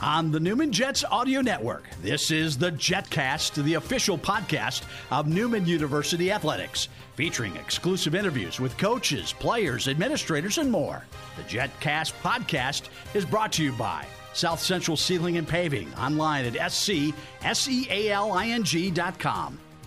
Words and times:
on 0.00 0.30
the 0.30 0.40
Newman 0.40 0.72
Jets 0.72 1.04
Audio 1.04 1.40
Network. 1.40 1.84
This 2.02 2.30
is 2.30 2.56
the 2.58 2.72
JetCast, 2.72 3.62
the 3.62 3.74
official 3.74 4.16
podcast 4.18 4.84
of 5.10 5.26
Newman 5.28 5.66
University 5.66 6.30
Athletics, 6.32 6.88
featuring 7.14 7.56
exclusive 7.56 8.14
interviews 8.14 8.60
with 8.60 8.78
coaches, 8.78 9.32
players, 9.32 9.88
administrators, 9.88 10.58
and 10.58 10.70
more. 10.70 11.04
The 11.36 11.42
JetCast 11.42 12.12
podcast 12.22 12.88
is 13.14 13.24
brought 13.24 13.52
to 13.52 13.64
you 13.64 13.72
by 13.72 14.04
South 14.32 14.60
Central 14.60 14.96
Sealing 14.96 15.36
and 15.36 15.48
Paving, 15.48 15.92
online 15.94 16.44
at 16.44 16.54
scsealing.com. 16.54 17.14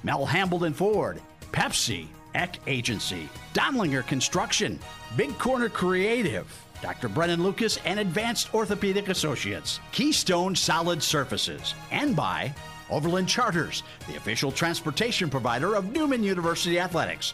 Mel 0.03 0.25
Hambelton 0.25 0.73
Ford, 0.73 1.21
Pepsi, 1.51 2.07
Eck 2.33 2.59
Agency, 2.67 3.29
Dondlinger 3.53 4.05
Construction, 4.07 4.79
Big 5.15 5.37
Corner 5.37 5.69
Creative, 5.69 6.47
Dr. 6.81 7.09
Brennan 7.09 7.43
Lucas 7.43 7.77
and 7.85 7.99
Advanced 7.99 8.53
Orthopedic 8.53 9.09
Associates, 9.09 9.79
Keystone 9.91 10.55
Solid 10.55 11.01
Surfaces, 11.01 11.75
and 11.91 12.15
by 12.15 12.53
Overland 12.89 13.29
Charters, 13.29 13.83
the 14.07 14.17
official 14.17 14.51
transportation 14.51 15.29
provider 15.29 15.75
of 15.75 15.91
Newman 15.91 16.23
University 16.23 16.79
Athletics. 16.79 17.33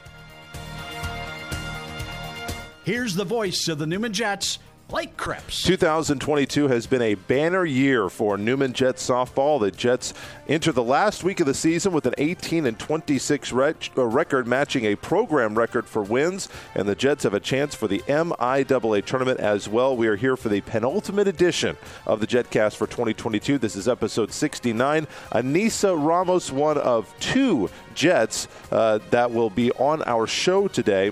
Here's 2.83 3.15
the 3.15 3.25
voice 3.25 3.67
of 3.67 3.79
the 3.79 3.87
Newman 3.87 4.13
Jets, 4.13 4.59
Blake 4.87 5.17
Krebs. 5.17 5.63
2022 5.63 6.69
has 6.69 6.87
been 6.87 7.01
a 7.01 7.15
banner 7.15 7.65
year 7.65 8.09
for 8.09 8.37
Newman 8.37 8.71
Jets 8.71 9.05
softball. 9.05 9.59
The 9.59 9.69
Jets 9.69 10.13
enter 10.47 10.71
the 10.71 10.81
last 10.81 11.25
week 11.25 11.41
of 11.41 11.45
the 11.45 11.53
season 11.53 11.91
with 11.91 12.05
an 12.05 12.13
18 12.17 12.65
and 12.65 12.79
26 12.79 13.51
uh, 13.51 13.73
record, 13.97 14.47
matching 14.47 14.85
a 14.85 14.95
program 14.95 15.57
record 15.57 15.87
for 15.87 16.03
wins, 16.03 16.47
and 16.73 16.87
the 16.87 16.95
Jets 16.95 17.23
have 17.23 17.33
a 17.33 17.41
chance 17.41 17.75
for 17.75 17.89
the 17.89 17.99
MIAA 18.07 19.03
tournament 19.03 19.41
as 19.41 19.67
well. 19.67 19.97
We 19.97 20.07
are 20.07 20.15
here 20.15 20.37
for 20.37 20.47
the 20.47 20.61
penultimate 20.61 21.27
edition 21.27 21.75
of 22.05 22.21
the 22.21 22.27
JetCast 22.27 22.77
for 22.77 22.87
2022. 22.87 23.57
This 23.57 23.75
is 23.75 23.89
episode 23.89 24.31
69. 24.31 25.05
Anissa 25.33 26.01
Ramos, 26.01 26.49
one 26.49 26.77
of 26.77 27.13
two 27.19 27.69
Jets 27.93 28.47
uh, 28.71 28.99
that 29.09 29.31
will 29.31 29.49
be 29.49 29.69
on 29.73 30.01
our 30.03 30.27
show 30.27 30.69
today. 30.69 31.11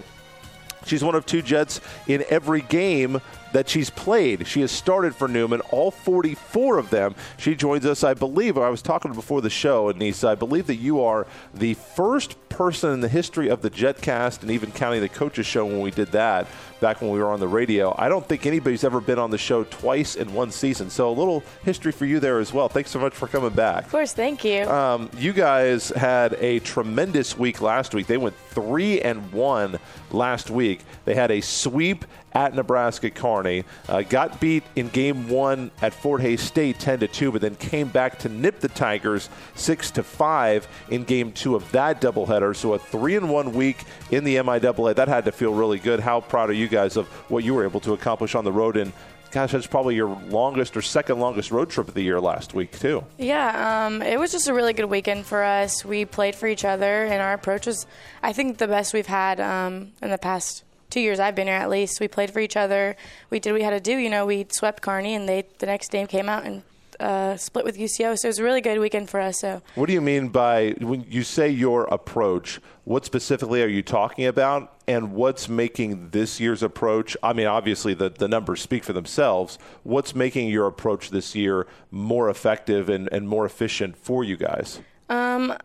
She's 0.85 1.03
one 1.03 1.15
of 1.15 1.25
two 1.25 1.41
Jets 1.41 1.81
in 2.07 2.23
every 2.29 2.61
game 2.61 3.21
that 3.53 3.69
she's 3.69 3.89
played. 3.89 4.47
She 4.47 4.61
has 4.61 4.71
started 4.71 5.15
for 5.15 5.27
Newman, 5.27 5.61
all 5.71 5.89
44 5.89 6.77
of 6.77 6.89
them. 6.89 7.15
She 7.37 7.55
joins 7.55 7.85
us, 7.85 8.03
I 8.03 8.13
believe, 8.13 8.57
I 8.57 8.69
was 8.69 8.81
talking 8.81 9.13
before 9.13 9.41
the 9.41 9.49
show, 9.49 9.91
Anissa, 9.91 10.27
I 10.27 10.35
believe 10.35 10.67
that 10.67 10.75
you 10.75 11.01
are 11.01 11.25
the 11.53 11.73
first 11.73 12.35
person 12.49 12.91
in 12.91 12.99
the 13.01 13.07
history 13.07 13.49
of 13.49 13.61
the 13.61 13.69
JetCast 13.69 14.41
and 14.41 14.51
even 14.51 14.71
counting 14.71 15.01
the 15.01 15.09
coaches 15.09 15.45
show 15.45 15.65
when 15.65 15.81
we 15.81 15.91
did 15.91 16.11
that 16.11 16.47
back 16.85 17.01
when 17.01 17.09
we 17.09 17.17
were 17.17 17.31
on 17.31 17.39
the 17.39 17.47
radio. 17.47 17.95
I 17.97 18.09
don't 18.09 18.23
think 18.29 18.45
anybody's 18.45 18.83
ever 18.83 19.01
been 19.01 19.17
on 19.17 19.31
the 19.31 19.39
show 19.39 19.63
twice 19.63 20.13
in 20.13 20.31
one 20.35 20.51
season. 20.51 20.91
So 20.91 21.09
a 21.09 21.11
little 21.11 21.41
history 21.63 21.91
for 21.91 22.05
you 22.05 22.19
there 22.19 22.37
as 22.37 22.53
well. 22.53 22.69
Thanks 22.69 22.91
so 22.91 22.99
much 22.99 23.15
for 23.15 23.27
coming 23.27 23.49
back. 23.49 23.85
Of 23.85 23.91
course, 23.91 24.13
thank 24.13 24.45
you. 24.45 24.69
Um, 24.69 25.09
you 25.17 25.33
guys 25.33 25.89
had 25.89 26.33
a 26.33 26.59
tremendous 26.59 27.35
week 27.35 27.59
last 27.59 27.95
week. 27.95 28.05
They 28.05 28.17
went 28.17 28.35
three 28.51 29.01
and 29.01 29.31
one 29.31 29.79
last 30.11 30.51
week. 30.51 30.81
They 31.05 31.15
had 31.15 31.31
a 31.31 31.41
sweep 31.41 32.05
at 32.35 32.53
Nebraska 32.53 33.09
Kearney. 33.09 33.63
Uh, 33.87 34.01
got 34.01 34.39
beat 34.39 34.63
in 34.75 34.89
game 34.89 35.29
one 35.29 35.71
at 35.81 35.93
Fort 35.93 36.21
Hays 36.21 36.41
State 36.41 36.79
10 36.79 36.99
to 36.99 37.07
2, 37.07 37.31
but 37.31 37.41
then 37.41 37.55
came 37.55 37.87
back 37.87 38.19
to 38.19 38.29
nip 38.29 38.59
the 38.59 38.67
Tigers 38.67 39.29
6 39.55 39.91
to 39.91 40.03
5 40.03 40.67
in 40.89 41.05
game 41.05 41.31
two 41.31 41.55
of 41.55 41.71
that 41.71 42.01
doubleheader. 42.01 42.55
So 42.55 42.73
a 42.73 42.79
three 42.79 43.15
and 43.15 43.31
one 43.31 43.53
week 43.53 43.85
in 44.11 44.25
the 44.25 44.35
MIAA. 44.35 44.95
That 44.95 45.07
had 45.07 45.25
to 45.25 45.31
feel 45.31 45.53
really 45.53 45.79
good. 45.79 46.01
How 46.01 46.19
proud 46.19 46.49
are 46.49 46.53
you 46.53 46.67
guys 46.67 46.97
of 46.97 47.07
what 47.29 47.43
you 47.43 47.53
were 47.53 47.63
able 47.63 47.79
to 47.81 47.93
accomplish 47.93 48.35
on 48.35 48.43
the 48.43 48.51
road 48.51 48.77
in 48.77 48.91
gosh, 49.31 49.51
that's 49.51 49.67
probably 49.67 49.95
your 49.95 50.07
longest 50.29 50.77
or 50.77 50.81
second 50.81 51.19
longest 51.19 51.51
road 51.51 51.69
trip 51.69 51.89
of 51.89 51.93
the 51.93 52.01
year 52.01 52.21
last 52.21 52.53
week, 52.53 52.71
too. 52.79 53.03
Yeah, 53.17 53.85
um, 53.85 54.01
it 54.01 54.17
was 54.17 54.31
just 54.31 54.47
a 54.47 54.53
really 54.53 54.71
good 54.71 54.85
weekend 54.85 55.25
for 55.25 55.43
us. 55.43 55.83
We 55.83 56.05
played 56.05 56.35
for 56.35 56.47
each 56.47 56.63
other, 56.63 57.03
and 57.03 57.21
our 57.21 57.33
approach 57.33 57.65
was, 57.65 57.85
I 58.23 58.31
think, 58.31 58.59
the 58.59 58.67
best 58.67 58.93
we've 58.93 59.05
had 59.05 59.41
um, 59.41 59.91
in 60.01 60.09
the 60.09 60.17
past 60.17 60.63
two 60.95 61.01
years 61.01 61.19
I've 61.19 61.35
been 61.35 61.47
here 61.47 61.57
at 61.57 61.69
least. 61.69 61.99
We 61.99 62.07
played 62.07 62.31
for 62.31 62.39
each 62.39 62.55
other. 62.55 62.95
We 63.29 63.39
did 63.39 63.51
what 63.51 63.59
we 63.59 63.63
had 63.63 63.71
to 63.71 63.81
do. 63.81 63.97
You 63.97 64.09
know, 64.09 64.25
we 64.25 64.47
swept 64.49 64.81
Kearney, 64.81 65.13
and 65.13 65.27
they 65.27 65.43
the 65.59 65.65
next 65.65 65.91
game 65.91 66.07
came 66.07 66.29
out 66.29 66.45
and 66.45 66.63
uh, 67.01 67.35
split 67.35 67.65
with 67.65 67.77
UCO. 67.77 68.17
So 68.17 68.27
it 68.27 68.31
was 68.31 68.39
a 68.39 68.43
really 68.43 68.61
good 68.61 68.79
weekend 68.79 69.09
for 69.09 69.19
us. 69.19 69.41
So 69.41 69.61
what 69.75 69.87
do 69.87 69.93
you 69.93 69.99
mean 69.99 70.29
by 70.29 70.71
when 70.79 71.05
you 71.09 71.23
say 71.23 71.49
your 71.49 71.83
approach? 71.85 72.61
What 72.85 73.03
specifically 73.03 73.61
are 73.61 73.67
you 73.67 73.83
talking 73.83 74.25
about? 74.25 74.71
And 74.87 75.13
what's 75.13 75.49
making 75.49 76.11
this 76.11 76.39
year's 76.39 76.63
approach? 76.63 77.17
I 77.23 77.33
mean, 77.33 77.47
obviously 77.47 77.93
the, 77.93 78.09
the 78.09 78.27
numbers 78.27 78.61
speak 78.61 78.83
for 78.83 78.93
themselves. 78.93 79.57
What's 79.83 80.13
making 80.13 80.49
your 80.49 80.67
approach 80.67 81.09
this 81.09 81.35
year 81.35 81.67
more 81.91 82.29
effective 82.29 82.87
and, 82.87 83.09
and 83.11 83.27
more 83.27 83.45
efficient 83.45 83.97
for 83.97 84.23
you 84.23 84.37
guys? 84.37 84.79
Um, 85.09 85.57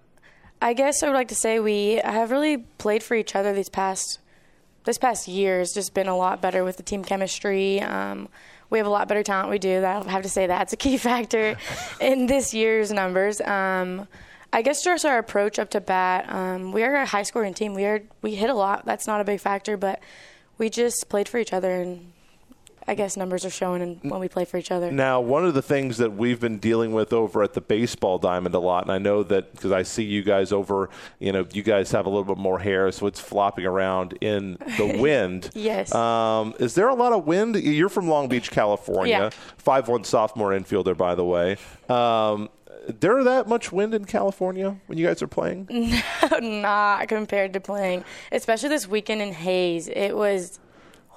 I 0.63 0.73
guess 0.73 1.03
I 1.03 1.09
would 1.09 1.15
like 1.15 1.29
to 1.29 1.35
say 1.35 1.61
we 1.61 2.01
have 2.03 2.31
really 2.31 2.57
played 2.79 3.03
for 3.03 3.15
each 3.15 3.37
other 3.37 3.53
these 3.53 3.69
past 3.69 4.19
this 4.91 4.99
past 4.99 5.29
year 5.29 5.61
has 5.61 5.73
just 5.73 5.95
been 5.95 6.09
a 6.09 6.17
lot 6.17 6.43
better 6.43 6.65
with 6.65 6.77
the 6.77 6.83
team 6.83 7.05
chemistry. 7.05 7.81
Um, 7.81 8.29
we 8.71 8.79
have 8.79 8.89
a 8.89 8.91
lot 8.91 9.07
better 9.07 9.23
talent. 9.23 9.49
We 9.49 9.61
do. 9.61 9.85
I 9.85 10.03
have 10.11 10.25
to 10.25 10.29
say 10.29 10.49
that's 10.49 10.73
a 10.73 10.77
key 10.77 10.97
factor 11.09 11.57
in 12.01 12.27
this 12.27 12.53
year's 12.53 12.91
numbers. 12.91 13.41
Um, 13.41 14.09
I 14.53 14.63
guess 14.63 14.83
just 14.83 15.05
our 15.05 15.19
approach 15.19 15.61
up 15.61 15.71
to 15.71 15.81
bat. 15.81 16.29
Um, 16.29 16.73
we 16.73 16.83
are 16.83 16.97
a 16.97 17.07
high 17.07 17.23
scoring 17.23 17.55
team. 17.55 17.73
We 17.75 17.85
are 17.85 18.03
we 18.21 18.35
hit 18.35 18.51
a 18.51 18.55
lot. 18.55 18.85
That's 18.85 19.07
not 19.07 19.21
a 19.21 19.25
big 19.25 19.39
factor, 19.39 19.77
but 19.77 20.01
we 20.59 20.69
just 20.71 21.09
played 21.09 21.29
for 21.29 21.39
each 21.39 21.53
other 21.53 21.71
and 21.71 22.13
I 22.89 22.95
guess 22.95 23.17
numbers 23.17 23.45
are 23.45 23.51
showing 23.51 23.99
when 24.03 24.21
we 24.21 24.29
play 24.29 24.45
for 24.45 24.57
each 24.57 24.71
other. 24.71 24.91
Now, 24.91 25.21
one 25.21 25.45
of 25.45 25.55
the 25.55 25.63
things 25.63 25.99
that 25.99 26.13
we've 26.15 26.41
been 26.41 26.59
dealing 26.59 26.93
with 26.93 27.13
over 27.13 27.43
at 27.43 27.55
the 27.55 27.61
baseball 27.61 28.19
diamond 28.19 28.55
a 28.55 28.59
lot, 28.59 28.85
and 28.85 28.93
I 28.93 28.99
know 28.99 29.23
that 29.25 29.53
because 29.53 29.73
I 29.73 29.83
see 29.83 30.05
you 30.05 30.23
guys 30.23 30.53
over, 30.53 30.91
you 31.19 31.33
know, 31.33 31.47
you 31.53 31.63
guys 31.63 31.93
have 31.93 32.07
a 32.07 32.09
little 32.09 32.25
bit 32.25 32.39
more 32.39 32.59
hair, 32.59 32.91
so 32.93 33.07
it's 33.07 33.21
flopping 33.21 33.67
around 33.67 34.17
in 34.21 34.59
the 34.77 34.99
wind. 35.01 35.51
yes. 35.55 35.95
Um, 35.95 36.55
is 36.59 36.75
there 36.75 36.89
a 36.89 36.95
lot 36.95 37.13
of 37.13 37.27
wind? 37.27 37.57
You're 37.57 37.89
from 37.89 38.09
Long 38.09 38.29
Beach, 38.29 38.51
California. 38.51 39.31
Five 39.57 39.87
yeah. 39.87 39.93
one 39.93 40.05
sophomore 40.05 40.51
infielder, 40.51 40.97
by 40.97 41.15
the 41.15 41.25
way. 41.25 41.57
Um, 41.89 42.49
there 42.99 43.23
that 43.25 43.47
much 43.47 43.73
wind 43.73 43.95
in 43.95 44.05
California 44.05 44.77
when 44.87 44.99
you 44.99 45.07
guys 45.07 45.23
are 45.23 45.29
playing? 45.29 45.69
No, 46.31 46.39
not 46.39 47.09
compared 47.09 47.53
to 47.55 47.61
playing, 47.61 48.05
especially 48.33 48.69
this 48.69 48.87
weekend 48.87 49.21
in 49.21 49.33
Hays. 49.33 49.89
It 49.89 50.17
was 50.17 50.59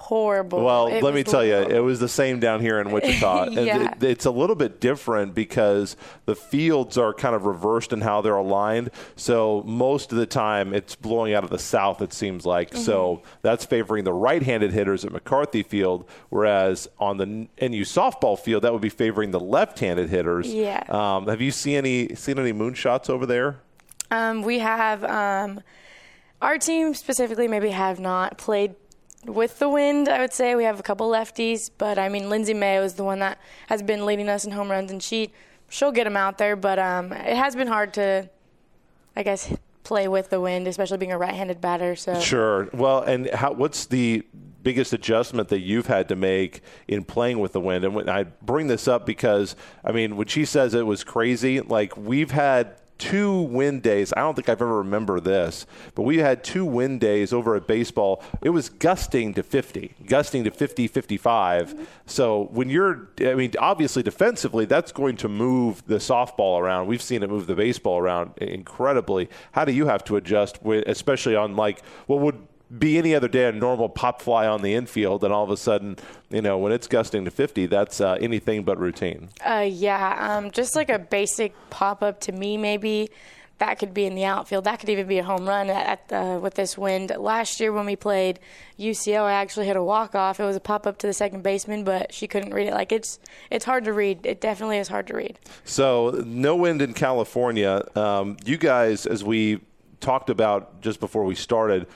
horrible. 0.03 0.62
Well, 0.62 0.88
it 0.88 1.02
let 1.02 1.14
me 1.14 1.24
tell 1.24 1.46
horrible. 1.46 1.72
you, 1.72 1.78
it 1.78 1.80
was 1.80 2.02
the 2.02 2.09
same 2.09 2.41
down 2.41 2.59
here 2.59 2.80
in 2.80 2.91
Wichita. 2.91 3.46
yeah. 3.52 3.91
It, 3.94 4.03
it's 4.03 4.25
a 4.25 4.31
little 4.31 4.56
bit 4.56 4.81
different 4.81 5.34
because 5.34 5.96
the 6.25 6.36
fields 6.36 6.97
are 6.97 7.14
kind 7.14 7.34
of 7.34 7.46
reversed 7.46 7.94
in 7.94 8.02
how 8.02 8.19
they're 8.22 8.36
aligned. 8.36 8.92
So 9.16 9.63
most 9.66 10.12
of 10.12 10.18
the 10.18 10.25
time, 10.25 10.74
it's 10.74 10.96
blowing 10.96 11.34
out 11.34 11.46
of 11.46 11.50
the 11.50 11.59
south. 11.59 12.02
It 12.02 12.12
seems 12.12 12.46
like 12.46 12.72
mm-hmm. 12.72 12.84
so 12.84 13.22
that's 13.42 13.66
favoring 13.66 14.03
the 14.03 14.13
right-handed 14.13 14.74
hitters 14.74 15.06
at 15.06 15.13
McCarthy 15.13 15.63
Field, 15.63 16.08
whereas 16.30 16.90
on 17.00 17.18
the 17.18 17.25
NU 17.25 17.84
softball 17.86 18.38
field, 18.38 18.63
that 18.63 18.74
would 18.74 18.81
be 18.81 18.90
favoring 18.90 19.31
the 19.31 19.40
left-handed 19.40 20.09
hitters. 20.09 20.53
Yeah. 20.53 20.84
Um, 20.90 21.28
have 21.28 21.40
you 21.40 21.52
seen 21.52 21.78
any 21.78 22.16
seen 22.16 22.38
any 22.38 22.52
moonshots 22.52 23.09
over 23.09 23.25
there? 23.25 23.62
Um, 24.12 24.44
we 24.44 24.59
have. 24.59 25.03
Um, 25.06 25.62
our 26.44 26.58
team 26.58 26.94
specifically 26.94 27.47
maybe 27.47 27.69
have 27.69 28.02
not 28.02 28.38
played 28.38 28.75
with 29.26 29.60
the 29.60 29.70
wind, 29.70 30.10
I 30.10 30.20
would 30.20 30.34
say 30.34 30.56
we 30.56 30.64
have 30.64 30.80
a 30.80 30.84
couple 30.84 31.10
lefties, 31.10 31.70
but 31.78 31.98
I 31.98 32.10
mean 32.10 32.30
Lindsay 32.30 32.54
Mayo 32.54 32.84
is 32.84 32.94
the 32.96 33.04
one 33.04 33.20
that 33.20 33.40
has 33.68 33.82
been 33.82 34.06
leading 34.06 34.30
us 34.30 34.46
in 34.46 34.52
home 34.52 34.70
runs, 34.70 34.92
and 34.92 35.02
she 35.02 35.32
she'll 35.70 35.92
get 35.92 36.06
them 36.06 36.18
out 36.18 36.38
there. 36.38 36.56
But 36.56 36.80
um, 36.80 37.12
it 37.12 37.36
has 37.36 37.56
been 37.56 37.68
hard 37.68 37.94
to, 37.96 38.30
I 39.16 39.24
guess, 39.24 39.54
play 39.84 40.08
with 40.08 40.30
the 40.30 40.40
wind, 40.40 40.68
especially 40.68 40.98
being 40.98 41.12
a 41.12 41.18
right-handed 41.18 41.62
batter. 41.62 41.96
So 41.96 42.20
sure. 42.20 42.70
Well, 42.74 43.02
and 43.02 43.30
how, 43.30 43.54
what's 43.54 43.86
the 43.86 44.24
biggest 44.62 44.94
adjustment 44.94 45.50
that 45.50 45.60
you've 45.60 45.88
had 45.88 46.08
to 46.08 46.16
make 46.16 46.62
in 46.88 47.04
playing 47.04 47.40
with 47.40 47.54
the 47.54 47.60
wind? 47.60 47.84
And 47.84 47.96
when 47.96 48.10
I 48.10 48.24
bring 48.24 48.68
this 48.68 48.88
up 48.88 49.06
because 49.06 49.56
I 49.84 49.92
mean, 49.92 50.16
when 50.16 50.28
she 50.28 50.46
says 50.46 50.74
it 50.74 50.86
was 50.86 51.04
crazy, 51.04 51.62
like 51.62 51.98
we've 51.98 52.31
had 52.31 52.78
two 53.04 53.42
wind 53.42 53.82
days. 53.82 54.14
I 54.16 54.22
don't 54.22 54.34
think 54.34 54.48
I've 54.48 54.62
ever 54.62 54.78
remember 54.78 55.20
this, 55.20 55.66
but 55.94 56.04
we 56.04 56.20
had 56.20 56.42
two 56.42 56.64
wind 56.64 57.02
days 57.02 57.34
over 57.34 57.54
at 57.54 57.68
baseball. 57.68 58.24
It 58.42 58.52
was 58.52 58.70
gusting 58.70 59.34
to 59.34 59.44
50, 59.44 59.96
gusting 60.06 60.46
to 60.46 60.52
50, 60.52 60.88
55. 60.88 61.88
So 62.06 62.48
when 62.54 62.70
you're, 62.70 63.10
I 63.20 63.34
mean, 63.34 63.52
obviously 63.60 64.04
defensively, 64.04 64.64
that's 64.64 64.94
going 64.94 65.18
to 65.18 65.28
move 65.28 65.84
the 65.86 65.98
softball 65.98 66.62
around. 66.62 66.88
We've 66.88 67.02
seen 67.02 67.24
it 67.24 67.30
move 67.30 67.46
the 67.46 67.56
baseball 67.56 68.00
around 68.00 68.38
incredibly. 68.38 69.30
How 69.52 69.66
do 69.66 69.74
you 69.74 69.86
have 69.88 70.06
to 70.06 70.16
adjust, 70.16 70.60
especially 70.64 71.36
on 71.36 71.58
like 71.58 71.84
what 72.08 72.22
would 72.22 72.38
be 72.78 72.98
any 72.98 73.14
other 73.14 73.28
day 73.28 73.48
a 73.48 73.52
normal 73.52 73.90
pop 73.90 74.22
fly 74.22 74.48
on 74.48 74.62
the 74.62 74.74
infield, 74.74 75.24
and 75.24 75.34
all 75.34 75.44
of 75.44 75.50
a 75.50 75.58
sudden, 75.58 75.98
you 76.30 76.42
know, 76.42 76.58
when 76.58 76.72
it's 76.72 76.88
gusting 76.88 77.25
to 77.25 77.31
50, 77.31 77.68
that's 77.68 78.02
uh, 78.02 78.18
anything 78.20 78.64
but 78.64 78.80
routine. 78.80 79.30
Uh, 79.46 79.68
yeah, 79.70 80.38
um, 80.38 80.52
just 80.52 80.75
like 80.75 80.90
a 80.90 81.00
basic 81.00 81.54
pop 81.70 82.02
up 82.02 82.20
to 82.22 82.31
me, 82.31 82.58
maybe 82.58 83.10
that 83.60 83.80
could 83.80 83.94
be 83.94 84.06
in 84.06 84.16
the 84.16 84.25
outfield. 84.25 84.66
That 84.66 84.80
could 84.80 84.90
even 84.90 85.08
be 85.08 85.20
a 85.20 85.24
home 85.24 85.48
run 85.48 85.70
at, 85.70 86.12
at 86.12 86.42
with 86.42 86.56
this 86.56 86.78
wind. 86.78 87.14
Last 87.18 87.60
year 87.60 87.72
when 87.72 87.86
we 87.86 87.96
played 87.96 88.40
UCO, 88.80 89.22
I 89.22 89.34
actually 89.34 89.68
hit 89.68 89.78
a 89.78 89.84
walk 89.84 90.16
off. 90.16 90.40
It 90.40 90.44
was 90.44 90.56
a 90.56 90.60
pop 90.60 90.88
up 90.88 90.98
to 91.00 91.08
the 91.08 91.14
second 91.14 91.44
baseman, 91.44 91.84
but 91.84 92.14
she 92.14 92.28
couldn't 92.28 92.54
read 92.54 92.68
it. 92.68 92.74
Like 92.74 92.92
it's 92.92 93.19
it's 93.50 93.64
hard 93.64 93.86
to 93.86 93.94
read. 93.94 94.26
It 94.26 94.42
definitely 94.42 94.80
is 94.80 94.88
hard 94.88 95.08
to 95.08 95.16
read. 95.16 95.40
So 95.64 96.24
no 96.26 96.56
wind 96.56 96.81
in 96.81 96.94
California. 96.94 97.88
Um, 97.96 98.38
you 98.44 98.58
guys, 98.58 99.06
as 99.06 99.24
we 99.24 99.62
talked 100.02 100.30
about 100.30 100.81
just 100.81 101.00
before 101.00 101.24
we 101.24 101.36
started, 101.36 101.88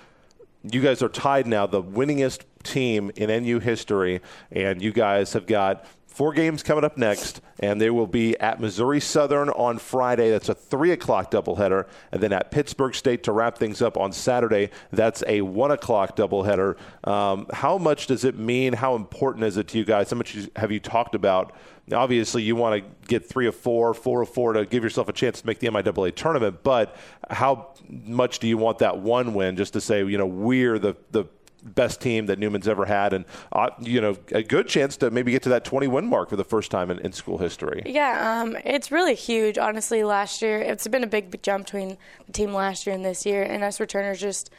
you 0.63 0.81
guys 0.81 1.01
are 1.01 1.09
tied 1.09 1.47
now, 1.47 1.65
the 1.65 1.83
winningest 1.83 2.41
team 2.63 3.11
in 3.15 3.29
NU 3.29 3.59
history, 3.59 4.21
and 4.51 4.81
you 4.81 4.91
guys 4.91 5.33
have 5.33 5.45
got 5.45 5.85
Four 6.17 6.33
games 6.33 6.63
coming 6.63 6.83
up 6.83 6.97
next, 6.97 7.41
and 7.59 7.79
they 7.79 7.91
will 7.91 8.07
be 8.07 8.35
at 8.39 8.59
Missouri 8.59 8.99
Southern 8.99 9.49
on 9.49 9.77
Friday. 9.77 10.31
That's 10.31 10.49
a 10.49 10.55
3 10.55 10.89
o'clock 10.93 11.29
doubleheader. 11.29 11.85
And 12.11 12.23
then 12.23 12.33
at 12.33 12.49
Pittsburg 12.49 12.95
State 12.95 13.21
to 13.25 13.31
wrap 13.31 13.59
things 13.59 13.83
up 13.83 13.97
on 13.97 14.11
Saturday. 14.11 14.71
That's 14.91 15.23
a 15.27 15.41
1 15.41 15.69
o'clock 15.69 16.15
doubleheader. 16.15 16.75
Um, 17.07 17.45
how 17.53 17.77
much 17.77 18.07
does 18.07 18.25
it 18.25 18.35
mean? 18.35 18.73
How 18.73 18.95
important 18.95 19.45
is 19.45 19.57
it 19.57 19.67
to 19.67 19.77
you 19.77 19.85
guys? 19.85 20.09
How 20.09 20.17
much 20.17 20.35
have 20.55 20.71
you 20.71 20.79
talked 20.79 21.13
about? 21.13 21.55
Obviously, 21.93 22.43
you 22.43 22.55
want 22.55 22.83
to 22.83 23.07
get 23.07 23.25
three 23.25 23.47
of 23.47 23.55
four, 23.55 23.93
four 23.93 24.21
of 24.21 24.29
four 24.29 24.53
to 24.53 24.65
give 24.65 24.83
yourself 24.83 25.07
a 25.07 25.13
chance 25.13 25.41
to 25.41 25.47
make 25.47 25.59
the 25.59 25.67
MIAA 25.67 26.13
tournament. 26.15 26.61
But 26.63 26.95
how 27.29 27.69
much 27.89 28.39
do 28.39 28.47
you 28.47 28.57
want 28.57 28.79
that 28.79 28.99
one 28.99 29.33
win 29.33 29.55
just 29.55 29.73
to 29.73 29.81
say, 29.81 29.99
you 30.03 30.17
know, 30.17 30.25
we're 30.25 30.79
the, 30.79 30.95
the 31.11 31.25
best 31.63 32.01
team 32.01 32.27
that 32.27 32.39
Newman's 32.39 32.67
ever 32.67 32.85
had, 32.85 33.13
and 33.13 33.25
uh, 33.51 33.69
you 33.79 34.01
know 34.01 34.17
a 34.31 34.43
good 34.43 34.67
chance 34.67 34.97
to 34.97 35.11
maybe 35.11 35.31
get 35.31 35.43
to 35.43 35.49
that 35.49 35.65
20 35.65 35.87
win 35.87 36.07
mark 36.07 36.29
for 36.29 36.35
the 36.35 36.43
first 36.43 36.71
time 36.71 36.91
in, 36.91 36.99
in 36.99 37.11
school 37.11 37.37
history. 37.37 37.83
Yeah, 37.85 38.41
um, 38.41 38.57
it's 38.63 38.91
really 38.91 39.15
huge. 39.15 39.57
Honestly, 39.57 40.03
last 40.03 40.41
year 40.41 40.59
it's 40.59 40.87
been 40.87 41.03
a 41.03 41.07
big 41.07 41.41
jump 41.43 41.65
between 41.65 41.97
the 42.25 42.31
team 42.31 42.53
last 42.53 42.85
year 42.85 42.95
and 42.95 43.03
this 43.03 43.25
year, 43.25 43.43
and 43.43 43.63
us 43.63 43.79
returners 43.79 44.19
just 44.19 44.49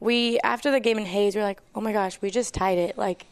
we 0.00 0.38
after 0.40 0.70
the 0.70 0.80
game 0.80 0.98
in 0.98 1.04
Hays, 1.04 1.34
we 1.34 1.42
are 1.42 1.44
like, 1.44 1.60
oh 1.74 1.80
my 1.80 1.92
gosh, 1.92 2.20
we 2.20 2.30
just 2.30 2.54
tied 2.54 2.78
it. 2.78 2.98
Like 2.98 3.26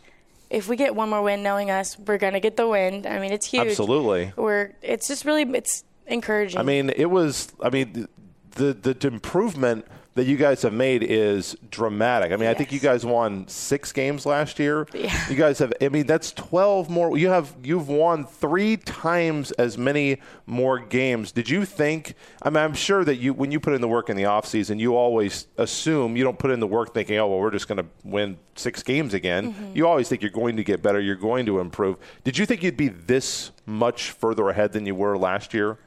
if 0.51 0.69
we 0.69 0.77
get 0.77 0.95
one 0.95 1.11
more 1.11 1.23
win, 1.23 1.43
knowing 1.43 1.71
us, 1.71 1.99
we're 1.99 2.19
gonna 2.19 2.41
get 2.41 2.57
the 2.57 2.69
win. 2.69 3.07
I 3.07 3.19
mean, 3.19 3.33
it's 3.33 3.47
huge. 3.47 3.69
Absolutely. 3.69 4.33
We're 4.37 4.73
it's 4.83 5.09
just 5.09 5.25
really 5.25 5.43
it's 5.43 5.85
encouraging. 6.07 6.59
I 6.59 6.63
mean, 6.63 6.91
it 6.91 7.07
was. 7.11 7.53
I 7.63 7.71
mean, 7.71 8.09
the 8.53 8.73
the 8.73 9.07
improvement 9.07 9.87
that 10.19 10.27
you 10.27 10.37
guys 10.37 10.63
have 10.63 10.73
made 10.73 11.03
is 11.03 11.57
dramatic. 11.71 12.33
I 12.33 12.37
mean, 12.37 12.43
yes. 12.43 12.55
I 12.55 12.59
think 12.59 12.73
you 12.73 12.81
guys 12.81 13.07
won 13.07 13.47
six 13.47 13.93
games 13.93 14.27
last 14.27 14.59
year. 14.59 14.87
Yeah. 14.93 15.29
You 15.29 15.37
guys 15.37 15.61
have. 15.61 15.73
I 15.81 15.89
mean, 15.89 16.07
that's 16.07 16.33
twelve 16.33 16.91
more. 16.91 17.17
You 17.17 17.29
have. 17.29 17.55
You've 17.63 17.89
won 17.89 18.27
three 18.27 18.77
times 18.77 19.53
as 19.53 19.79
many 19.79 20.21
more 20.45 20.79
games. 20.79 21.31
Did 21.33 21.49
you 21.49 21.65
think? 21.65 22.15
I 22.43 22.51
mean, 22.51 22.63
I'm 22.63 22.75
sure 22.75 23.05
that 23.05 23.17
you, 23.17 23.33
when 23.33 23.53
you 23.53 23.61
put 23.61 23.75
in 23.75 23.81
the 23.81 23.89
work 23.89 24.11
in 24.11 24.17
the 24.17 24.25
off 24.25 24.47
season, 24.47 24.79
you 24.79 24.97
always 24.97 25.47
assume 25.57 26.17
you 26.17 26.25
don't 26.25 26.39
put 26.39 26.51
in 26.51 26.61
the 26.61 26.67
work 26.67 26.93
thinking, 26.93 27.17
oh 27.19 27.29
well, 27.29 27.39
we're 27.39 27.51
just 27.51 27.69
going 27.69 27.79
to 27.79 27.87
win 28.03 28.39
six 28.57 28.83
games 28.83 29.15
again. 29.15 29.53
Mm-hmm. 29.53 29.77
You 29.77 29.87
always 29.87 30.09
think 30.09 30.23
you're 30.23 30.31
going 30.31 30.57
to 30.57 30.65
get 30.65 30.83
better. 30.83 31.01
You're 31.01 31.17
going 31.17 31.47
to 31.47 31.61
improve. 31.61 31.97
Did 32.25 32.37
you 32.37 32.45
think 32.45 32.63
you'd 32.63 32.77
be 32.77 32.89
this 32.89 33.53
much 33.67 34.11
further 34.11 34.49
ahead 34.49 34.73
than 34.73 34.85
you 34.85 34.95
were 34.95 35.17
last 35.17 35.55
year? 35.55 35.79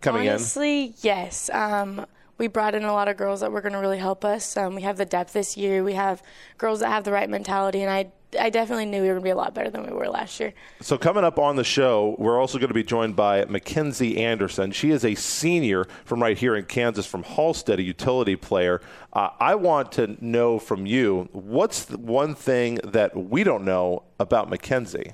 Coming 0.00 0.28
Honestly, 0.28 0.82
in? 0.82 0.88
Honestly, 0.88 1.08
yes. 1.08 1.50
Um, 1.52 2.06
we 2.40 2.48
brought 2.48 2.74
in 2.74 2.84
a 2.84 2.92
lot 2.92 3.06
of 3.06 3.18
girls 3.18 3.40
that 3.40 3.52
were 3.52 3.60
going 3.60 3.74
to 3.74 3.78
really 3.78 3.98
help 3.98 4.24
us. 4.24 4.56
Um, 4.56 4.74
we 4.74 4.80
have 4.80 4.96
the 4.96 5.04
depth 5.04 5.34
this 5.34 5.58
year. 5.58 5.84
We 5.84 5.92
have 5.92 6.22
girls 6.56 6.80
that 6.80 6.88
have 6.88 7.04
the 7.04 7.12
right 7.12 7.28
mentality, 7.28 7.82
and 7.82 7.90
I 7.90 8.10
I 8.38 8.48
definitely 8.48 8.86
knew 8.86 9.02
we 9.02 9.08
were 9.08 9.14
going 9.14 9.22
to 9.22 9.26
be 9.26 9.30
a 9.30 9.36
lot 9.36 9.54
better 9.54 9.70
than 9.70 9.84
we 9.84 9.92
were 9.92 10.08
last 10.08 10.38
year. 10.38 10.54
So, 10.80 10.96
coming 10.96 11.24
up 11.24 11.38
on 11.38 11.56
the 11.56 11.64
show, 11.64 12.14
we're 12.16 12.40
also 12.40 12.58
going 12.58 12.68
to 12.68 12.74
be 12.74 12.84
joined 12.84 13.16
by 13.16 13.44
Mackenzie 13.44 14.18
Anderson. 14.18 14.70
She 14.70 14.90
is 14.90 15.04
a 15.04 15.16
senior 15.16 15.86
from 16.04 16.22
right 16.22 16.38
here 16.38 16.54
in 16.54 16.64
Kansas, 16.64 17.06
from 17.06 17.24
Halstead, 17.24 17.78
a 17.78 17.82
utility 17.82 18.36
player. 18.36 18.80
Uh, 19.12 19.30
I 19.38 19.56
want 19.56 19.92
to 19.92 20.16
know 20.24 20.58
from 20.58 20.86
you 20.86 21.28
what's 21.32 21.90
one 21.90 22.34
thing 22.34 22.76
that 22.84 23.16
we 23.16 23.42
don't 23.44 23.64
know 23.64 24.04
about 24.18 24.48
Mackenzie? 24.48 25.12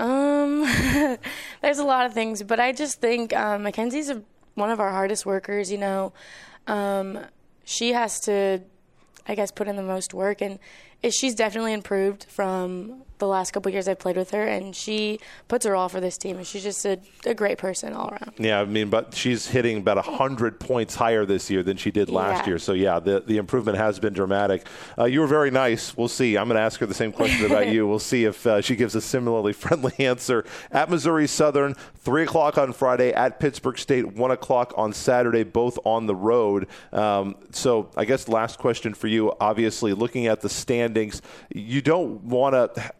Um, 0.00 0.62
there's 1.62 1.78
a 1.78 1.84
lot 1.84 2.04
of 2.06 2.12
things, 2.12 2.42
but 2.42 2.60
I 2.60 2.72
just 2.72 3.00
think 3.00 3.34
um, 3.34 3.62
Mackenzie's 3.62 4.10
a 4.10 4.22
one 4.56 4.70
of 4.70 4.80
our 4.80 4.90
hardest 4.90 5.24
workers. 5.24 5.70
You 5.70 5.78
know, 5.78 6.12
um, 6.66 7.20
she 7.64 7.92
has 7.92 8.18
to, 8.22 8.60
I 9.28 9.36
guess, 9.36 9.52
put 9.52 9.68
in 9.68 9.76
the 9.76 9.82
most 9.82 10.12
work, 10.12 10.42
and 10.42 10.58
she's 11.02 11.34
definitely 11.34 11.72
improved 11.72 12.24
from 12.24 13.04
the 13.18 13.26
last 13.26 13.52
couple 13.52 13.72
years 13.72 13.88
I've 13.88 13.98
played 13.98 14.16
with 14.16 14.30
her, 14.30 14.46
and 14.46 14.74
she 14.76 15.20
puts 15.48 15.64
her 15.64 15.74
all 15.74 15.88
for 15.88 16.00
this 16.00 16.18
team, 16.18 16.36
and 16.36 16.46
she's 16.46 16.62
just 16.62 16.84
a, 16.84 16.98
a 17.24 17.34
great 17.34 17.58
person 17.58 17.92
all 17.92 18.08
around. 18.10 18.32
Yeah, 18.38 18.60
I 18.60 18.64
mean, 18.64 18.90
but 18.90 19.14
she's 19.14 19.46
hitting 19.46 19.78
about 19.78 20.04
hundred 20.04 20.60
points 20.60 20.94
higher 20.94 21.24
this 21.24 21.50
year 21.50 21.62
than 21.62 21.76
she 21.76 21.90
did 21.90 22.10
last 22.10 22.40
yeah. 22.40 22.46
year. 22.46 22.58
So 22.58 22.72
yeah, 22.72 23.00
the 23.00 23.20
the 23.20 23.38
improvement 23.38 23.78
has 23.78 23.98
been 23.98 24.12
dramatic. 24.12 24.66
Uh, 24.98 25.04
you 25.04 25.20
were 25.20 25.26
very 25.26 25.50
nice. 25.50 25.96
We'll 25.96 26.08
see. 26.08 26.36
I'm 26.36 26.48
going 26.48 26.56
to 26.56 26.62
ask 26.62 26.80
her 26.80 26.86
the 26.86 26.94
same 26.94 27.12
question 27.12 27.46
about 27.46 27.68
you. 27.72 27.86
We'll 27.86 27.98
see 27.98 28.24
if 28.24 28.46
uh, 28.46 28.60
she 28.60 28.76
gives 28.76 28.94
a 28.94 29.00
similarly 29.00 29.52
friendly 29.52 29.94
answer 29.98 30.44
at 30.70 30.90
Missouri 30.90 31.26
Southern. 31.26 31.74
Three 32.06 32.22
o'clock 32.22 32.58
on 32.58 32.72
Friday 32.72 33.12
at 33.12 33.40
Pittsburg 33.40 33.78
State. 33.78 34.14
One 34.14 34.30
o'clock 34.30 34.72
on 34.76 34.92
Saturday, 34.92 35.42
both 35.42 35.78
on 35.84 36.06
the 36.06 36.14
road. 36.14 36.68
Um, 36.92 37.36
so 37.50 37.90
I 37.96 38.04
guess 38.04 38.28
last 38.28 38.58
question 38.58 38.94
for 38.94 39.08
you. 39.08 39.32
Obviously, 39.40 39.92
looking 39.92 40.26
at 40.26 40.40
the 40.40 40.48
standings, 40.86 41.22
you 41.54 41.82
don't 41.82 42.22
want 42.22 42.54
to 42.54 42.92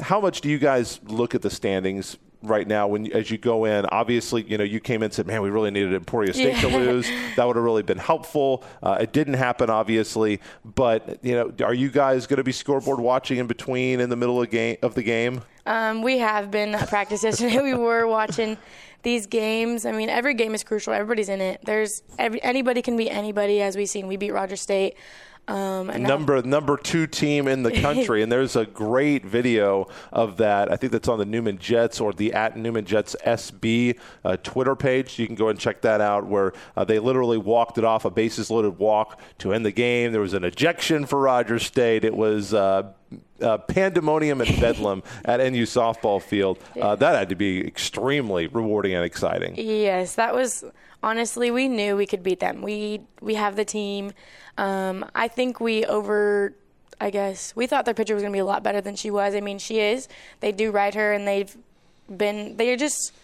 how 0.00 0.20
much 0.20 0.40
do 0.40 0.48
you 0.48 0.58
guys 0.58 0.98
look 1.04 1.34
at 1.34 1.42
the 1.42 1.50
standings 1.50 2.16
right 2.42 2.66
now 2.66 2.88
when 2.88 3.10
as 3.12 3.30
you 3.30 3.36
go 3.36 3.66
in? 3.66 3.84
Obviously 3.86 4.42
you 4.42 4.56
know 4.56 4.64
you 4.64 4.80
came 4.80 4.96
in 4.96 5.04
and 5.04 5.12
said 5.12 5.26
man 5.26 5.42
we 5.42 5.50
really 5.50 5.70
needed 5.70 5.92
emporia 5.92 6.32
state 6.32 6.54
yeah. 6.54 6.60
to 6.62 6.68
lose. 6.78 7.08
That 7.36 7.46
would 7.46 7.56
have 7.56 7.64
really 7.64 7.82
been 7.82 7.98
helpful. 7.98 8.64
Uh, 8.82 8.98
it 9.00 9.12
didn't 9.12 9.34
happen 9.34 9.70
obviously. 9.70 10.40
But 10.64 11.18
you 11.22 11.34
know 11.34 11.52
are 11.64 11.74
you 11.74 11.90
guys 11.90 12.26
going 12.26 12.38
to 12.38 12.44
be 12.44 12.52
scoreboard 12.52 13.00
watching 13.00 13.38
in 13.38 13.46
between 13.46 14.00
in 14.00 14.08
the 14.08 14.16
middle 14.16 14.40
of, 14.40 14.50
game, 14.50 14.76
of 14.82 14.94
the 14.94 15.02
game? 15.02 15.42
Um, 15.66 16.02
we 16.02 16.18
have 16.18 16.50
been 16.50 16.74
at 16.74 16.88
practice 16.88 17.22
yesterday. 17.22 17.60
We 17.62 17.74
were 17.74 18.06
watching 18.06 18.56
these 19.02 19.26
games. 19.26 19.84
I 19.84 19.92
mean 19.92 20.08
every 20.08 20.34
game 20.34 20.54
is 20.54 20.64
crucial. 20.64 20.94
Everybody's 20.94 21.28
in 21.28 21.40
it. 21.40 21.60
There's 21.64 22.02
every, 22.18 22.42
anybody 22.42 22.80
can 22.80 22.96
beat 22.96 23.10
anybody 23.10 23.60
as 23.60 23.76
we've 23.76 23.88
seen. 23.88 24.06
We 24.06 24.16
beat 24.16 24.32
Rogers 24.32 24.62
State 24.62 24.96
um, 25.50 25.88
number 26.02 26.40
number 26.42 26.76
two 26.76 27.06
team 27.06 27.48
in 27.48 27.62
the 27.62 27.72
country, 27.72 28.22
and 28.22 28.30
there's 28.30 28.56
a 28.56 28.64
great 28.64 29.24
video 29.24 29.88
of 30.12 30.36
that. 30.36 30.70
I 30.70 30.76
think 30.76 30.92
that's 30.92 31.08
on 31.08 31.18
the 31.18 31.24
Newman 31.24 31.58
Jets 31.58 32.00
or 32.00 32.12
the 32.12 32.32
at 32.32 32.56
Newman 32.56 32.84
Jets 32.84 33.16
SB 33.26 33.98
uh, 34.24 34.36
Twitter 34.38 34.76
page. 34.76 35.18
You 35.18 35.26
can 35.26 35.34
go 35.36 35.48
and 35.48 35.58
check 35.58 35.80
that 35.82 36.00
out, 36.00 36.26
where 36.26 36.52
uh, 36.76 36.84
they 36.84 36.98
literally 36.98 37.38
walked 37.38 37.78
it 37.78 37.84
off 37.84 38.04
a 38.04 38.10
bases 38.10 38.50
loaded 38.50 38.78
walk 38.78 39.20
to 39.38 39.52
end 39.52 39.66
the 39.66 39.72
game. 39.72 40.12
There 40.12 40.20
was 40.20 40.34
an 40.34 40.44
ejection 40.44 41.06
for 41.06 41.20
Rogers 41.20 41.64
State. 41.66 42.04
It 42.04 42.14
was. 42.14 42.54
Uh, 42.54 42.92
uh, 43.40 43.58
pandemonium 43.58 44.40
and 44.40 44.60
bedlam 44.60 45.02
at 45.24 45.38
NU 45.38 45.64
softball 45.64 46.22
field. 46.22 46.58
Uh, 46.80 46.96
that 46.96 47.14
had 47.14 47.28
to 47.28 47.34
be 47.34 47.66
extremely 47.66 48.46
rewarding 48.46 48.94
and 48.94 49.04
exciting. 49.04 49.54
Yes, 49.56 50.14
that 50.14 50.34
was 50.34 50.64
honestly. 51.02 51.50
We 51.50 51.68
knew 51.68 51.96
we 51.96 52.06
could 52.06 52.22
beat 52.22 52.40
them. 52.40 52.62
We 52.62 53.02
we 53.20 53.34
have 53.34 53.56
the 53.56 53.64
team. 53.64 54.12
Um, 54.58 55.06
I 55.14 55.28
think 55.28 55.58
we 55.58 55.86
over, 55.86 56.54
I 57.00 57.10
guess, 57.10 57.56
we 57.56 57.66
thought 57.66 57.86
their 57.86 57.94
pitcher 57.94 58.14
was 58.14 58.22
going 58.22 58.32
to 58.32 58.36
be 58.36 58.40
a 58.40 58.44
lot 58.44 58.62
better 58.62 58.82
than 58.82 58.94
she 58.94 59.10
was. 59.10 59.34
I 59.34 59.40
mean, 59.40 59.58
she 59.58 59.80
is. 59.80 60.06
They 60.40 60.52
do 60.52 60.70
ride 60.70 60.94
her, 60.94 61.12
and 61.12 61.26
they've 61.26 61.56
been, 62.14 62.56
they're 62.56 62.76
just 62.76 63.14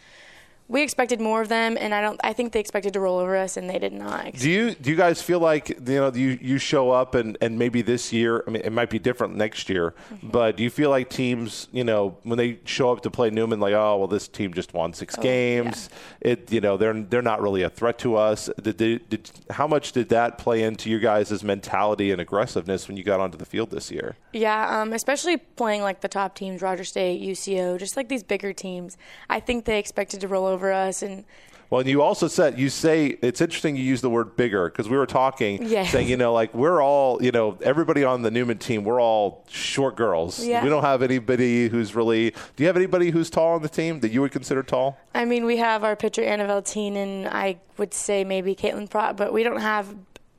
we 0.69 0.83
expected 0.83 1.21
more 1.21 1.41
of 1.41 1.49
them, 1.49 1.77
and 1.79 1.95
I 1.95 2.01
don't. 2.01 2.21
I 2.25 2.33
think 2.33 2.53
they 2.53 2.59
expected 2.59 2.93
to 2.95 3.01
roll 3.01 3.19
over 3.19 3.37
us, 3.37 3.57
and 3.57 3.71
they 3.71 3.79
did 3.79 3.93
not. 3.93 4.33
Do 4.33 4.51
you 4.51 4.75
do 4.75 4.91
you 4.91 4.97
guys 4.97 5.23
feel 5.23 5.39
like 5.39 5.69
you 5.69 5.77
know 5.79 6.13
you 6.13 6.39
you 6.41 6.59
show 6.59 6.91
up 6.91 7.15
and 7.15 7.39
and 7.41 7.57
maybe 7.57 7.83
this 7.83 8.13
year? 8.13 8.43
I 8.47 8.51
mean, 8.51 8.63
it 8.65 8.73
might 8.73 8.91
be 8.91 8.99
different 8.99 9.37
next 9.37 9.69
year, 9.69 9.95
mm-hmm. 10.13 10.29
but 10.29 10.57
do 10.57 10.65
you 10.65 10.71
feel 10.71 10.91
like 10.91 11.09
teams, 11.09 11.69
you 11.73 11.85
know, 11.85 12.19
when 12.25 12.37
they 12.37 12.59
show 12.65 12.91
up 12.91 13.03
to 13.03 13.11
play 13.11 13.31
Newman, 13.31 13.61
like, 13.61 13.75
oh 13.75 13.99
well, 13.99 14.09
this 14.09 14.27
team 14.27 14.53
just 14.53 14.75
won 14.75 14.93
six 14.93 15.15
oh, 15.17 15.23
games. 15.23 15.89
Yeah. 16.21 16.33
It 16.33 16.53
you 16.53 16.61
know 16.61 16.77
they're 16.77 16.95
they're 16.95 17.23
not 17.23 17.41
really 17.41 17.63
a 17.63 17.71
threat 17.71 17.99
to 18.01 18.17
us. 18.17 18.51
Did, 18.61 18.77
did, 18.77 19.09
did 19.09 19.31
how 19.51 19.69
much 19.69 19.93
did 19.93 20.09
that 20.09 20.37
play 20.37 20.65
into 20.65 20.91
your 20.91 21.01
guys' 21.01 21.45
mentality 21.45 22.11
and 22.11 22.21
aggressiveness 22.21 22.89
when 22.89 22.97
you 22.97 23.05
got 23.05 23.21
onto 23.21 23.39
the 23.39 23.47
field 23.47 23.71
this 23.71 23.93
year? 23.93 24.17
Yeah, 24.33 24.81
um, 24.81 24.93
especially 24.93 25.37
playing 25.37 25.83
like 25.83 26.01
the 26.01 26.09
top 26.09 26.35
teams, 26.35 26.61
Rogers 26.61 26.89
State, 26.89 27.23
UCO, 27.23 27.79
just 27.79 27.97
like 27.97 28.09
these 28.09 28.25
bigger 28.25 28.53
teams. 28.53 28.97
I 29.31 29.39
think 29.39 29.65
they 29.65 29.79
expected 29.79 30.21
to 30.23 30.29
roll 30.29 30.45
over 30.45 30.56
over 30.57 30.73
us 30.73 31.03
and 31.03 31.25
well, 31.69 31.81
and 31.81 31.91
you 31.91 32.01
also 32.01 32.29
said 32.29 32.59
you 32.59 32.69
say 32.69 33.19
it's 33.23 33.41
interesting 33.41 33.77
you 33.77 33.83
use 33.83 34.01
the 34.01 34.11
word 34.11 34.37
bigger 34.37 34.69
because 34.71 34.89
we 34.89 34.97
were 34.97 35.07
talking, 35.07 35.65
yes. 35.65 35.91
saying 35.91 36.09
you 36.09 36.17
know 36.17 36.33
like 36.33 36.55
we're 36.55 36.81
all 36.81 37.23
you 37.23 37.33
know 37.33 37.59
everybody 37.61 38.05
on 38.05 38.23
the 38.23 38.31
Newman 38.31 38.59
team 38.59 38.85
we're 38.85 39.01
all 39.01 39.45
short 39.49 39.97
girls. 39.97 40.45
Yeah. 40.45 40.63
We 40.63 40.69
don't 40.69 40.85
have 40.85 41.03
anybody 41.03 41.69
who's 41.69 41.95
really. 41.95 42.31
Do 42.31 42.63
you 42.63 42.69
have 42.69 42.77
anybody 42.77 43.11
who's 43.11 43.31
tall 43.31 43.55
on 43.55 43.63
the 43.63 43.69
team 43.69 44.01
that 44.01 44.13
you 44.13 44.21
would 44.21 44.31
consider 44.33 44.63
tall? 44.63 44.99
I 45.13 45.25
mean, 45.25 45.45
we 45.45 45.57
have 45.57 45.83
our 45.83 45.97
pitcher 45.97 46.23
Anna 46.23 46.45
Veltine 46.45 46.95
and 46.95 47.27
I 47.27 47.57
would 47.79 47.93
say 47.93 48.23
maybe 48.23 48.55
Caitlin 48.55 48.89
Pratt, 48.89 49.17
but 49.17 49.33
we 49.33 49.43
don't 49.43 49.61
have 49.61 49.93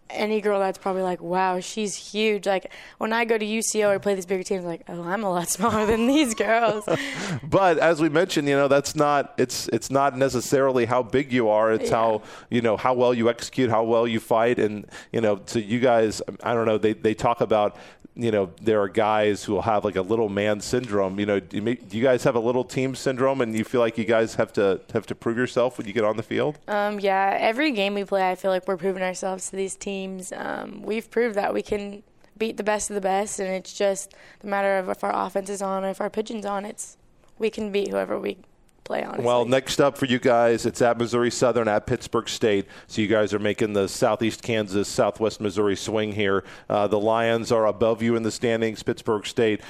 any 0.09 0.41
girl 0.41 0.59
that's 0.59 0.77
probably 0.77 1.01
like, 1.01 1.21
wow, 1.21 1.59
she's 1.59 1.95
huge. 1.95 2.45
Like 2.45 2.71
when 2.97 3.13
I 3.13 3.25
go 3.25 3.37
to 3.37 3.45
UCO 3.45 3.95
or 3.95 3.99
play 3.99 4.15
these 4.15 4.25
bigger 4.25 4.43
teams, 4.43 4.65
like, 4.65 4.83
oh, 4.87 5.01
I'm 5.03 5.23
a 5.23 5.29
lot 5.29 5.49
smaller 5.57 5.85
than 5.85 6.07
these 6.07 6.33
girls. 6.33 6.87
but 7.43 7.77
as 7.79 8.01
we 8.01 8.09
mentioned, 8.09 8.47
you 8.47 8.55
know, 8.55 8.67
that's 8.67 8.95
not 8.95 9.33
it's 9.37 9.67
it's 9.69 9.89
not 9.89 10.17
necessarily 10.17 10.85
how 10.85 11.03
big 11.03 11.31
you 11.31 11.49
are. 11.49 11.71
It's 11.71 11.89
yeah. 11.89 11.97
how 11.97 12.21
you 12.49 12.61
know 12.61 12.77
how 12.77 12.93
well 12.93 13.13
you 13.13 13.29
execute, 13.29 13.69
how 13.69 13.83
well 13.83 14.07
you 14.07 14.19
fight, 14.19 14.59
and 14.59 14.85
you 15.11 15.21
know, 15.21 15.37
to 15.37 15.61
you 15.61 15.79
guys, 15.79 16.21
I 16.43 16.53
don't 16.53 16.65
know. 16.65 16.77
They 16.77 16.93
they 16.93 17.13
talk 17.13 17.41
about 17.41 17.75
you 18.17 18.31
know, 18.31 18.49
there 18.61 18.81
are 18.81 18.89
guys 18.89 19.43
who 19.43 19.53
will 19.53 19.61
have 19.61 19.85
like 19.85 19.95
a 19.95 20.01
little 20.01 20.27
man 20.27 20.59
syndrome. 20.59 21.19
You 21.19 21.27
know, 21.27 21.39
do 21.39 21.77
you 21.91 22.03
guys 22.03 22.23
have 22.23 22.35
a 22.35 22.39
little 22.39 22.63
team 22.63 22.95
syndrome, 22.95 23.41
and 23.41 23.55
you 23.55 23.63
feel 23.63 23.79
like 23.79 23.97
you 23.97 24.05
guys 24.05 24.35
have 24.35 24.51
to 24.53 24.81
have 24.93 25.05
to 25.05 25.15
prove 25.15 25.37
yourself 25.37 25.77
when 25.77 25.85
you 25.85 25.93
get 25.93 26.03
on 26.03 26.17
the 26.17 26.23
field? 26.23 26.57
Um, 26.67 26.99
yeah, 26.99 27.37
every 27.39 27.71
game 27.71 27.93
we 27.93 28.03
play, 28.03 28.29
I 28.29 28.35
feel 28.35 28.49
like 28.49 28.67
we're 28.67 28.77
proving 28.77 29.03
ourselves 29.03 29.51
to 29.51 29.55
these 29.55 29.75
teams. 29.75 30.33
Um, 30.35 30.81
we've 30.81 31.09
proved 31.11 31.35
that 31.35 31.53
we 31.53 31.61
can 31.61 32.01
beat 32.37 32.57
the 32.57 32.63
best 32.63 32.89
of 32.89 32.95
the 32.95 33.01
best, 33.01 33.39
and 33.39 33.49
it's 33.49 33.73
just 33.73 34.15
the 34.39 34.47
matter 34.47 34.79
of 34.79 34.89
if 34.89 35.03
our 35.03 35.15
offense 35.15 35.49
is 35.49 35.61
on, 35.61 35.85
or 35.85 35.89
if 35.89 36.01
our 36.01 36.09
pigeons 36.09 36.45
on. 36.45 36.65
It's 36.65 36.97
we 37.37 37.51
can 37.51 37.71
beat 37.71 37.89
whoever 37.89 38.19
we 38.19 38.37
play, 38.87 39.03
honestly. 39.03 39.25
Well, 39.25 39.45
next 39.45 39.79
up 39.79 39.97
for 39.97 40.05
you 40.05 40.17
guys, 40.17 40.65
it's 40.65 40.81
at 40.81 40.97
Missouri 40.97 41.29
Southern, 41.29 41.67
at 41.67 41.85
Pittsburg 41.85 42.29
State. 42.29 42.65
So 42.87 43.01
you 43.01 43.07
guys 43.07 43.33
are 43.33 43.39
making 43.39 43.73
the 43.73 43.87
Southeast 43.87 44.41
Kansas, 44.41 44.87
Southwest 44.87 45.39
Missouri 45.41 45.75
swing 45.75 46.13
here. 46.13 46.43
Uh, 46.69 46.87
the 46.87 46.99
Lions 46.99 47.51
are 47.51 47.67
above 47.67 48.01
you 48.01 48.15
in 48.15 48.23
the 48.23 48.31
standings. 48.31 48.81
Pittsburg 48.81 49.27
State 49.27 49.61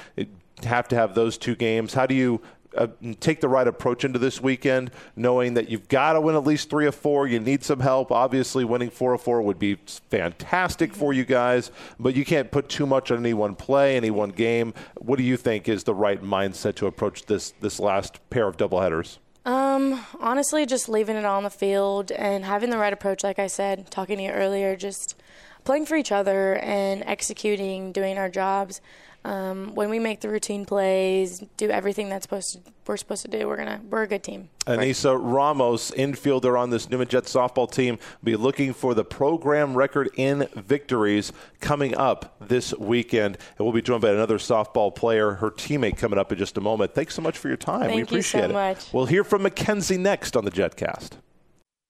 have 0.64 0.88
to 0.88 0.96
have 0.96 1.14
those 1.14 1.36
two 1.36 1.54
games. 1.54 1.94
How 1.94 2.06
do 2.06 2.14
you 2.14 2.40
uh, 2.78 2.86
take 3.20 3.40
the 3.40 3.48
right 3.48 3.66
approach 3.66 4.04
into 4.04 4.18
this 4.18 4.40
weekend, 4.40 4.90
knowing 5.16 5.54
that 5.54 5.68
you've 5.68 5.88
got 5.88 6.14
to 6.14 6.20
win 6.20 6.36
at 6.36 6.44
least 6.44 6.70
three 6.70 6.86
or 6.86 6.92
four. 6.92 7.26
You 7.26 7.40
need 7.40 7.64
some 7.64 7.80
help. 7.80 8.10
Obviously, 8.10 8.64
winning 8.64 8.90
four 8.90 9.12
or 9.12 9.18
four 9.18 9.42
would 9.42 9.58
be 9.58 9.76
fantastic 10.10 10.94
for 10.94 11.12
you 11.12 11.24
guys, 11.24 11.70
but 11.98 12.14
you 12.14 12.24
can't 12.24 12.50
put 12.50 12.68
too 12.68 12.86
much 12.86 13.10
on 13.10 13.18
any 13.18 13.34
one 13.34 13.54
play, 13.54 13.96
any 13.96 14.10
one 14.10 14.30
game. 14.30 14.72
What 14.96 15.16
do 15.16 15.24
you 15.24 15.36
think 15.36 15.68
is 15.68 15.84
the 15.84 15.94
right 15.94 16.22
mindset 16.22 16.76
to 16.76 16.86
approach 16.86 17.26
this 17.26 17.50
this 17.60 17.80
last 17.80 18.20
pair 18.30 18.46
of 18.46 18.56
doubleheaders? 18.56 19.18
Um, 19.44 20.04
honestly, 20.20 20.66
just 20.66 20.88
leaving 20.88 21.16
it 21.16 21.24
on 21.24 21.42
the 21.42 21.50
field 21.50 22.12
and 22.12 22.44
having 22.44 22.70
the 22.70 22.78
right 22.78 22.92
approach. 22.92 23.24
Like 23.24 23.38
I 23.38 23.46
said, 23.46 23.90
talking 23.90 24.18
to 24.18 24.24
you 24.24 24.30
earlier, 24.30 24.76
just 24.76 25.16
playing 25.64 25.86
for 25.86 25.96
each 25.96 26.12
other 26.12 26.56
and 26.56 27.02
executing, 27.06 27.92
doing 27.92 28.18
our 28.18 28.28
jobs. 28.28 28.80
Um, 29.28 29.74
when 29.74 29.90
we 29.90 29.98
make 29.98 30.22
the 30.22 30.30
routine 30.30 30.64
plays, 30.64 31.44
do 31.58 31.68
everything 31.68 32.08
that's 32.08 32.24
supposed 32.24 32.64
to, 32.64 32.72
we're 32.86 32.96
supposed 32.96 33.20
to 33.22 33.28
do, 33.28 33.46
we're 33.46 33.58
gonna 33.58 33.78
we're 33.90 34.04
a 34.04 34.06
good 34.06 34.22
team. 34.22 34.48
Anissa 34.66 35.18
Ramos, 35.20 35.90
infielder 35.90 36.58
on 36.58 36.70
this 36.70 36.88
Newman 36.88 37.08
Jets 37.08 37.34
softball 37.34 37.70
team, 37.70 37.98
be 38.24 38.36
looking 38.36 38.72
for 38.72 38.94
the 38.94 39.04
program 39.04 39.74
record 39.74 40.08
in 40.16 40.48
victories 40.54 41.30
coming 41.60 41.94
up 41.94 42.36
this 42.40 42.72
weekend. 42.78 43.36
And 43.58 43.66
we'll 43.66 43.74
be 43.74 43.82
joined 43.82 44.00
by 44.00 44.12
another 44.12 44.38
softball 44.38 44.94
player, 44.94 45.32
her 45.32 45.50
teammate, 45.50 45.98
coming 45.98 46.18
up 46.18 46.32
in 46.32 46.38
just 46.38 46.56
a 46.56 46.62
moment. 46.62 46.94
Thanks 46.94 47.14
so 47.14 47.20
much 47.20 47.36
for 47.36 47.48
your 47.48 47.58
time. 47.58 47.82
Thank 47.82 47.96
we 47.96 48.02
appreciate 48.04 48.40
so 48.40 48.48
it. 48.48 48.52
Much. 48.54 48.92
We'll 48.94 49.06
hear 49.06 49.24
from 49.24 49.42
Mackenzie 49.42 49.98
next 49.98 50.38
on 50.38 50.46
the 50.46 50.50
JetCast. 50.50 51.18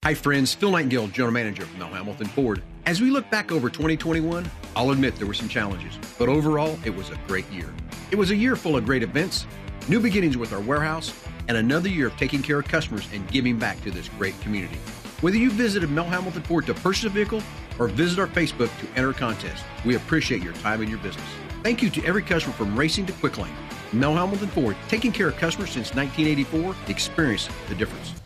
Hi, 0.09 0.15
friends. 0.15 0.55
Phil 0.55 0.71
Nightingale, 0.71 1.07
General 1.09 1.33
Manager 1.33 1.61
of 1.61 1.77
Mel 1.77 1.89
Hambelton 1.89 2.29
Ford. 2.29 2.63
As 2.87 2.99
we 2.99 3.11
look 3.11 3.29
back 3.29 3.51
over 3.51 3.69
2021, 3.69 4.49
I'll 4.75 4.89
admit 4.89 5.17
there 5.17 5.27
were 5.27 5.35
some 5.35 5.47
challenges, 5.47 5.99
but 6.17 6.29
overall, 6.29 6.79
it 6.83 6.95
was 6.95 7.11
a 7.11 7.19
great 7.27 7.47
year. 7.51 7.71
It 8.09 8.15
was 8.15 8.31
a 8.31 8.35
year 8.35 8.55
full 8.55 8.77
of 8.77 8.85
great 8.85 9.03
events, 9.03 9.45
new 9.87 9.99
beginnings 9.99 10.35
with 10.35 10.51
our 10.51 10.61
warehouse, 10.61 11.13
and 11.47 11.57
another 11.57 11.89
year 11.89 12.07
of 12.07 12.17
taking 12.17 12.41
care 12.41 12.57
of 12.57 12.67
customers 12.67 13.07
and 13.13 13.29
giving 13.29 13.59
back 13.59 13.79
to 13.83 13.91
this 13.91 14.09
great 14.17 14.39
community. 14.41 14.77
Whether 15.19 15.37
you 15.37 15.51
visited 15.51 15.91
Mel 15.91 16.05
Hambelton 16.05 16.43
Ford 16.45 16.65
to 16.65 16.73
purchase 16.73 17.03
a 17.03 17.09
vehicle 17.09 17.43
or 17.77 17.87
visit 17.89 18.19
our 18.19 18.27
Facebook 18.27 18.71
to 18.79 18.87
enter 18.97 19.09
a 19.09 19.13
contest, 19.13 19.63
we 19.85 19.95
appreciate 19.95 20.41
your 20.41 20.53
time 20.53 20.79
and 20.79 20.89
your 20.89 20.99
business. 20.99 21.27
Thank 21.61 21.83
you 21.83 21.89
to 21.89 22.05
every 22.05 22.23
customer 22.23 22.55
from 22.55 22.75
racing 22.75 23.05
to 23.07 23.13
quick 23.13 23.37
lane. 23.37 23.53
Mel 23.91 24.15
Hambelton 24.15 24.49
Ford, 24.49 24.77
taking 24.87 25.11
care 25.11 25.27
of 25.27 25.35
customers 25.35 25.69
since 25.69 25.93
1984, 25.93 26.73
experience 26.87 27.49
the 27.67 27.75
difference. 27.75 28.18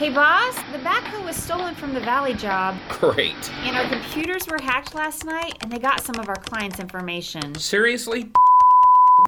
Hey 0.00 0.08
boss, 0.08 0.54
the 0.72 0.78
backhoe 0.78 1.22
was 1.26 1.36
stolen 1.36 1.74
from 1.74 1.92
the 1.92 2.00
Valley 2.00 2.32
job. 2.32 2.74
Great. 2.88 3.52
And 3.64 3.76
our 3.76 3.86
computers 3.86 4.46
were 4.46 4.56
hacked 4.58 4.94
last 4.94 5.26
night 5.26 5.58
and 5.60 5.70
they 5.70 5.78
got 5.78 6.00
some 6.00 6.18
of 6.18 6.30
our 6.30 6.36
clients' 6.36 6.80
information. 6.80 7.54
Seriously? 7.56 8.32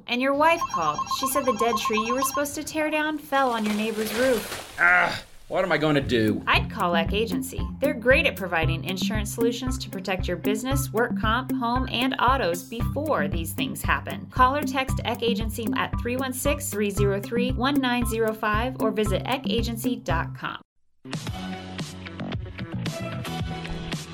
And 0.07 0.23
your 0.23 0.33
wife 0.33 0.63
called. 0.73 0.99
She 1.21 1.27
said 1.27 1.45
the 1.45 1.59
dead 1.59 1.77
tree 1.77 1.99
you 1.99 2.15
were 2.15 2.23
supposed 2.23 2.55
to 2.55 2.65
tear 2.65 2.91
down 2.91 3.19
fell 3.19 3.51
on 3.51 3.67
your 3.67 3.75
neighbor's 3.75 4.15
roof. 4.15 4.75
Ah, 4.81 5.23
what 5.53 5.65
am 5.67 5.71
I 5.71 5.77
going 5.77 5.97
to 5.97 6.01
do? 6.01 6.43
I'd 6.47 6.71
call 6.71 6.97
Eck 6.97 7.13
Agency. 7.13 7.61
They're 7.79 7.93
great 7.93 8.25
at 8.27 8.37
providing 8.37 8.85
insurance 8.85 9.35
solutions 9.35 9.77
to 9.81 9.91
protect 9.91 10.27
your 10.27 10.39
business, 10.39 10.91
work 10.95 11.21
comp, 11.21 11.53
home, 11.53 11.87
and 11.93 12.15
autos 12.19 12.63
before 12.63 13.29
these 13.29 13.53
things 13.53 13.83
happen. 13.83 14.27
Call 14.31 14.57
or 14.57 14.63
text 14.63 15.03
Eck 15.05 15.23
Agency 15.23 15.69
at 15.77 15.91
316 16.01 16.71
303 16.71 17.53
1905 17.53 18.77
or 18.81 18.91
visit 18.93 19.23
eckagency.com. 19.25 20.63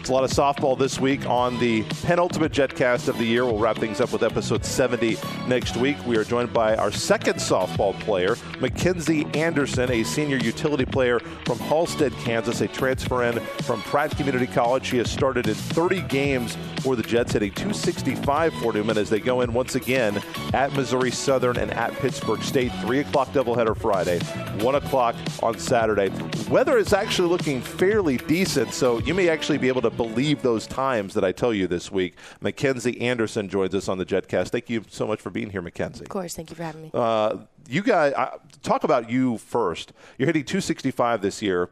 A 0.09 0.13
lot 0.13 0.25
of 0.25 0.31
softball 0.31 0.79
this 0.79 0.99
week 0.99 1.27
on 1.27 1.59
the 1.59 1.83
penultimate 2.03 2.51
JetCast 2.51 3.09
of 3.09 3.19
the 3.19 3.27
year. 3.27 3.45
We'll 3.45 3.59
wrap 3.59 3.77
things 3.77 4.01
up 4.01 4.11
with 4.11 4.23
episode 4.23 4.65
70 4.65 5.19
next 5.47 5.77
week. 5.77 5.99
We 6.07 6.17
are 6.17 6.25
joined 6.25 6.51
by 6.51 6.77
our 6.77 6.91
second 6.91 7.35
softball 7.35 7.93
player, 8.01 8.37
Mackenzie 8.59 9.27
Anderson, 9.35 9.91
a 9.91 10.03
senior 10.05 10.39
utility 10.39 10.87
player 10.87 11.19
from 11.45 11.59
Halstead, 11.59 12.13
Kansas, 12.21 12.63
a 12.63 12.69
transfer 12.69 13.25
in 13.25 13.39
from 13.65 13.83
Pratt 13.83 14.17
Community 14.17 14.47
College. 14.47 14.87
She 14.87 14.97
has 14.97 15.11
started 15.11 15.47
in 15.47 15.55
30 15.55 16.01
games 16.03 16.57
for 16.81 16.97
the 16.97 17.03
Jets, 17.03 17.33
hitting 17.33 17.53
265 17.53 18.55
for 18.55 18.73
Newman 18.73 18.97
as 18.97 19.11
they 19.11 19.21
go 19.21 19.43
in 19.43 19.53
once 19.53 19.75
again 19.75 20.23
at 20.55 20.73
Missouri 20.73 21.11
Southern 21.11 21.59
and 21.59 21.71
at 21.73 21.93
Pittsburg 21.95 22.43
State. 22.43 22.73
3 22.81 23.01
o'clock 23.01 23.29
doubleheader 23.33 23.77
Friday, 23.77 24.21
1 24.65 24.75
o'clock 24.75 25.17
on 25.43 25.59
Saturday. 25.59 26.11
Weather 26.49 26.79
is 26.79 26.95
actually 26.95 27.29
looking 27.29 27.61
fairly 27.61 28.17
decent, 28.17 28.73
so 28.73 29.01
you 29.01 29.13
may 29.13 29.29
actually 29.29 29.59
be 29.59 29.69
able 29.69 29.83
to 29.83 29.98
believe 29.99 30.41
those 30.41 30.67
times 30.67 31.13
that 31.13 31.25
I 31.25 31.33
tell 31.33 31.53
you 31.53 31.67
this 31.67 31.93
week. 31.93 32.15
Mackenzie 32.41 32.99
Anderson 33.03 33.51
joins 33.51 33.75
us 33.75 33.89
on 33.89 33.99
the 33.99 34.07
JetCast. 34.07 34.49
Thank 34.49 34.71
you 34.71 34.85
so 34.89 35.07
much 35.07 35.21
for 35.21 35.29
being 35.29 35.51
here, 35.51 35.61
Mackenzie. 35.61 36.05
Of 36.05 36.09
course. 36.09 36.35
Thank 36.35 36.49
you 36.49 36.57
for 36.57 36.63
having 36.63 36.83
me. 36.83 36.91
Uh, 36.95 37.37
you 37.69 37.83
guys, 37.83 38.15
uh, 38.17 38.39
talk 38.63 38.85
about 38.85 39.11
you 39.11 39.37
first. 39.37 39.93
You're 40.17 40.27
hitting 40.27 40.45
265 40.45 41.21
this 41.21 41.43
year 41.43 41.69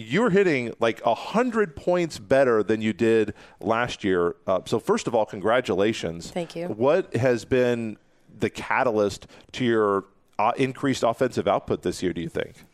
you're 0.00 0.30
hitting 0.30 0.72
like 0.78 1.04
100 1.04 1.74
points 1.74 2.20
better 2.20 2.62
than 2.62 2.80
you 2.80 2.92
did 2.92 3.34
last 3.60 4.04
year. 4.04 4.36
Uh, 4.46 4.60
so, 4.64 4.78
first 4.78 5.08
of 5.08 5.14
all, 5.14 5.26
congratulations. 5.26 6.30
Thank 6.30 6.54
you. 6.54 6.68
What 6.68 7.16
has 7.16 7.44
been 7.44 7.96
the 8.38 8.48
catalyst 8.48 9.26
to 9.52 9.64
your 9.64 10.04
uh, 10.38 10.52
increased 10.56 11.02
offensive 11.02 11.48
output 11.48 11.82
this 11.82 12.00
year, 12.00 12.12
do 12.12 12.20
you 12.20 12.28
think? 12.28 12.64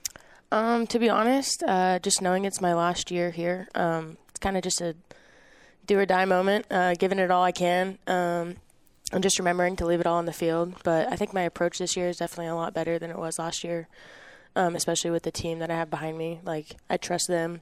Um, 0.52 0.86
to 0.88 0.98
be 0.98 1.08
honest, 1.08 1.62
uh, 1.66 1.98
just 1.98 2.20
knowing 2.20 2.44
it's 2.44 2.60
my 2.60 2.74
last 2.74 3.10
year 3.10 3.30
here, 3.30 3.68
um, 3.74 4.18
kind 4.44 4.56
of 4.56 4.62
just 4.62 4.80
a 4.80 4.94
do 5.86 5.98
or 5.98 6.06
die 6.06 6.24
moment, 6.24 6.66
uh, 6.70 6.94
giving 6.94 7.18
it 7.18 7.30
all 7.30 7.42
I 7.42 7.52
can. 7.52 7.98
Um, 8.06 8.56
and 9.12 9.22
just 9.22 9.38
remembering 9.38 9.76
to 9.76 9.86
leave 9.86 10.00
it 10.00 10.06
all 10.06 10.16
on 10.16 10.24
the 10.24 10.32
field. 10.32 10.74
But 10.82 11.12
I 11.12 11.16
think 11.16 11.34
my 11.34 11.42
approach 11.42 11.78
this 11.78 11.96
year 11.96 12.08
is 12.08 12.16
definitely 12.16 12.46
a 12.46 12.54
lot 12.54 12.74
better 12.74 12.98
than 12.98 13.10
it 13.10 13.18
was 13.18 13.38
last 13.38 13.62
year 13.62 13.86
um, 14.56 14.76
especially 14.76 15.10
with 15.10 15.22
the 15.22 15.30
team 15.30 15.58
that 15.58 15.70
I 15.70 15.76
have 15.76 15.90
behind 15.90 16.18
me. 16.18 16.40
Like 16.44 16.76
I 16.88 16.96
trust 16.96 17.28
them, 17.28 17.60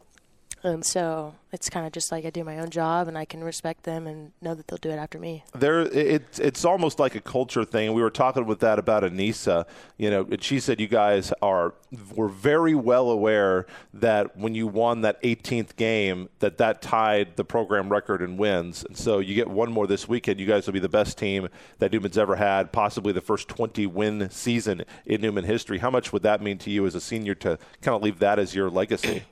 and 0.65 0.85
so 0.85 1.35
it's 1.53 1.69
kind 1.69 1.87
of 1.87 1.93
just 1.93 2.11
like 2.11 2.25
I 2.25 2.31
do 2.31 2.45
my 2.45 2.59
own 2.59 2.71
job 2.71 3.09
and 3.09 3.19
I 3.19 3.25
can 3.27 3.45
respect 3.45 3.83
them 3.83 4.07
and 4.07 4.33
know 4.41 4.55
that 4.55 4.69
they'll 4.69 4.79
do 4.79 4.91
it 4.91 4.97
after 4.97 5.19
me. 5.19 5.45
There, 5.55 5.83
it, 5.83 6.39
it's 6.41 6.65
almost 6.65 6.99
like 6.99 7.15
a 7.15 7.21
culture 7.21 7.65
thing. 7.65 7.93
We 7.93 8.01
were 8.01 8.11
talking 8.11 8.47
with 8.47 8.61
that 8.61 8.79
about 8.79 9.03
Anissa. 9.03 9.67
You 9.99 10.11
know, 10.11 10.27
she 10.41 10.61
said 10.61 10.81
you 10.81 10.89
guys 10.89 11.33
are 11.43 11.75
were 12.15 12.29
very 12.29 12.75
well 12.75 13.11
aware 13.11 13.67
that 13.93 14.37
when 14.37 14.55
you 14.55 14.67
won 14.67 15.03
that 15.03 15.23
18th 15.23 15.77
game, 15.77 16.31
that 16.39 16.57
that 16.59 16.81
tied 16.81 17.37
the 17.37 17.45
program 17.45 17.91
record 17.91 18.23
in 18.23 18.39
wins. 18.39 18.85
And 18.85 18.97
so 18.97 19.19
you 19.19 19.35
get 19.35 19.49
one 19.49 19.71
more 19.71 19.87
this 19.87 20.09
weekend. 20.09 20.41
You 20.41 20.47
guys 20.47 20.67
will 20.67 20.73
be 20.73 20.79
the 20.79 20.89
best 20.89 21.19
team 21.19 21.49
that 21.81 21.93
Newman's 21.93 22.17
ever 22.17 22.37
had, 22.37 22.73
possibly 22.73 23.13
the 23.13 23.21
first 23.21 23.49
20 23.49 23.87
win 23.87 24.31
season 24.31 24.85
in 25.05 25.21
Newman 25.21 25.45
history. 25.45 25.79
How 25.79 25.91
much 25.91 26.13
would 26.13 26.23
that 26.23 26.41
mean 26.41 26.57
to 26.59 26.71
you 26.71 26.87
as 26.87 26.95
a 26.95 27.01
senior 27.01 27.35
to 27.37 27.59
kind 27.83 27.95
of 27.95 28.03
leave 28.03 28.21
that 28.21 28.39
as 28.39 28.55
your 28.55 28.71
legacy? 28.71 29.25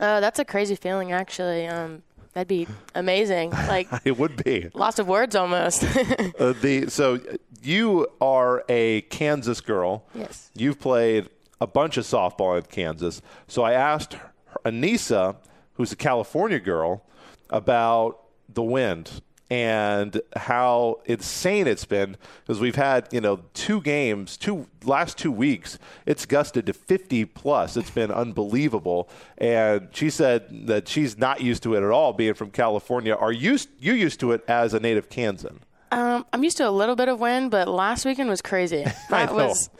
Uh, 0.00 0.20
that's 0.20 0.38
a 0.38 0.44
crazy 0.44 0.74
feeling, 0.74 1.12
actually. 1.12 1.66
Um, 1.66 2.02
that'd 2.32 2.48
be 2.48 2.66
amazing. 2.94 3.52
Like 3.68 3.88
it 4.04 4.16
would 4.18 4.42
be. 4.44 4.70
Lots 4.74 4.98
of 4.98 5.06
words, 5.08 5.36
almost. 5.36 5.84
uh, 6.38 6.54
the 6.60 6.86
so 6.88 7.20
you 7.62 8.06
are 8.20 8.64
a 8.68 9.02
Kansas 9.02 9.60
girl. 9.60 10.04
Yes. 10.14 10.50
You've 10.54 10.80
played 10.80 11.28
a 11.60 11.66
bunch 11.66 11.96
of 11.96 12.04
softball 12.04 12.56
in 12.56 12.62
Kansas. 12.64 13.20
So 13.46 13.62
I 13.62 13.72
asked 13.72 14.16
Anissa, 14.64 15.36
who's 15.74 15.92
a 15.92 15.96
California 15.96 16.60
girl, 16.60 17.04
about 17.50 18.20
the 18.48 18.62
wind 18.62 19.20
and 19.50 20.20
how 20.36 21.00
insane 21.06 21.66
it's 21.66 21.84
been 21.84 22.16
because 22.44 22.60
we've 22.60 22.76
had 22.76 23.08
you 23.12 23.20
know 23.20 23.40
two 23.54 23.80
games, 23.80 24.36
two 24.36 24.66
last 24.84 25.16
two 25.16 25.32
weeks. 25.32 25.78
It's 26.06 26.26
gusted 26.26 26.66
to 26.66 26.72
50 26.72 27.24
plus. 27.26 27.76
It's 27.76 27.90
been 27.90 28.10
unbelievable. 28.10 29.08
And 29.38 29.88
she 29.92 30.10
said 30.10 30.66
that 30.66 30.88
she's 30.88 31.16
not 31.16 31.40
used 31.40 31.62
to 31.62 31.74
it 31.74 31.82
at 31.82 31.90
all, 31.90 32.12
being 32.12 32.34
from 32.34 32.50
California. 32.50 33.14
Are 33.14 33.32
you 33.32 33.58
you 33.78 33.94
used 33.94 34.20
to 34.20 34.32
it 34.32 34.44
as 34.48 34.74
a 34.74 34.80
native 34.80 35.08
Kansan? 35.08 35.60
Um, 35.90 36.26
I'm 36.32 36.44
used 36.44 36.58
to 36.58 36.68
a 36.68 36.70
little 36.70 36.96
bit 36.96 37.08
of 37.08 37.18
wind, 37.18 37.50
but 37.50 37.66
last 37.66 38.04
weekend 38.04 38.28
was 38.28 38.42
crazy. 38.42 38.84
That 39.10 39.32
was 39.32 39.70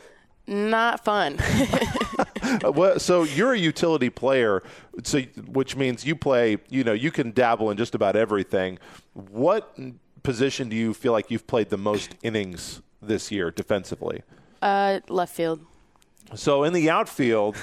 not 0.47 1.05
fun. 1.05 1.37
Uh, 2.65 2.71
well, 2.71 2.99
so 2.99 3.23
you're 3.23 3.53
a 3.53 3.57
utility 3.57 4.09
player, 4.09 4.63
so 5.03 5.21
which 5.47 5.75
means 5.75 6.05
you 6.05 6.15
play. 6.15 6.57
You 6.69 6.83
know, 6.83 6.93
you 6.93 7.11
can 7.11 7.31
dabble 7.31 7.69
in 7.69 7.77
just 7.77 7.95
about 7.95 8.15
everything. 8.15 8.79
What 9.13 9.77
position 10.23 10.67
do 10.67 10.75
you 10.75 10.93
feel 10.93 11.11
like 11.11 11.31
you've 11.31 11.47
played 11.47 11.69
the 11.69 11.77
most 11.77 12.15
innings 12.23 12.81
this 13.01 13.31
year 13.31 13.51
defensively? 13.51 14.23
Uh, 14.61 14.99
left 15.07 15.33
field. 15.33 15.61
So 16.35 16.63
in 16.63 16.73
the 16.73 16.89
outfield, 16.89 17.55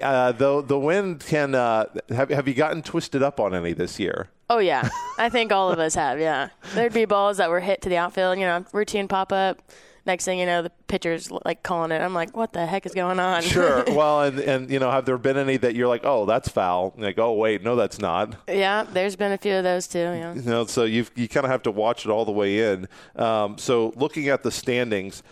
uh, 0.00 0.32
the 0.32 0.62
the 0.62 0.78
wind 0.78 1.20
can. 1.20 1.54
Uh, 1.54 1.86
have 2.10 2.30
have 2.30 2.48
you 2.48 2.54
gotten 2.54 2.82
twisted 2.82 3.22
up 3.22 3.40
on 3.40 3.54
any 3.54 3.72
this 3.72 3.98
year? 3.98 4.28
Oh 4.50 4.58
yeah, 4.58 4.88
I 5.18 5.28
think 5.28 5.52
all 5.52 5.70
of 5.70 5.78
us 5.78 5.94
have. 5.94 6.20
Yeah, 6.20 6.50
there'd 6.74 6.92
be 6.92 7.04
balls 7.04 7.36
that 7.38 7.50
were 7.50 7.60
hit 7.60 7.82
to 7.82 7.88
the 7.88 7.96
outfield. 7.96 8.38
You 8.38 8.44
know, 8.44 8.64
routine 8.72 9.08
pop 9.08 9.32
up 9.32 9.62
next 10.08 10.24
thing 10.24 10.40
you 10.40 10.46
know, 10.46 10.62
the 10.62 10.70
pitcher's 10.88 11.30
like 11.30 11.62
calling 11.62 11.92
it. 11.92 12.00
I'm 12.00 12.14
like, 12.14 12.36
what 12.36 12.52
the 12.52 12.66
heck 12.66 12.84
is 12.86 12.94
going 12.94 13.20
on? 13.20 13.42
Sure. 13.42 13.84
well, 13.88 14.22
and, 14.22 14.40
and 14.40 14.70
you 14.70 14.80
know, 14.80 14.90
have 14.90 15.04
there 15.04 15.18
been 15.18 15.36
any 15.36 15.56
that 15.58 15.76
you're 15.76 15.86
like, 15.86 16.00
oh, 16.04 16.26
that's 16.26 16.48
foul? 16.48 16.94
Like, 16.98 17.18
oh, 17.18 17.34
wait, 17.34 17.62
no, 17.62 17.76
that's 17.76 18.00
not. 18.00 18.34
Yeah, 18.48 18.82
there's 18.82 19.14
been 19.14 19.30
a 19.30 19.38
few 19.38 19.54
of 19.54 19.62
those 19.62 19.86
too. 19.86 19.98
Yeah. 19.98 20.34
You 20.34 20.42
know, 20.42 20.66
so 20.66 20.84
you 20.84 21.06
you 21.14 21.28
kind 21.28 21.44
of 21.44 21.52
have 21.52 21.62
to 21.64 21.70
watch 21.70 22.04
it 22.04 22.10
all 22.10 22.24
the 22.24 22.32
way 22.32 22.72
in. 22.72 22.88
Um, 23.14 23.58
so 23.58 23.92
looking 23.94 24.28
at 24.28 24.42
the 24.42 24.50
standings. 24.50 25.22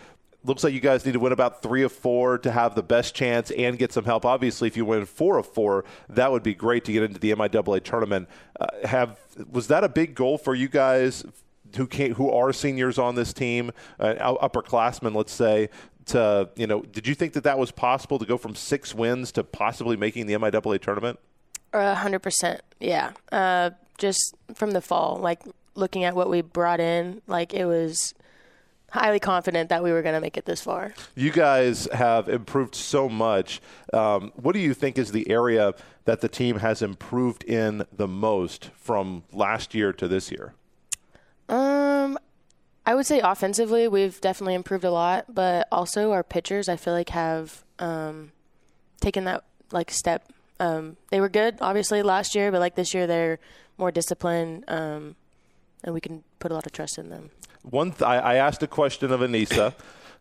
Looks 0.43 0.63
like 0.63 0.73
you 0.73 0.79
guys 0.79 1.05
need 1.05 1.11
to 1.11 1.19
win 1.19 1.33
about 1.33 1.61
three 1.61 1.83
of 1.83 1.91
four 1.91 2.37
to 2.37 2.51
have 2.51 2.73
the 2.73 2.83
best 2.83 3.13
chance 3.13 3.51
and 3.51 3.77
get 3.77 3.91
some 3.91 4.05
help. 4.05 4.23
Obviously, 4.23 4.67
if 4.67 4.77
you 4.77 4.85
win 4.85 5.05
four 5.05 5.37
of 5.39 5.45
four, 5.45 5.83
that 6.07 6.31
would 6.31 6.43
be 6.43 6.53
great 6.53 6.85
to 6.85 6.93
get 6.93 7.03
into 7.03 7.19
the 7.19 7.31
MIAA 7.31 7.83
tournament. 7.83 8.29
Uh, 8.57 8.67
have 8.85 9.19
was 9.51 9.67
that 9.67 9.83
a 9.83 9.89
big 9.89 10.15
goal 10.15 10.37
for 10.37 10.55
you 10.55 10.69
guys 10.69 11.25
who 11.75 11.85
who 11.85 12.31
are 12.31 12.53
seniors 12.53 12.97
on 12.97 13.15
this 13.15 13.33
team, 13.33 13.71
uh, 13.99 14.35
upperclassmen, 14.41 15.15
let's 15.15 15.33
say, 15.33 15.69
to 16.07 16.49
you 16.55 16.67
know, 16.67 16.81
did 16.81 17.07
you 17.07 17.15
think 17.15 17.33
that 17.33 17.43
that 17.43 17.59
was 17.59 17.71
possible 17.71 18.19
to 18.19 18.25
go 18.25 18.37
from 18.37 18.55
six 18.55 18.95
wins 18.95 19.31
to 19.33 19.43
possibly 19.43 19.97
making 19.97 20.27
the 20.27 20.33
MIAA 20.33 20.81
tournament? 20.81 21.19
A 21.73 21.95
hundred 21.95 22.19
percent, 22.19 22.61
yeah. 22.79 23.11
Uh, 23.31 23.71
just 23.97 24.35
from 24.53 24.71
the 24.71 24.81
fall, 24.81 25.17
like 25.17 25.41
looking 25.75 26.03
at 26.03 26.15
what 26.15 26.29
we 26.29 26.41
brought 26.41 26.79
in, 26.79 27.21
like 27.27 27.53
it 27.53 27.65
was 27.65 28.13
highly 28.91 29.19
confident 29.19 29.69
that 29.69 29.83
we 29.83 29.91
were 29.91 30.01
going 30.01 30.15
to 30.15 30.21
make 30.21 30.37
it 30.37 30.45
this 30.45 30.61
far. 30.61 30.93
You 31.15 31.31
guys 31.31 31.87
have 31.91 32.29
improved 32.29 32.73
so 32.73 33.09
much. 33.09 33.61
Um, 33.93 34.31
what 34.35 34.53
do 34.53 34.59
you 34.59 34.73
think 34.73 34.97
is 34.97 35.11
the 35.11 35.29
area 35.29 35.73
that 36.05 36.21
the 36.21 36.29
team 36.29 36.59
has 36.59 36.81
improved 36.81 37.43
in 37.43 37.85
the 37.91 38.07
most 38.07 38.69
from 38.77 39.23
last 39.33 39.75
year 39.75 39.91
to 39.93 40.07
this 40.07 40.31
year? 40.31 40.53
Um, 41.49 42.17
I 42.85 42.95
would 42.95 43.05
say 43.05 43.19
offensively, 43.19 43.87
we've 43.87 44.19
definitely 44.21 44.53
improved 44.53 44.83
a 44.83 44.91
lot, 44.91 45.25
but 45.33 45.67
also 45.71 46.11
our 46.11 46.23
pitchers, 46.23 46.69
I 46.69 46.77
feel 46.77 46.93
like 46.93 47.09
have 47.09 47.63
um, 47.79 48.31
taken 49.01 49.25
that 49.25 49.43
like 49.71 49.91
step. 49.91 50.31
Um, 50.59 50.97
they 51.09 51.19
were 51.19 51.29
good, 51.29 51.57
obviously, 51.61 52.01
last 52.01 52.33
year, 52.33 52.51
but 52.51 52.59
like 52.59 52.75
this 52.75 52.93
year, 52.93 53.05
they're 53.05 53.39
more 53.77 53.91
disciplined, 53.91 54.63
um, 54.67 55.15
and 55.83 55.93
we 55.93 56.01
can 56.01 56.23
put 56.39 56.51
a 56.51 56.53
lot 56.53 56.65
of 56.65 56.71
trust 56.71 56.97
in 56.97 57.09
them. 57.09 57.29
One, 57.63 57.91
th- 57.91 58.01
I, 58.01 58.17
I 58.17 58.35
asked 58.35 58.63
a 58.63 58.67
question 58.67 59.11
of 59.11 59.19
Anissa. 59.19 59.73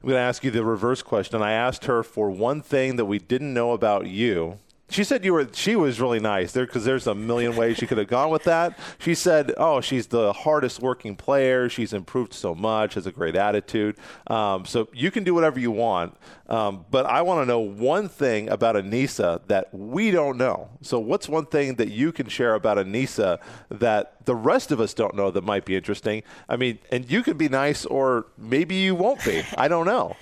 I'm 0.02 0.09
going 0.09 0.14
to 0.14 0.21
ask 0.21 0.45
you 0.45 0.50
the 0.50 0.64
reverse 0.64 1.02
question. 1.02 1.42
I 1.42 1.52
asked 1.52 1.87
her 1.87 2.02
for 2.02 2.30
one 2.30 2.61
thing 2.61 2.97
that 2.97 3.06
we 3.06 3.18
didn't 3.18 3.54
know 3.54 3.73
about 3.73 4.06
you 4.06 4.59
she 4.88 5.02
said 5.02 5.24
you 5.24 5.32
were. 5.32 5.48
She 5.52 5.74
was 5.74 6.00
really 6.00 6.20
nice 6.20 6.52
there 6.52 6.64
because 6.64 6.84
there's 6.84 7.06
a 7.08 7.14
million 7.14 7.56
ways 7.56 7.76
she 7.76 7.86
could 7.86 7.98
have 7.98 8.06
gone 8.06 8.30
with 8.30 8.44
that. 8.44 8.78
She 8.98 9.14
said, 9.14 9.52
"Oh, 9.56 9.80
she's 9.80 10.06
the 10.06 10.32
hardest 10.32 10.80
working 10.80 11.16
player. 11.16 11.68
She's 11.68 11.92
improved 11.92 12.32
so 12.32 12.54
much. 12.54 12.94
Has 12.94 13.06
a 13.06 13.12
great 13.12 13.34
attitude. 13.34 13.96
Um, 14.28 14.64
so 14.64 14.88
you 14.92 15.10
can 15.10 15.24
do 15.24 15.34
whatever 15.34 15.58
you 15.58 15.72
want. 15.72 16.16
Um, 16.48 16.86
but 16.90 17.04
I 17.06 17.22
want 17.22 17.42
to 17.42 17.46
know 17.46 17.58
one 17.58 18.08
thing 18.08 18.48
about 18.48 18.76
Anissa 18.76 19.40
that 19.48 19.74
we 19.74 20.12
don't 20.12 20.38
know. 20.38 20.70
So 20.82 21.00
what's 21.00 21.28
one 21.28 21.46
thing 21.46 21.74
that 21.76 21.88
you 21.88 22.12
can 22.12 22.28
share 22.28 22.54
about 22.54 22.76
Anissa 22.76 23.40
that 23.70 24.24
the 24.24 24.36
rest 24.36 24.70
of 24.70 24.80
us 24.80 24.94
don't 24.94 25.16
know 25.16 25.32
that 25.32 25.42
might 25.42 25.64
be 25.64 25.74
interesting? 25.74 26.22
I 26.48 26.56
mean, 26.56 26.78
and 26.92 27.10
you 27.10 27.24
can 27.24 27.36
be 27.36 27.48
nice, 27.48 27.84
or 27.86 28.26
maybe 28.38 28.76
you 28.76 28.94
won't 28.94 29.24
be. 29.24 29.42
I 29.58 29.66
don't 29.66 29.86
know. 29.86 30.14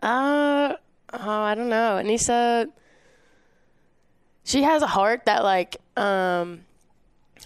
Uh, 0.00 0.74
oh, 1.12 1.40
I 1.40 1.56
don't 1.56 1.68
know. 1.68 2.00
Anissa 2.00 2.68
she 4.48 4.62
has 4.62 4.82
a 4.82 4.86
heart 4.86 5.26
that 5.26 5.44
like 5.44 5.76
um 5.96 6.60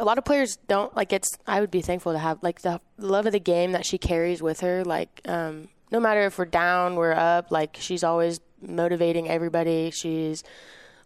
a 0.00 0.04
lot 0.04 0.16
of 0.16 0.24
players 0.24 0.56
don't 0.68 0.94
like 0.96 1.12
it's 1.12 1.36
i 1.46 1.60
would 1.60 1.70
be 1.70 1.82
thankful 1.82 2.12
to 2.12 2.18
have 2.18 2.38
like 2.42 2.62
the 2.62 2.80
love 2.96 3.26
of 3.26 3.32
the 3.32 3.40
game 3.40 3.72
that 3.72 3.84
she 3.84 3.98
carries 3.98 4.40
with 4.40 4.60
her 4.60 4.84
like 4.84 5.20
um 5.26 5.68
no 5.90 6.00
matter 6.00 6.22
if 6.22 6.38
we're 6.38 6.46
down 6.46 6.96
we're 6.96 7.12
up 7.12 7.50
like 7.50 7.76
she's 7.78 8.02
always 8.02 8.40
motivating 8.62 9.28
everybody. 9.28 9.90
She's 9.90 10.44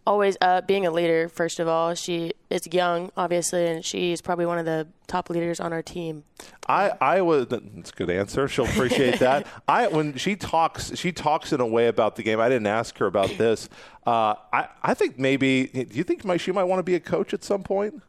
always 0.07 0.37
up 0.39 0.65
being 0.65 0.85
a 0.85 0.91
leader 0.91 1.27
first 1.27 1.59
of 1.59 1.67
all. 1.67 1.93
She 1.93 2.31
is 2.49 2.65
young 2.71 3.11
obviously 3.17 3.67
and 3.67 3.83
she's 3.83 4.21
probably 4.21 4.45
one 4.45 4.57
of 4.57 4.65
the 4.65 4.87
top 5.05 5.29
leaders 5.29 5.59
on 5.59 5.73
our 5.73 5.81
team. 5.81 6.23
I 6.67 6.91
i 7.01 7.21
was 7.21 7.47
that's 7.47 7.91
a 7.91 7.93
good 7.93 8.09
answer. 8.09 8.47
She'll 8.47 8.65
appreciate 8.65 9.19
that. 9.27 9.45
I 9.67 9.87
when 9.87 10.17
she 10.17 10.37
talks 10.37 10.95
she 10.95 11.11
talks 11.11 11.51
in 11.51 11.59
a 11.59 11.67
way 11.67 11.87
about 11.87 12.15
the 12.15 12.23
game. 12.23 12.39
I 12.39 12.47
didn't 12.47 12.67
ask 12.67 12.97
her 12.99 13.05
about 13.05 13.37
this. 13.37 13.67
Uh, 14.05 14.35
i 14.53 14.69
i 14.81 14.93
think 14.93 15.19
maybe 15.19 15.67
do 15.67 15.97
you 15.97 16.03
think 16.03 16.23
my, 16.23 16.37
she 16.37 16.53
might 16.53 16.63
want 16.63 16.79
to 16.79 16.83
be 16.83 16.95
a 16.95 16.99
coach 16.99 17.33
at 17.33 17.43
some 17.43 17.61
point 17.61 18.01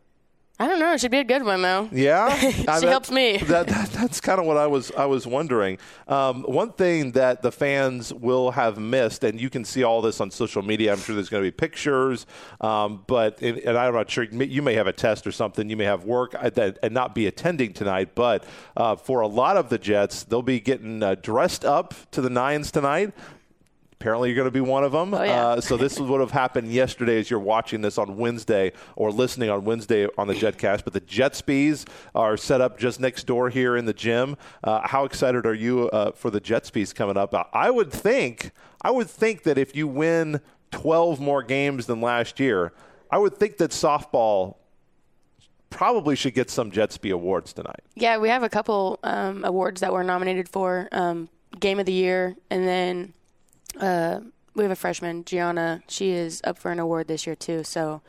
I 0.61 0.67
don't 0.67 0.81
know. 0.81 0.97
She'd 0.97 1.13
be 1.13 1.19
a 1.19 1.25
good 1.25 1.45
one 1.45 1.63
though. 1.63 1.89
Yeah, 1.93 2.37
she 2.51 2.67
I 2.67 2.81
helps 2.81 3.11
me. 3.11 3.39
That, 3.49 3.69
that, 3.69 3.91
that's 3.91 4.21
kind 4.21 4.39
of 4.39 4.47
what 4.47 4.57
I 4.57 4.67
was 4.67 4.91
I 4.93 5.07
was 5.07 5.27
wondering. 5.27 5.79
Um, 6.07 6.43
one 6.43 6.73
thing 6.73 7.13
that 7.13 7.41
the 7.43 7.53
fans 7.53 8.13
will 8.13 8.51
have 8.51 8.79
missed, 8.79 9.25
and 9.25 9.41
you 9.41 9.49
can 9.49 9.65
see 9.65 9.85
all 9.85 10.03
this 10.03 10.21
on 10.21 10.31
social 10.31 10.63
media. 10.63 10.93
I'm 10.93 10.99
sure 10.99 11.15
there's 11.15 11.29
going 11.29 11.43
to 11.43 11.47
be 11.47 11.55
pictures, 11.55 12.27
um, 12.61 13.05
but 13.07 13.41
and 13.41 13.79
I'm 13.79 13.95
not 13.95 14.11
sure 14.11 14.25
you 14.25 14.61
may 14.61 14.75
have 14.75 14.87
a 14.87 14.93
test 14.93 15.27
or 15.27 15.33
something. 15.33 15.71
You 15.71 15.77
may 15.77 15.85
have 15.85 16.05
work 16.05 16.35
and 16.39 16.93
not 16.93 17.15
be 17.15 17.27
attending 17.27 17.73
tonight. 17.73 18.15
But 18.15 18.45
uh, 18.77 18.97
for 18.97 19.21
a 19.21 19.29
lot 19.29 19.57
of 19.57 19.69
the 19.69 19.79
Jets, 19.79 20.25
they'll 20.25 20.43
be 20.43 20.61
getting 20.61 21.03
uh, 21.03 21.15
dressed 21.15 21.65
up 21.65 21.95
to 22.11 22.21
the 22.21 22.31
nines 22.31 22.71
tonight. 22.71 23.15
Apparently, 24.01 24.29
you're 24.29 24.37
going 24.37 24.47
to 24.47 24.53
be 24.53 24.61
one 24.61 24.85
of 24.85 24.93
them. 24.93 25.13
Oh, 25.13 25.23
yeah. 25.25 25.47
uh, 25.49 25.61
so 25.61 25.77
this 25.77 25.99
would 25.99 26.21
have 26.21 26.31
happened 26.31 26.71
yesterday 26.73 27.19
as 27.19 27.29
you're 27.29 27.41
watching 27.41 27.81
this 27.81 27.99
on 27.99 28.17
Wednesday 28.17 28.73
or 28.95 29.11
listening 29.11 29.51
on 29.51 29.65
Wednesday 29.65 30.07
on 30.17 30.29
the 30.29 30.35
JetCast. 30.35 30.85
But 30.85 30.93
the 30.93 31.01
Jetspees 31.01 31.85
are 32.15 32.37
set 32.37 32.61
up 32.61 32.79
just 32.79 33.01
next 33.01 33.25
door 33.25 33.51
here 33.51 33.77
in 33.77 33.87
the 33.87 33.93
gym. 33.93 34.37
Uh, 34.63 34.87
how 34.87 35.05
excited 35.05 35.47
are 35.47 35.55
you 35.55 35.91
uh, 35.91 36.13
for 36.13 36.31
the 36.31 36.41
Jetspees 36.41 36.95
coming 36.95 37.17
up? 37.17 37.35
I 37.53 37.71
would 37.71 37.91
think, 37.91 38.53
I 38.83 38.93
would 38.93 39.11
think 39.11 39.43
that 39.43 39.59
if 39.59 39.75
you 39.75 39.89
win 39.89 40.43
12 40.71 41.19
more 41.19 41.43
games 41.43 41.87
than 41.87 42.01
last 42.01 42.39
year, 42.39 42.73
I 43.11 43.19
would 43.19 43.37
think 43.37 43.57
that 43.57 43.73
softball 43.73 44.59
probably 45.71 46.15
should 46.15 46.35
get 46.35 46.51
some 46.51 46.71
Jetspee 46.71 47.13
awards 47.13 47.53
tonight. 47.53 47.81
Yeah, 47.97 48.19
we 48.19 48.29
have 48.29 48.45
a 48.45 48.49
couple 48.49 49.01
um, 49.03 49.45
awards 49.45 49.81
that 49.81 49.93
we're 49.93 50.05
nominated 50.05 50.49
for. 50.49 50.89
Um, 50.93 51.29
Game 51.59 51.81
of 51.81 51.87
the 51.87 51.93
Year, 51.93 52.37
and 52.51 52.69
then 52.69 53.15
uh, 53.79 54.21
we 54.55 54.63
have 54.65 54.71
a 54.73 54.77
freshman, 54.77 55.25
Gianna. 55.25 55.83
She 55.89 56.11
is 56.11 56.41
up 56.45 56.59
for 56.59 56.71
an 56.73 56.79
award 56.79 57.09
this 57.09 57.27
year 57.27 57.37
too. 57.37 57.65
So 57.65 58.03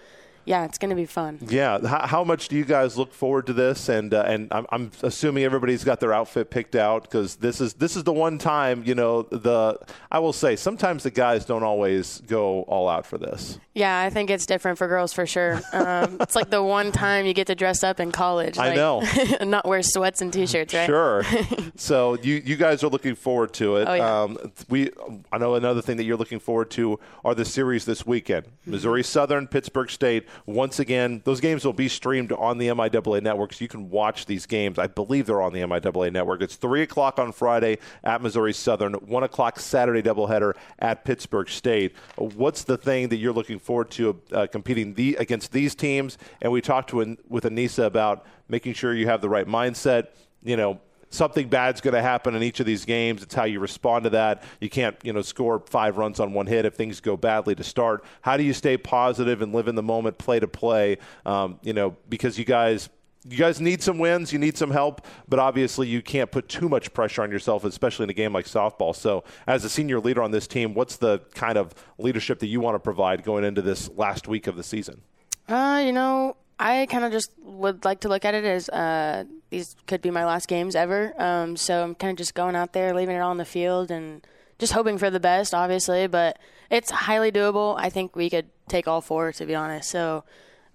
yeah, 0.49 0.65
it's 0.65 0.79
going 0.79 0.89
to 0.89 0.95
be 0.95 1.05
fun. 1.05 1.37
Yeah. 1.47 1.77
How, 1.85 2.07
how, 2.07 2.23
much 2.23 2.47
do 2.47 2.55
you 2.55 2.65
guys 2.65 2.97
look 2.97 3.13
forward 3.13 3.45
to 3.45 3.53
this? 3.53 3.87
And 3.87 4.11
uh, 4.11 4.23
and 4.25 4.47
I'm, 4.51 4.65
I'm, 4.71 4.91
assuming 5.03 5.43
everybody's 5.43 5.83
got 5.83 5.99
their 5.99 6.11
outfit 6.11 6.49
picked 6.49 6.75
out 6.75 7.03
because 7.03 7.35
this 7.35 7.61
is 7.61 7.75
this 7.75 7.95
is 7.95 8.03
the 8.03 8.11
one 8.11 8.39
time 8.39 8.81
you 8.83 8.95
know 8.95 9.21
the 9.21 9.77
I 10.11 10.17
will 10.17 10.33
say 10.33 10.55
sometimes 10.55 11.03
the 11.03 11.11
guys 11.11 11.45
don't 11.45 11.61
always 11.61 12.21
go 12.21 12.63
all 12.63 12.89
out 12.89 13.05
for 13.05 13.19
this. 13.19 13.59
Yeah, 13.75 14.01
I 14.01 14.09
think 14.09 14.31
it's 14.31 14.47
different 14.47 14.79
for 14.79 14.87
girls 14.87 15.13
for 15.13 15.27
sure. 15.27 15.61
Um, 15.71 16.17
it's 16.19 16.35
like 16.35 16.49
the 16.49 16.63
one 16.63 16.91
time 16.91 17.27
you 17.27 17.35
get 17.35 17.45
to 17.47 17.55
dress 17.55 17.83
up 17.83 17.99
in 17.99 18.11
college. 18.11 18.57
Like, 18.57 18.71
I 18.71 18.75
know. 18.75 19.03
not 19.41 19.67
wear 19.67 19.83
sweats 19.83 20.19
and 20.21 20.33
t-shirts, 20.33 20.73
right? 20.73 20.87
Sure. 20.87 21.23
so 21.75 22.17
you 22.23 22.41
you 22.43 22.55
guys 22.55 22.83
are 22.83 22.89
looking 22.89 23.13
forward 23.13 23.53
to 23.53 23.75
it. 23.77 23.87
Oh, 23.87 23.93
yeah. 23.93 24.21
Um, 24.21 24.51
we 24.67 24.89
I 25.31 25.37
know 25.37 25.53
another 25.53 25.83
thing 25.83 25.97
that 25.97 26.05
you're 26.05 26.17
looking 26.17 26.39
forward 26.39 26.71
to 26.71 26.99
are 27.23 27.35
the 27.35 27.45
series 27.45 27.85
this 27.85 28.03
weekend. 28.03 28.45
Mm-hmm. 28.45 28.71
Missouri 28.71 29.03
Southern, 29.03 29.45
Pittsburg 29.45 29.91
State 29.91 30.27
once 30.45 30.79
again, 30.79 31.21
those 31.25 31.39
games 31.39 31.65
will 31.65 31.73
be 31.73 31.87
streamed 31.87 32.31
on 32.31 32.57
the 32.57 32.67
MIAA 32.67 33.21
network, 33.21 33.53
so 33.53 33.63
you 33.63 33.67
can 33.67 33.89
watch 33.89 34.25
these 34.25 34.45
games. 34.45 34.79
I 34.79 34.87
believe 34.87 35.25
they're 35.25 35.41
on 35.41 35.53
the 35.53 35.61
MIAA 35.61 36.11
network. 36.11 36.41
It's 36.41 36.55
3 36.55 36.81
o'clock 36.81 37.19
on 37.19 37.31
Friday 37.31 37.77
at 38.03 38.21
Missouri 38.21 38.53
Southern, 38.53 38.93
1 38.93 39.23
o'clock 39.23 39.59
Saturday 39.59 40.01
doubleheader 40.01 40.53
at 40.79 41.05
Pittsburg 41.05 41.49
State. 41.49 41.95
What's 42.17 42.63
the 42.63 42.77
thing 42.77 43.09
that 43.09 43.17
you're 43.17 43.33
looking 43.33 43.59
forward 43.59 43.91
to 43.91 44.21
uh, 44.31 44.47
competing 44.47 44.93
the, 44.93 45.15
against 45.15 45.51
these 45.51 45.75
teams? 45.75 46.17
And 46.41 46.51
we 46.51 46.61
talked 46.61 46.89
to, 46.91 47.17
with 47.27 47.43
Anissa 47.43 47.85
about 47.85 48.25
making 48.47 48.73
sure 48.73 48.93
you 48.93 49.07
have 49.07 49.21
the 49.21 49.29
right 49.29 49.47
mindset. 49.47 50.07
You 50.43 50.57
know, 50.57 50.79
something 51.09 51.49
bad's 51.49 51.81
going 51.81 51.93
to 51.93 52.01
happen 52.01 52.35
in 52.35 52.43
each 52.43 52.59
of 52.59 52.65
these 52.65 52.85
games. 52.85 53.23
It's 53.23 53.35
how 53.35 53.45
you 53.45 53.59
respond 53.59 54.03
to 54.05 54.09
that. 54.11 54.43
You 54.61 54.69
can't, 54.69 54.95
you 55.03 55.13
know, 55.13 55.21
score 55.21 55.63
five 55.67 55.97
runs 55.97 56.19
on 56.19 56.33
one 56.33 56.47
hit 56.47 56.65
if 56.65 56.75
things 56.75 56.99
go 56.99 57.17
badly 57.17 57.55
to 57.55 57.63
start. 57.63 58.03
How 58.21 58.37
do 58.37 58.43
you 58.43 58.53
stay 58.53 58.77
positive 58.77 59.41
and 59.41 59.53
live 59.53 59.67
in 59.67 59.75
the 59.75 59.83
moment, 59.83 60.17
play 60.17 60.39
to 60.39 60.47
play? 60.47 60.97
Um, 61.25 61.59
you 61.63 61.73
know, 61.73 61.95
because 62.07 62.37
you 62.37 62.45
guys 62.45 62.89
you 63.27 63.37
guys 63.37 63.59
need 63.59 63.83
some 63.83 63.99
wins, 63.99 64.31
you 64.31 64.39
need 64.39 64.57
some 64.57 64.71
help, 64.71 65.05
but 65.27 65.39
obviously 65.39 65.87
you 65.87 66.01
can't 66.01 66.31
put 66.31 66.47
too 66.47 66.69
much 66.69 66.93
pressure 66.93 67.21
on 67.21 67.31
yourself, 67.31 67.65
especially 67.65 68.05
in 68.05 68.09
a 68.09 68.13
game 68.13 68.31
like 68.31 68.45
softball. 68.45 68.95
So, 68.95 69.25
as 69.45 69.65
a 69.65 69.69
senior 69.69 69.99
leader 69.99 70.21
on 70.21 70.31
this 70.31 70.47
team, 70.47 70.73
what's 70.73 70.95
the 70.95 71.19
kind 71.33 71.57
of 71.57 71.73
leadership 71.97 72.39
that 72.39 72.47
you 72.47 72.61
want 72.61 72.75
to 72.75 72.79
provide 72.79 73.23
going 73.23 73.43
into 73.43 73.61
this 73.61 73.89
last 73.89 74.27
week 74.27 74.47
of 74.47 74.55
the 74.55 74.63
season? 74.63 75.01
Uh, 75.49 75.81
you 75.85 75.91
know, 75.91 76.37
I 76.59 76.85
kind 76.87 77.05
of 77.05 77.11
just 77.13 77.31
would 77.41 77.85
like 77.85 78.01
to 78.01 78.09
look 78.09 78.25
at 78.25 78.35
it 78.35 78.43
as 78.43 78.67
uh, 78.67 79.23
these 79.49 79.77
could 79.87 80.01
be 80.01 80.11
my 80.11 80.25
last 80.25 80.47
games 80.49 80.75
ever. 80.75 81.13
Um, 81.17 81.55
so 81.55 81.83
I'm 81.83 81.95
kind 81.95 82.11
of 82.11 82.17
just 82.17 82.35
going 82.35 82.55
out 82.55 82.73
there, 82.73 82.93
leaving 82.93 83.15
it 83.15 83.19
all 83.19 83.31
on 83.31 83.37
the 83.37 83.45
field, 83.45 83.89
and 83.91 84.27
just 84.59 84.73
hoping 84.73 84.97
for 84.97 85.09
the 85.09 85.21
best, 85.21 85.53
obviously. 85.53 86.07
But 86.07 86.37
it's 86.69 86.91
highly 86.91 87.31
doable. 87.31 87.75
I 87.79 87.89
think 87.89 88.15
we 88.15 88.29
could 88.29 88.47
take 88.67 88.87
all 88.87 88.99
four, 88.99 89.31
to 89.31 89.45
be 89.45 89.55
honest. 89.55 89.89
So, 89.89 90.25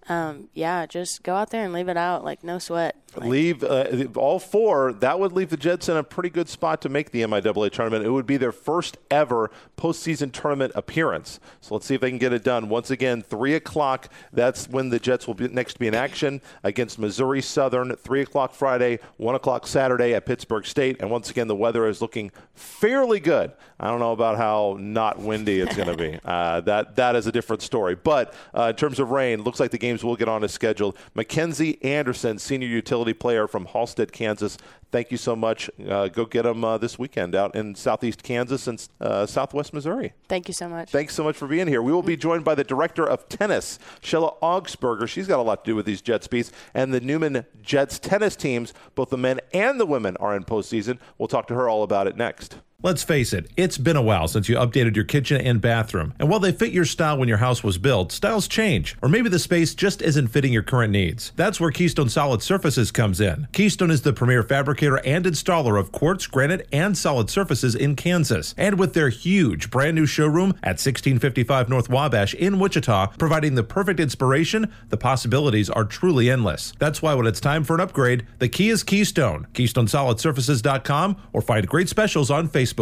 um, 0.08 0.48
yeah, 0.52 0.86
just 0.86 1.22
go 1.22 1.34
out 1.34 1.50
there 1.50 1.64
and 1.64 1.72
leave 1.72 1.88
it 1.88 1.96
out, 1.96 2.24
like 2.24 2.44
no 2.44 2.58
sweat. 2.58 2.96
Like, 3.16 3.28
leave 3.28 3.64
uh, 3.64 4.06
all 4.16 4.38
four. 4.38 4.92
That 4.92 5.20
would 5.20 5.32
leave 5.32 5.50
the 5.50 5.56
Jets 5.56 5.88
in 5.88 5.96
a 5.96 6.02
pretty 6.02 6.30
good 6.30 6.48
spot 6.48 6.82
to 6.82 6.88
make 6.88 7.10
the 7.10 7.22
MIAA 7.22 7.70
tournament. 7.70 8.04
It 8.04 8.10
would 8.10 8.26
be 8.26 8.36
their 8.36 8.52
first 8.52 8.98
ever 9.10 9.50
postseason 9.76 10.32
tournament 10.32 10.72
appearance. 10.74 11.38
So 11.60 11.74
let's 11.74 11.86
see 11.86 11.94
if 11.94 12.00
they 12.00 12.10
can 12.10 12.18
get 12.18 12.32
it 12.32 12.42
done. 12.42 12.68
Once 12.68 12.90
again, 12.90 13.22
three 13.22 13.54
o'clock. 13.54 14.08
That's 14.32 14.68
when 14.68 14.90
the 14.90 14.98
Jets 14.98 15.26
will 15.26 15.34
be 15.34 15.48
next 15.48 15.78
be 15.78 15.86
in 15.86 15.94
action 15.94 16.42
against 16.62 16.98
Missouri 16.98 17.40
Southern. 17.40 17.94
Three 17.96 18.22
o'clock 18.22 18.52
Friday, 18.52 18.98
one 19.16 19.34
o'clock 19.34 19.66
Saturday 19.66 20.12
at 20.14 20.26
Pittsburg 20.26 20.66
State. 20.66 20.96
And 21.00 21.10
once 21.10 21.30
again, 21.30 21.48
the 21.48 21.56
weather 21.56 21.86
is 21.86 22.02
looking 22.02 22.30
fairly 22.54 23.20
good. 23.20 23.52
I 23.78 23.88
don't 23.88 24.00
know 24.00 24.12
about 24.12 24.36
how 24.36 24.76
not 24.78 25.18
windy 25.18 25.60
it's 25.60 25.76
going 25.76 25.88
to 25.88 25.96
be. 25.96 26.04
Uh, 26.24 26.60
that 26.62 26.96
that 26.96 27.16
is 27.16 27.26
a 27.26 27.32
different 27.32 27.62
story. 27.62 27.94
But 27.94 28.34
uh, 28.56 28.64
in 28.64 28.76
terms 28.76 28.98
of 28.98 29.10
rain, 29.10 29.42
looks 29.42 29.60
like 29.60 29.70
the 29.70 29.78
will 30.02 30.16
get 30.16 30.28
on 30.28 30.42
as 30.42 30.52
scheduled. 30.52 30.96
Mackenzie 31.14 31.83
Anderson, 31.85 32.38
senior 32.38 32.66
utility 32.66 33.12
player 33.12 33.46
from 33.46 33.66
Halstead, 33.66 34.12
Kansas. 34.12 34.57
Thank 34.90 35.11
you 35.11 35.16
so 35.16 35.35
much. 35.35 35.68
Uh, 35.88 36.09
go 36.09 36.24
get 36.24 36.42
them 36.42 36.64
uh, 36.64 36.78
this 36.78 36.98
weekend 36.98 37.35
out 37.35 37.54
in 37.54 37.74
southeast 37.74 38.22
Kansas 38.22 38.66
and 38.66 38.88
uh, 39.00 39.26
southwest 39.26 39.74
Missouri. 39.74 40.12
Thank 40.28 40.48
you 40.48 40.54
so 40.54 40.68
much. 40.68 40.90
Thanks 40.90 41.14
so 41.14 41.24
much 41.24 41.37
for 41.37 41.48
being 41.48 41.66
here. 41.66 41.83
We 41.83 41.92
will 41.92 42.02
be 42.02 42.16
joined 42.16 42.44
by 42.44 42.54
the 42.54 42.64
director 42.64 43.04
of 43.04 43.28
tennis, 43.28 43.78
Shella 44.00 44.38
Augspurger. 44.40 45.09
She's 45.09 45.26
got 45.26 45.38
a 45.38 45.42
lot 45.42 45.64
to 45.64 45.70
do 45.70 45.76
with 45.76 45.85
these 45.85 46.00
Jetspees 46.00 46.52
and 46.74 46.94
the 46.94 47.00
Newman 47.00 47.44
Jets 47.61 47.98
tennis 47.98 48.37
teams. 48.37 48.72
Both 48.94 49.11
the 49.11 49.18
men 49.18 49.40
and 49.52 49.80
the 49.80 49.87
women 49.87 50.16
are 50.18 50.35
in 50.37 50.44
postseason. 50.44 50.98
We'll 51.18 51.28
talk 51.28 51.48
to 51.48 51.54
her 51.54 51.68
all 51.68 51.83
about 51.83 52.07
it 52.07 52.16
next. 52.16 52.59
Let's 52.84 53.02
face 53.02 53.32
it, 53.32 53.50
it's 53.56 53.78
been 53.78 53.96
a 53.96 54.02
while 54.02 54.28
since 54.28 54.46
you 54.46 54.56
updated 54.56 54.94
your 54.94 55.06
kitchen 55.06 55.40
and 55.40 55.58
bathroom. 55.58 56.12
And 56.18 56.28
while 56.28 56.38
they 56.38 56.52
fit 56.52 56.70
your 56.70 56.84
style 56.84 57.16
when 57.16 57.30
your 57.30 57.38
house 57.38 57.64
was 57.64 57.78
built, 57.78 58.12
styles 58.12 58.46
change. 58.46 58.94
Or 59.00 59.08
maybe 59.08 59.30
the 59.30 59.38
space 59.38 59.74
just 59.74 60.02
isn't 60.02 60.28
fitting 60.28 60.52
your 60.52 60.62
current 60.62 60.92
needs. 60.92 61.32
That's 61.34 61.58
where 61.58 61.70
Keystone 61.70 62.10
Solid 62.10 62.42
Surfaces 62.42 62.92
comes 62.92 63.22
in. 63.22 63.48
Keystone 63.52 63.90
is 63.90 64.02
the 64.02 64.12
premier 64.12 64.42
fabricator 64.42 64.98
and 64.98 65.24
installer 65.24 65.80
of 65.80 65.92
quartz, 65.92 66.26
granite, 66.26 66.68
and 66.72 66.94
solid 66.94 67.30
surfaces 67.30 67.74
in 67.74 67.96
Kansas. 67.96 68.54
And 68.58 68.78
with 68.78 68.92
their 68.92 69.08
huge 69.08 69.70
brand 69.70 69.94
new 69.94 70.04
showroom 70.04 70.50
at 70.62 70.76
1655 70.76 71.70
North 71.70 71.88
Wabash 71.88 72.34
in 72.34 72.58
Wichita, 72.58 73.12
providing 73.16 73.54
the 73.54 73.64
perfect 73.64 73.98
inspiration, 73.98 74.70
the 74.90 74.98
possibilities 74.98 75.70
are 75.70 75.86
truly 75.86 76.28
endless. 76.28 76.74
That's 76.78 77.00
why 77.00 77.14
when 77.14 77.26
it's 77.26 77.40
time 77.40 77.64
for 77.64 77.76
an 77.76 77.80
upgrade, 77.80 78.26
the 78.40 78.48
key 78.50 78.68
is 78.68 78.82
Keystone. 78.82 79.46
KeystoneSolidSurfaces.com 79.54 81.16
or 81.32 81.40
find 81.40 81.66
great 81.66 81.88
specials 81.88 82.30
on 82.30 82.46
Facebook. 82.46 82.73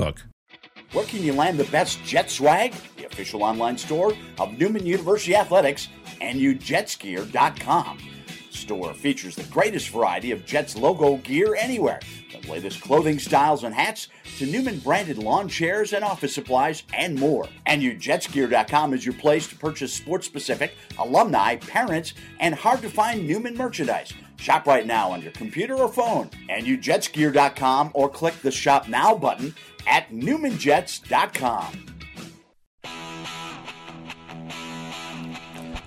Where 0.92 1.06
can 1.06 1.22
you 1.22 1.32
land 1.32 1.58
the 1.58 1.64
best 1.64 2.02
Jet 2.04 2.30
swag? 2.30 2.74
The 2.96 3.06
official 3.06 3.42
online 3.42 3.78
store 3.78 4.12
of 4.38 4.58
Newman 4.58 4.84
University 4.84 5.34
Athletics 5.34 5.88
and 6.20 6.38
UJetsGear.com. 6.38 7.98
Store 8.50 8.94
features 8.94 9.34
the 9.34 9.44
greatest 9.44 9.88
variety 9.88 10.30
of 10.30 10.44
Jets 10.44 10.76
logo 10.76 11.16
gear 11.16 11.56
anywhere, 11.58 12.00
from 12.30 12.48
latest 12.50 12.80
clothing 12.80 13.18
styles 13.18 13.64
and 13.64 13.74
hats 13.74 14.08
to 14.38 14.46
Newman 14.46 14.78
branded 14.80 15.18
lawn 15.18 15.48
chairs 15.48 15.92
and 15.92 16.04
office 16.04 16.34
supplies 16.34 16.82
and 16.92 17.18
more. 17.18 17.48
And 17.66 17.82
UJetsGear.com 17.82 18.94
is 18.94 19.04
your 19.04 19.14
place 19.14 19.48
to 19.48 19.56
purchase 19.56 19.92
sports 19.92 20.26
specific, 20.26 20.74
alumni, 20.98 21.56
parents, 21.56 22.12
and 22.38 22.54
hard 22.54 22.82
to 22.82 22.90
find 22.90 23.26
Newman 23.26 23.56
merchandise. 23.56 24.12
Shop 24.42 24.66
right 24.66 24.84
now 24.84 25.08
on 25.12 25.22
your 25.22 25.30
computer 25.30 25.76
or 25.76 25.88
phone, 25.88 26.28
and 26.48 26.66
UJetsGear.com 26.66 27.92
or 27.94 28.08
click 28.08 28.34
the 28.42 28.50
Shop 28.50 28.88
Now 28.88 29.14
button 29.14 29.54
at 29.86 30.10
NewmanJets.com. 30.10 31.91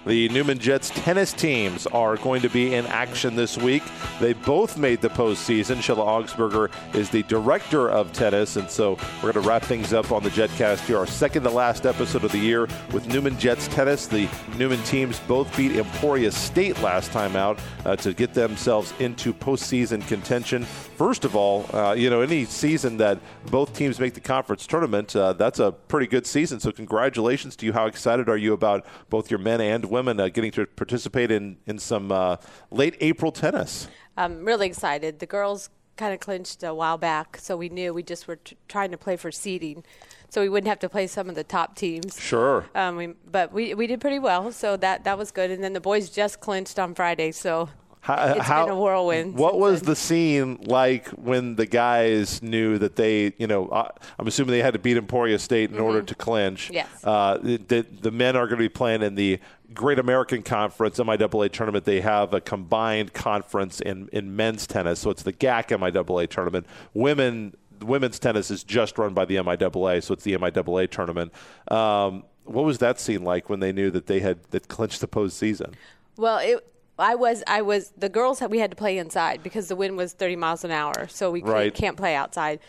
The 0.05 0.29
Newman 0.29 0.59
Jets 0.59 0.91
tennis 0.91 1.33
teams 1.33 1.87
are 1.87 2.15
going 2.17 2.43
to 2.43 2.49
be 2.49 2.75
in 2.75 2.85
action 2.85 3.35
this 3.35 3.57
week. 3.57 3.81
They 4.19 4.33
both 4.33 4.77
made 4.77 5.01
the 5.01 5.09
postseason. 5.09 5.77
Shella 5.77 6.05
Augspurger 6.05 6.69
is 6.93 7.09
the 7.09 7.23
director 7.23 7.89
of 7.89 8.13
tennis, 8.13 8.55
and 8.55 8.69
so 8.69 8.99
we're 9.23 9.31
going 9.31 9.43
to 9.43 9.49
wrap 9.49 9.63
things 9.63 9.93
up 9.93 10.11
on 10.11 10.21
the 10.21 10.29
JetCast 10.29 10.85
here, 10.85 10.99
our 10.99 11.07
second 11.07 11.41
to 11.41 11.49
last 11.49 11.87
episode 11.87 12.23
of 12.23 12.31
the 12.31 12.37
year 12.37 12.67
with 12.93 13.07
Newman 13.07 13.35
Jets 13.39 13.67
tennis. 13.69 14.05
The 14.05 14.29
Newman 14.59 14.83
teams 14.83 15.19
both 15.21 15.57
beat 15.57 15.71
Emporia 15.71 16.31
State 16.31 16.79
last 16.81 17.11
time 17.11 17.35
out 17.35 17.59
uh, 17.83 17.95
to 17.95 18.13
get 18.13 18.35
themselves 18.35 18.93
into 18.99 19.33
postseason 19.33 20.07
contention. 20.07 20.65
First 20.65 21.25
of 21.25 21.35
all, 21.35 21.65
uh, 21.75 21.93
you 21.93 22.11
know, 22.11 22.21
any 22.21 22.45
season 22.45 22.97
that 22.97 23.19
both 23.47 23.73
teams 23.73 23.99
make 23.99 24.13
the 24.13 24.21
conference 24.21 24.67
tournament, 24.67 25.15
uh, 25.15 25.33
that's 25.33 25.57
a 25.57 25.71
pretty 25.71 26.05
good 26.05 26.27
season. 26.27 26.59
So, 26.59 26.71
congratulations 26.71 27.55
to 27.57 27.65
you. 27.65 27.73
How 27.73 27.87
excited 27.87 28.29
are 28.29 28.37
you 28.37 28.53
about 28.53 28.85
both 29.09 29.31
your 29.31 29.39
men 29.39 29.61
and 29.61 29.94
uh, 29.95 30.29
getting 30.29 30.51
to 30.51 30.65
participate 30.65 31.31
in 31.31 31.57
in 31.65 31.79
some 31.79 32.11
uh, 32.11 32.37
late 32.71 32.95
April 32.99 33.31
tennis? 33.31 33.87
I'm 34.17 34.45
really 34.45 34.67
excited. 34.67 35.19
The 35.19 35.25
girls 35.25 35.69
kind 35.97 36.13
of 36.13 36.19
clinched 36.19 36.63
a 36.63 36.73
while 36.73 36.97
back, 36.97 37.37
so 37.37 37.55
we 37.55 37.69
knew 37.69 37.93
we 37.93 38.03
just 38.03 38.27
were 38.27 38.35
t- 38.35 38.57
trying 38.67 38.91
to 38.91 38.97
play 38.97 39.15
for 39.15 39.31
seeding, 39.31 39.83
so 40.29 40.41
we 40.41 40.49
wouldn't 40.49 40.67
have 40.67 40.79
to 40.79 40.89
play 40.89 41.07
some 41.07 41.29
of 41.29 41.35
the 41.35 41.43
top 41.43 41.75
teams. 41.75 42.19
Sure. 42.19 42.65
Um, 42.75 42.97
we, 42.97 43.07
but 43.31 43.53
we 43.53 43.73
we 43.73 43.87
did 43.87 44.01
pretty 44.01 44.19
well, 44.19 44.51
so 44.51 44.77
that 44.77 45.03
that 45.03 45.17
was 45.17 45.31
good. 45.31 45.51
And 45.51 45.63
then 45.63 45.73
the 45.73 45.81
boys 45.81 46.09
just 46.09 46.39
clinched 46.39 46.79
on 46.79 46.95
Friday, 46.95 47.31
so 47.31 47.69
how, 48.05 48.35
it's 48.37 48.47
been 48.47 48.69
a 48.69 48.79
whirlwind. 48.79 49.33
What 49.33 49.57
was 49.57 49.81
the 49.81 49.95
scene 49.95 50.59
like 50.61 51.07
when 51.09 51.55
the 51.55 51.65
guys 51.65 52.39
knew 52.43 52.77
that 52.77 52.95
they, 52.95 53.33
you 53.39 53.47
know, 53.47 53.67
uh, 53.69 53.89
I'm 54.19 54.27
assuming 54.27 54.51
they 54.51 54.61
had 54.61 54.73
to 54.73 54.79
beat 54.79 54.95
Emporia 54.95 55.39
State 55.39 55.71
in 55.71 55.77
mm-hmm. 55.77 55.85
order 55.85 56.01
to 56.03 56.13
clinch. 56.13 56.69
Yes. 56.71 56.87
Uh, 57.03 57.39
the, 57.39 57.83
the 58.01 58.11
men 58.11 58.35
are 58.35 58.45
going 58.45 58.59
to 58.59 58.63
be 58.63 58.69
playing 58.69 59.01
in 59.01 59.15
the 59.15 59.39
Great 59.73 59.97
American 59.97 60.43
Conference 60.43 60.99
MIAA 60.99 61.51
tournament. 61.51 61.85
They 61.85 62.01
have 62.01 62.35
a 62.35 62.41
combined 62.41 63.13
conference 63.13 63.81
in, 63.81 64.07
in 64.13 64.35
men's 64.35 64.67
tennis, 64.67 64.99
so 64.99 65.09
it's 65.09 65.23
the 65.23 65.33
GAC 65.33 65.69
MIAA 65.69 66.29
tournament. 66.29 66.67
Women 66.93 67.55
women's 67.81 68.19
tennis 68.19 68.51
is 68.51 68.63
just 68.63 68.99
run 68.99 69.15
by 69.15 69.25
the 69.25 69.37
MIAA, 69.37 70.03
so 70.03 70.13
it's 70.13 70.23
the 70.23 70.33
MIAA 70.33 70.91
tournament. 70.91 71.33
Um, 71.69 72.23
what 72.43 72.65
was 72.65 72.77
that 72.77 72.99
scene 72.99 73.23
like 73.23 73.49
when 73.49 73.61
they 73.61 73.71
knew 73.71 73.89
that 73.89 74.05
they 74.05 74.19
had 74.19 74.43
that 74.51 74.67
clinched 74.67 75.01
the 75.01 75.07
postseason? 75.07 75.73
Well, 76.17 76.37
it 76.37 76.65
I 76.97 77.15
was 77.15 77.43
I 77.45 77.61
was 77.61 77.91
the 77.97 78.09
girls 78.09 78.41
we 78.41 78.59
had 78.59 78.71
to 78.71 78.77
play 78.77 78.97
inside 78.97 79.43
because 79.43 79.67
the 79.67 79.75
wind 79.75 79.97
was 79.97 80.13
30 80.13 80.35
miles 80.37 80.63
an 80.63 80.71
hour, 80.71 81.07
so 81.09 81.31
we 81.31 81.41
right. 81.41 81.73
can't 81.73 81.97
play 81.97 82.15
outside. 82.15 82.59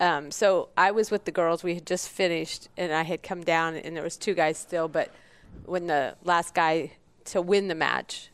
Um, 0.00 0.30
so 0.30 0.70
I 0.76 0.90
was 0.90 1.10
with 1.10 1.24
the 1.24 1.30
girls. 1.30 1.62
We 1.62 1.74
had 1.74 1.86
just 1.86 2.08
finished, 2.08 2.68
and 2.76 2.92
I 2.92 3.02
had 3.02 3.22
come 3.22 3.42
down, 3.42 3.76
and 3.76 3.96
there 3.96 4.02
was 4.02 4.16
two 4.16 4.34
guys 4.34 4.58
still. 4.58 4.88
But 4.88 5.10
when 5.66 5.86
the 5.86 6.16
last 6.24 6.54
guy 6.54 6.92
to 7.26 7.40
win 7.40 7.68
the 7.68 7.74
match 7.74 8.30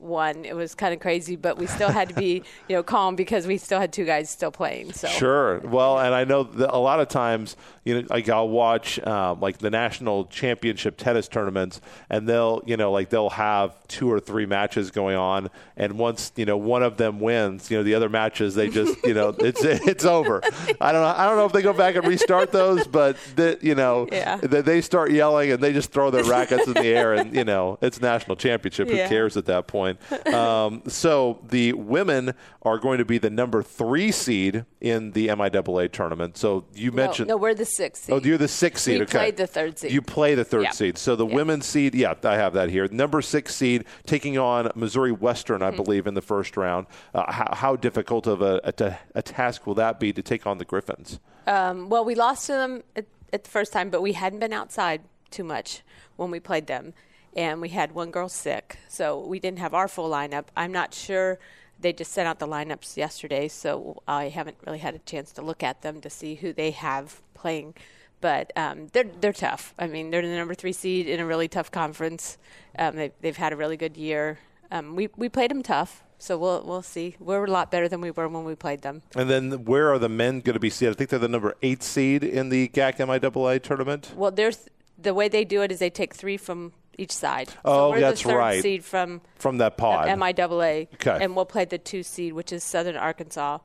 won. 0.00 0.44
It 0.44 0.54
was 0.56 0.74
kind 0.74 0.92
of 0.94 1.00
crazy, 1.00 1.36
but 1.36 1.58
we 1.58 1.66
still 1.66 1.90
had 1.90 2.08
to 2.08 2.14
be, 2.14 2.42
you 2.68 2.76
know, 2.76 2.82
calm 2.82 3.16
because 3.16 3.46
we 3.46 3.58
still 3.58 3.80
had 3.80 3.92
two 3.92 4.04
guys 4.04 4.30
still 4.30 4.50
playing. 4.50 4.92
So 4.92 5.08
Sure. 5.08 5.58
Well, 5.60 5.98
and 5.98 6.14
I 6.14 6.24
know 6.24 6.42
that 6.44 6.74
a 6.74 6.78
lot 6.78 7.00
of 7.00 7.08
times, 7.08 7.56
you 7.84 8.00
know, 8.02 8.06
like 8.10 8.28
I'll 8.28 8.48
watch 8.48 8.98
um, 9.06 9.40
like 9.40 9.58
the 9.58 9.70
national 9.70 10.26
championship 10.26 10.96
tennis 10.96 11.28
tournaments, 11.28 11.80
and 12.08 12.28
they'll, 12.28 12.62
you 12.66 12.76
know, 12.76 12.92
like 12.92 13.10
they'll 13.10 13.30
have 13.30 13.76
two 13.88 14.10
or 14.12 14.20
three 14.20 14.46
matches 14.46 14.90
going 14.90 15.16
on, 15.16 15.48
and 15.76 15.98
once 15.98 16.32
you 16.36 16.44
know 16.44 16.56
one 16.56 16.82
of 16.82 16.96
them 16.98 17.20
wins, 17.20 17.70
you 17.70 17.76
know, 17.78 17.82
the 17.82 17.94
other 17.94 18.08
matches 18.08 18.54
they 18.54 18.68
just, 18.68 19.02
you 19.04 19.14
know, 19.14 19.28
it's 19.38 19.64
it's 19.64 20.04
over. 20.04 20.42
I 20.80 20.92
don't 20.92 21.00
know. 21.02 21.14
I 21.16 21.26
don't 21.26 21.36
know 21.36 21.46
if 21.46 21.52
they 21.52 21.62
go 21.62 21.72
back 21.72 21.94
and 21.96 22.06
restart 22.06 22.52
those, 22.52 22.86
but 22.86 23.16
that 23.36 23.62
you 23.64 23.74
know, 23.74 24.06
Yeah. 24.12 24.36
that 24.36 24.64
they 24.66 24.80
start 24.82 25.10
yelling 25.10 25.50
and 25.52 25.62
they 25.62 25.72
just 25.72 25.90
throw 25.90 26.10
their 26.10 26.24
rackets 26.24 26.66
in 26.66 26.74
the 26.74 26.84
air, 26.86 27.14
and 27.14 27.34
you 27.34 27.44
know, 27.44 27.78
it's 27.80 28.00
national 28.00 28.36
championship. 28.36 28.88
Who 28.88 28.96
Yeah. 28.96 29.08
cares 29.08 29.36
at 29.38 29.46
that 29.46 29.66
point? 29.66 29.89
Um, 30.32 30.82
so 30.86 31.40
the 31.48 31.72
women 31.72 32.34
are 32.62 32.78
going 32.78 32.98
to 32.98 33.04
be 33.04 33.18
the 33.18 33.30
number 33.30 33.62
three 33.62 34.10
seed 34.12 34.64
in 34.80 35.12
the 35.12 35.28
MIAA 35.28 35.90
tournament. 35.92 36.36
So 36.36 36.64
you 36.74 36.92
mentioned. 36.92 37.28
no, 37.28 37.36
we're 37.36 37.54
the 37.54 37.64
sixth. 37.64 38.04
Seed. 38.04 38.14
Oh, 38.14 38.20
you're 38.22 38.38
the 38.38 38.48
sixth 38.48 38.84
seed. 38.84 38.98
We 38.98 39.02
okay. 39.04 39.18
played 39.18 39.36
the 39.36 39.46
third 39.46 39.78
seed. 39.78 39.92
You 39.92 40.02
play 40.02 40.34
the 40.34 40.44
third 40.44 40.62
Yeah. 40.64 40.70
seed. 40.70 40.98
So 40.98 41.16
the 41.16 41.26
Yeah. 41.26 41.34
women's 41.34 41.66
seed, 41.66 41.94
yeah, 41.94 42.14
I 42.24 42.34
have 42.36 42.52
that 42.54 42.70
here. 42.70 42.86
Number 42.90 43.22
six 43.22 43.54
seed 43.54 43.84
taking 44.06 44.38
on 44.38 44.70
Missouri 44.74 45.12
Western, 45.12 45.60
Mm-hmm. 45.60 45.74
I 45.74 45.76
believe, 45.76 46.06
in 46.06 46.14
the 46.14 46.22
first 46.22 46.56
round. 46.56 46.86
Uh, 47.14 47.30
how, 47.30 47.54
how 47.54 47.76
difficult 47.76 48.26
of 48.26 48.40
a, 48.42 48.60
a, 48.64 48.98
a 49.16 49.22
task 49.22 49.66
will 49.66 49.74
that 49.74 49.98
be 50.00 50.12
to 50.12 50.22
take 50.22 50.46
on 50.46 50.58
the 50.58 50.64
Griffins? 50.64 51.18
Um, 51.46 51.88
well, 51.88 52.04
we 52.04 52.14
lost 52.14 52.46
to 52.46 52.52
them 52.52 52.82
at, 52.96 53.06
at 53.32 53.44
the 53.44 53.50
first 53.50 53.72
time, 53.72 53.90
but 53.90 54.00
we 54.02 54.12
hadn't 54.12 54.38
been 54.38 54.52
outside 54.52 55.02
too 55.30 55.44
much 55.44 55.82
when 56.16 56.30
we 56.30 56.40
played 56.40 56.66
them, 56.66 56.92
and 57.36 57.60
we 57.60 57.68
had 57.70 57.92
one 57.92 58.10
girl 58.10 58.28
sick, 58.28 58.78
so 58.88 59.24
we 59.24 59.38
didn't 59.38 59.58
have 59.58 59.74
our 59.74 59.88
full 59.88 60.10
lineup. 60.10 60.46
I'm 60.56 60.72
not 60.72 60.94
sure. 60.94 61.38
They 61.78 61.92
just 61.92 62.12
sent 62.12 62.28
out 62.28 62.38
the 62.38 62.46
lineups 62.46 62.96
yesterday, 62.96 63.48
so 63.48 64.02
I 64.06 64.28
haven't 64.28 64.58
really 64.66 64.78
had 64.78 64.94
a 64.94 64.98
chance 64.98 65.32
to 65.32 65.42
look 65.42 65.62
at 65.62 65.82
them 65.82 66.00
to 66.02 66.10
see 66.10 66.34
who 66.34 66.52
they 66.52 66.72
have 66.72 67.22
playing. 67.34 67.74
But 68.20 68.52
um, 68.56 68.88
they're 68.92 69.10
they're 69.20 69.32
tough. 69.32 69.74
I 69.78 69.86
mean, 69.86 70.10
they're 70.10 70.20
the 70.20 70.28
number 70.28 70.54
three 70.54 70.72
seed 70.72 71.08
in 71.08 71.20
a 71.20 71.26
really 71.26 71.48
tough 71.48 71.70
conference. 71.70 72.36
Um, 72.78 72.96
they've 72.96 73.12
they've 73.22 73.36
had 73.36 73.52
a 73.52 73.56
really 73.56 73.78
good 73.78 73.96
year. 73.96 74.38
Um, 74.70 74.94
we 74.94 75.08
we 75.16 75.30
played 75.30 75.50
them 75.50 75.62
tough, 75.62 76.04
so 76.18 76.36
we'll 76.36 76.62
we'll 76.64 76.82
see. 76.82 77.16
We're 77.18 77.44
a 77.44 77.50
lot 77.50 77.70
better 77.70 77.88
than 77.88 78.02
we 78.02 78.10
were 78.10 78.28
when 78.28 78.44
we 78.44 78.54
played 78.54 78.82
them. 78.82 79.02
And 79.16 79.30
then 79.30 79.64
where 79.64 79.90
are 79.90 79.98
the 79.98 80.10
men 80.10 80.40
going 80.40 80.54
to 80.54 80.60
be 80.60 80.68
seeded? 80.68 80.94
I 80.94 80.98
think 80.98 81.10
they're 81.10 81.18
the 81.18 81.28
number 81.28 81.54
eight 81.62 81.82
seed 81.82 82.22
in 82.22 82.50
the 82.50 82.68
GAC 82.68 82.96
MIAA 82.96 83.62
tournament. 83.62 84.12
Well, 84.14 84.30
there's 84.30 84.68
the 84.98 85.14
way 85.14 85.28
they 85.28 85.46
do 85.46 85.62
it 85.62 85.72
is 85.72 85.78
they 85.78 85.88
take 85.88 86.14
three 86.14 86.36
from 86.36 86.72
each 87.00 87.12
side. 87.12 87.48
So 87.48 87.54
Oh, 87.64 87.90
we're 87.90 88.00
that's 88.00 88.22
the 88.22 88.28
third 88.30 88.36
right. 88.36 88.62
Seed 88.62 88.84
from 88.84 89.20
From 89.36 89.58
that 89.58 89.76
pod. 89.76 90.08
MIAA, 90.08 90.88
Okay. 90.94 91.18
and 91.20 91.34
we'll 91.34 91.44
play 91.46 91.64
the 91.64 91.78
two 91.78 92.02
seed, 92.02 92.32
which 92.34 92.52
is 92.52 92.62
Southern 92.62 92.96
Arkansas. 92.96 93.58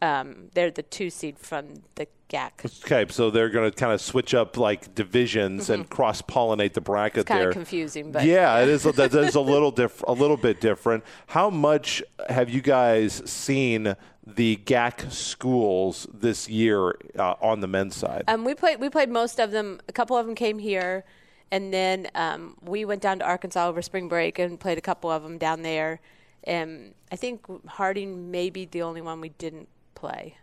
Um, 0.00 0.48
they're 0.54 0.72
the 0.72 0.82
two 0.82 1.10
seed 1.10 1.38
from 1.38 1.74
the 1.94 2.08
GAC. 2.28 2.82
Okay, 2.84 3.06
so 3.12 3.30
they're 3.30 3.48
going 3.50 3.70
to 3.70 3.76
kind 3.76 3.92
of 3.92 4.00
switch 4.00 4.34
up 4.34 4.56
like 4.56 4.96
divisions 4.96 5.70
and 5.70 5.88
cross 5.88 6.20
pollinate 6.22 6.72
the 6.72 6.80
bracket 6.80 7.12
Mm-hmm. 7.12 7.20
It's 7.20 7.28
kind 7.28 7.40
there. 7.40 7.48
of 7.50 7.54
confusing, 7.54 8.10
but 8.10 8.24
yeah, 8.24 8.58
it 8.58 8.68
is. 8.68 8.82
That 8.82 9.14
is 9.14 9.36
a 9.36 9.40
little 9.40 9.70
diff- 9.80 10.02
a 10.08 10.12
little 10.12 10.36
bit 10.36 10.60
different. 10.60 11.04
How 11.28 11.50
much 11.50 12.02
have 12.28 12.50
you 12.50 12.60
guys 12.62 13.22
seen 13.30 13.94
the 14.26 14.56
GAC 14.64 15.12
schools 15.12 16.08
this 16.12 16.48
year 16.48 16.96
uh, 17.16 17.34
on 17.40 17.60
the 17.60 17.68
men's 17.68 17.94
side? 17.94 18.24
Um, 18.26 18.44
we 18.44 18.54
played 18.56 18.80
we 18.80 18.88
played 18.90 19.08
most 19.08 19.38
of 19.38 19.52
them. 19.52 19.80
A 19.88 19.92
couple 19.92 20.16
of 20.16 20.26
them 20.26 20.34
came 20.34 20.58
here, 20.58 21.04
and 21.52 21.72
then 21.72 22.08
um, 22.14 22.56
we 22.62 22.86
went 22.86 23.02
down 23.02 23.18
to 23.18 23.26
Arkansas 23.26 23.68
over 23.68 23.82
spring 23.82 24.08
break 24.08 24.38
and 24.38 24.58
played 24.58 24.78
a 24.78 24.80
couple 24.80 25.10
of 25.10 25.22
them 25.22 25.36
down 25.36 25.60
there. 25.62 26.00
And 26.44 26.94
I 27.12 27.16
think 27.16 27.44
Harding 27.68 28.30
may 28.30 28.48
be 28.48 28.64
the 28.64 28.82
only 28.82 29.02
one 29.02 29.20
we 29.20 29.28
didn't 29.28 29.68
play, 29.94 30.38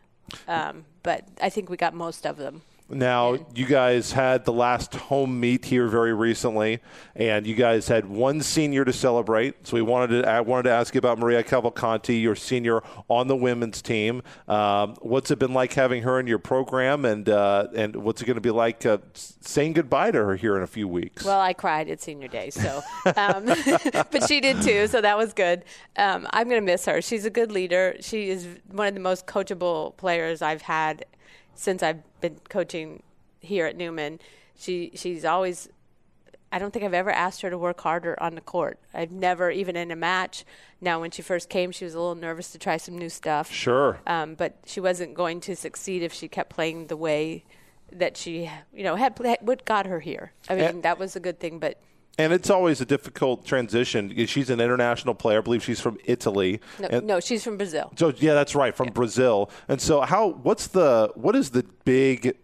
um, 0.47 0.85
but 1.03 1.27
I 1.41 1.49
think 1.49 1.69
we 1.69 1.75
got 1.75 1.95
most 1.95 2.25
of 2.27 2.37
them. 2.37 2.61
Now, 2.91 3.37
you 3.53 3.67
guys 3.67 4.11
had 4.11 4.45
the 4.45 4.53
last 4.53 4.95
home 4.95 5.39
meet 5.39 5.65
here 5.65 5.87
very 5.87 6.13
recently, 6.13 6.79
and 7.15 7.45
you 7.45 7.53
guys 7.53 7.87
had 7.87 8.07
one 8.07 8.41
senior 8.41 8.83
to 8.83 8.91
celebrate. 8.91 9.67
So 9.67 9.75
we 9.75 9.83
wanted 9.83 10.23
to 10.23 10.29
I 10.29 10.41
wanted 10.41 10.63
to 10.63 10.71
ask 10.71 10.95
you 10.95 10.97
about 10.97 11.19
Maria 11.19 11.43
Cavalcanti, 11.43 12.19
your 12.19 12.35
senior 12.35 12.81
on 13.07 13.27
the 13.27 13.35
women's 13.35 13.83
team. 13.83 14.23
Um, 14.47 14.95
what's 15.01 15.29
it 15.29 15.37
been 15.37 15.53
like 15.53 15.73
having 15.73 16.01
her 16.01 16.19
in 16.19 16.25
your 16.25 16.39
program, 16.39 17.05
and 17.05 17.29
uh, 17.29 17.67
and 17.75 17.95
what's 17.97 18.23
it 18.23 18.25
going 18.25 18.35
to 18.35 18.41
be 18.41 18.49
like 18.49 18.85
uh, 18.87 18.97
saying 19.13 19.73
goodbye 19.73 20.09
to 20.11 20.17
her 20.17 20.35
here 20.35 20.57
in 20.57 20.63
a 20.63 20.67
few 20.67 20.87
weeks? 20.87 21.23
Well, 21.23 21.39
I 21.39 21.53
cried 21.53 21.89
at 21.89 22.01
senior 22.01 22.27
day, 22.27 22.49
so, 22.49 22.81
um, 23.15 23.45
but 23.93 24.27
she 24.27 24.41
did 24.41 24.63
too, 24.63 24.87
so 24.87 24.99
that 24.99 25.15
was 25.15 25.33
good. 25.33 25.63
Um, 25.95 26.27
I'm 26.31 26.49
going 26.49 26.61
to 26.61 26.65
miss 26.65 26.85
her. 26.85 27.03
She's 27.03 27.25
a 27.25 27.29
good 27.29 27.51
leader. 27.51 27.97
She 27.99 28.29
is 28.29 28.47
one 28.71 28.87
of 28.87 28.95
the 28.95 28.99
most 28.99 29.27
coachable 29.27 29.95
players 29.97 30.41
I've 30.41 30.63
had 30.63 31.05
since 31.59 31.83
I've 31.83 32.01
been 32.21 32.37
coaching 32.47 33.03
here 33.41 33.65
at 33.65 33.75
Newman. 33.75 34.19
She 34.57 34.91
she's 34.95 35.25
always. 35.25 35.69
I 36.51 36.57
don't 36.57 36.71
think 36.73 36.83
I've 36.83 36.95
ever 36.95 37.11
asked 37.11 37.41
her 37.43 37.51
to 37.51 37.59
work 37.59 37.79
harder 37.81 38.17
on 38.23 38.33
the 38.33 38.41
court. 38.41 38.79
I've 38.91 39.11
never, 39.11 39.51
even 39.51 39.75
in 39.75 39.91
a 39.91 39.95
match. 39.95 40.45
Now, 40.81 40.99
when 40.99 41.11
she 41.11 41.21
first 41.21 41.47
came, 41.47 41.71
she 41.71 41.85
was 41.85 41.93
a 41.93 41.99
little 41.99 42.15
nervous 42.15 42.51
to 42.53 42.57
try 42.57 42.77
some 42.77 42.97
new 42.97 43.09
stuff. 43.09 43.51
Sure. 43.51 43.99
Um, 44.07 44.33
but 44.33 44.55
she 44.65 44.79
wasn't 44.79 45.13
going 45.13 45.41
to 45.41 45.55
succeed 45.55 46.01
if 46.01 46.11
she 46.11 46.27
kept 46.27 46.49
playing 46.49 46.87
the 46.87 46.97
way 46.97 47.43
that 47.91 48.17
she, 48.17 48.49
you 48.73 48.83
know, 48.83 48.95
had 48.95 49.19
what 49.41 49.63
got 49.65 49.85
her 49.85 49.99
here. 49.99 50.31
I 50.49 50.55
mean, 50.55 50.65
And- 50.65 50.83
that 50.83 50.97
was 50.97 51.15
a 51.15 51.19
good 51.19 51.39
thing. 51.39 51.59
But 51.59 51.77
and 52.19 52.33
it's 52.33 52.49
always 52.49 52.81
a 52.81 52.85
difficult 52.85 53.45
transition. 53.45 54.13
She's 54.27 54.49
an 54.49 54.59
international 54.59 55.15
player. 55.15 55.37
I 55.37 55.41
believe 55.41 55.63
she's 55.63 55.79
from 55.79 55.97
Italy. 56.03 56.59
no, 56.77 56.87
And- 56.89 57.07
no 57.07 57.19
she's 57.21 57.43
from 57.43 57.57
Brazil. 57.57 57.91
So 57.95 58.13
yeah, 58.17 58.33
that's 58.33 58.53
right 58.53 58.75
from 58.75 58.89
Brazil. 58.89 59.49
And 59.69 59.81
so 59.81 60.01
how 60.01 60.31
what's 60.43 60.67
the 60.67 61.11
what 61.15 61.35
is 61.35 61.51
the 61.51 61.63
big 61.85 62.35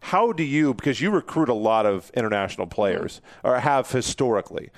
how 0.00 0.32
do 0.32 0.44
you 0.44 0.72
because 0.72 1.00
you 1.00 1.10
recruit 1.10 1.48
a 1.48 1.54
lot 1.54 1.84
of 1.84 2.10
international 2.14 2.66
mm-hmm. 2.66 2.74
players 2.74 3.20
or 3.42 3.58
have 3.58 3.90
historically 3.90 4.70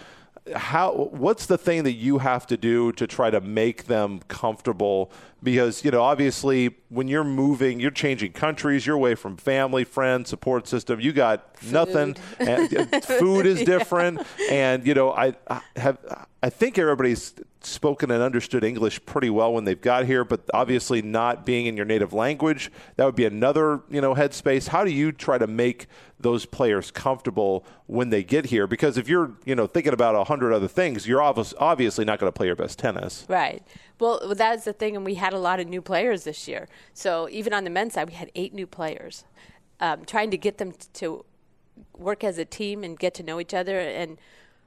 how 0.54 1.10
what's 1.10 1.46
the 1.46 1.58
thing 1.58 1.82
that 1.82 1.94
you 1.94 2.18
have 2.18 2.46
to 2.46 2.56
do 2.56 2.92
to 2.92 3.06
try 3.06 3.30
to 3.30 3.40
make 3.40 3.86
them 3.86 4.20
comfortable 4.28 5.10
because 5.46 5.84
you 5.84 5.92
know 5.92 6.02
obviously 6.02 6.74
when 6.88 7.06
you're 7.06 7.22
moving 7.22 7.78
you're 7.78 7.92
changing 7.92 8.32
countries 8.32 8.84
you're 8.84 8.96
away 8.96 9.14
from 9.14 9.36
family 9.36 9.84
friends 9.84 10.28
support 10.28 10.66
system 10.66 10.98
you 10.98 11.12
got 11.12 11.46
nothing. 11.70 12.16
And 12.40 12.68
food 13.04 13.46
is 13.46 13.62
different. 13.62 14.26
And 14.50 14.84
you 14.84 14.92
know 14.92 15.12
I, 15.12 15.34
I 15.48 15.60
have 15.76 15.98
I 16.42 16.50
think 16.50 16.78
everybody's 16.78 17.32
spoken 17.60 18.10
and 18.10 18.22
understood 18.22 18.64
English 18.64 19.04
pretty 19.06 19.30
well 19.30 19.52
when 19.52 19.64
they've 19.64 19.80
got 19.80 20.04
here 20.06 20.24
but 20.24 20.40
obviously 20.52 21.00
not 21.00 21.46
being 21.46 21.66
in 21.66 21.76
your 21.76 21.86
native 21.86 22.12
language 22.12 22.72
that 22.96 23.04
would 23.04 23.14
be 23.14 23.24
another 23.24 23.82
you 23.88 24.00
know 24.00 24.16
headspace. 24.16 24.66
How 24.66 24.84
do 24.84 24.90
you 24.90 25.12
try 25.12 25.38
to 25.38 25.46
make 25.46 25.86
those 26.18 26.44
players 26.44 26.90
comfortable 26.90 27.64
when 27.86 28.10
they 28.10 28.24
get 28.24 28.46
here? 28.46 28.66
Because 28.66 28.98
if 28.98 29.08
you're 29.08 29.30
you 29.44 29.54
know 29.54 29.68
thinking 29.68 29.92
about 29.92 30.16
a 30.16 30.24
hundred 30.24 30.52
other 30.52 30.68
things 30.68 31.06
you're 31.06 31.22
obviously 31.22 32.04
not 32.04 32.18
going 32.18 32.32
to 32.32 32.36
play 32.36 32.48
your 32.48 32.56
best 32.56 32.80
tennis. 32.80 33.24
Right. 33.28 33.62
Well, 33.98 34.34
that's 34.34 34.64
the 34.64 34.72
thing, 34.72 34.94
and 34.94 35.04
we 35.04 35.14
had 35.14 35.32
a 35.32 35.38
lot 35.38 35.58
of 35.58 35.68
new 35.68 35.80
players 35.80 36.24
this 36.24 36.46
year. 36.46 36.68
So 36.92 37.28
even 37.30 37.54
on 37.54 37.64
the 37.64 37.70
men's 37.70 37.94
side, 37.94 38.08
we 38.08 38.14
had 38.14 38.30
eight 38.34 38.52
new 38.52 38.66
players. 38.66 39.24
Um, 39.80 40.04
trying 40.04 40.30
to 40.30 40.38
get 40.38 40.58
them 40.58 40.72
t- 40.72 40.88
to 40.94 41.24
work 41.96 42.24
as 42.24 42.38
a 42.38 42.44
team 42.44 42.84
and 42.84 42.98
get 42.98 43.14
to 43.14 43.22
know 43.22 43.40
each 43.40 43.54
other. 43.54 43.78
And 43.78 44.18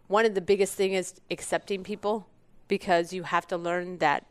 one 0.07 0.25
of 0.25 0.33
the 0.35 0.41
biggest 0.41 0.73
thing 0.75 0.93
is 0.93 1.15
accepting 1.29 1.83
people, 1.83 2.27
because 2.67 3.13
you 3.13 3.23
have 3.23 3.47
to 3.47 3.57
learn 3.57 3.97
that 3.99 4.25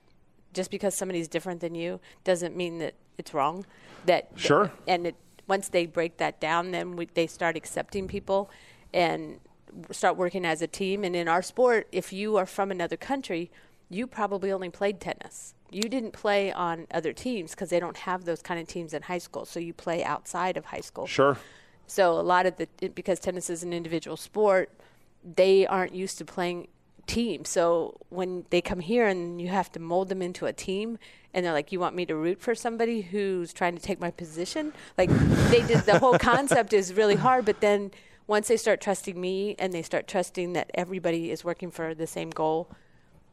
just 0.52 0.70
because 0.70 0.94
somebody's 0.94 1.28
different 1.28 1.60
than 1.60 1.74
you 1.74 2.00
doesn't 2.24 2.56
mean 2.56 2.78
that 2.78 2.94
it's 3.18 3.34
wrong. 3.34 3.66
That 4.06 4.30
Sure. 4.36 4.70
and 4.86 5.08
it, 5.08 5.16
once 5.46 5.68
they 5.68 5.86
break 5.86 6.16
that 6.18 6.40
down, 6.40 6.70
then 6.70 6.96
we, 6.96 7.06
they 7.06 7.26
start 7.26 7.56
accepting 7.56 8.08
people 8.08 8.50
and 8.94 9.40
start 9.90 10.16
working 10.16 10.44
as 10.44 10.62
a 10.62 10.66
team. 10.66 11.04
And 11.04 11.14
in 11.14 11.28
our 11.28 11.42
sport, 11.42 11.88
if 11.92 12.12
you 12.12 12.36
are 12.36 12.46
from 12.46 12.70
another 12.70 12.96
country, 12.96 13.50
you 13.88 14.06
probably 14.06 14.52
only 14.52 14.70
played 14.70 15.00
tennis. 15.00 15.54
You 15.70 15.82
didn't 15.82 16.12
play 16.12 16.52
on 16.52 16.86
other 16.90 17.12
teams 17.12 17.52
because 17.52 17.70
they 17.70 17.80
don't 17.80 17.96
have 17.98 18.24
those 18.24 18.42
kind 18.42 18.60
of 18.60 18.66
teams 18.66 18.94
in 18.94 19.02
high 19.02 19.18
school. 19.18 19.44
So 19.44 19.60
you 19.60 19.74
play 19.74 20.02
outside 20.02 20.56
of 20.56 20.66
high 20.66 20.80
school. 20.80 21.06
sure 21.06 21.36
So 21.86 22.12
a 22.12 22.22
lot 22.22 22.46
of 22.46 22.56
the 22.56 22.68
because 22.94 23.18
tennis 23.18 23.50
is 23.50 23.62
an 23.62 23.72
individual 23.72 24.16
sport, 24.16 24.70
they 25.24 25.66
aren't 25.66 25.94
used 25.94 26.18
to 26.18 26.24
playing 26.24 26.68
teams. 27.06 27.48
So 27.48 27.96
when 28.10 28.44
they 28.50 28.60
come 28.60 28.80
here 28.80 29.06
and 29.06 29.40
you 29.40 29.48
have 29.48 29.72
to 29.72 29.80
mold 29.80 30.10
them 30.10 30.22
into 30.22 30.46
a 30.46 30.52
team, 30.52 30.98
and 31.34 31.44
they're 31.44 31.52
like, 31.52 31.72
"You 31.72 31.80
want 31.80 31.94
me 31.94 32.06
to 32.06 32.14
root 32.14 32.40
for 32.40 32.54
somebody 32.54 33.00
who's 33.00 33.52
trying 33.52 33.74
to 33.76 33.82
take 33.82 34.00
my 34.00 34.10
position?" 34.10 34.72
Like 34.96 35.10
they 35.50 35.62
did. 35.66 35.80
The 35.84 35.98
whole 35.98 36.18
concept 36.18 36.72
is 36.72 36.94
really 36.94 37.16
hard, 37.16 37.44
but 37.44 37.60
then 37.60 37.90
once 38.26 38.48
they 38.48 38.56
start 38.58 38.80
trusting 38.80 39.18
me 39.18 39.56
and 39.58 39.72
they 39.72 39.82
start 39.82 40.06
trusting 40.06 40.52
that 40.52 40.70
everybody 40.74 41.30
is 41.30 41.44
working 41.44 41.70
for 41.70 41.94
the 41.94 42.06
same 42.06 42.30
goal. 42.30 42.68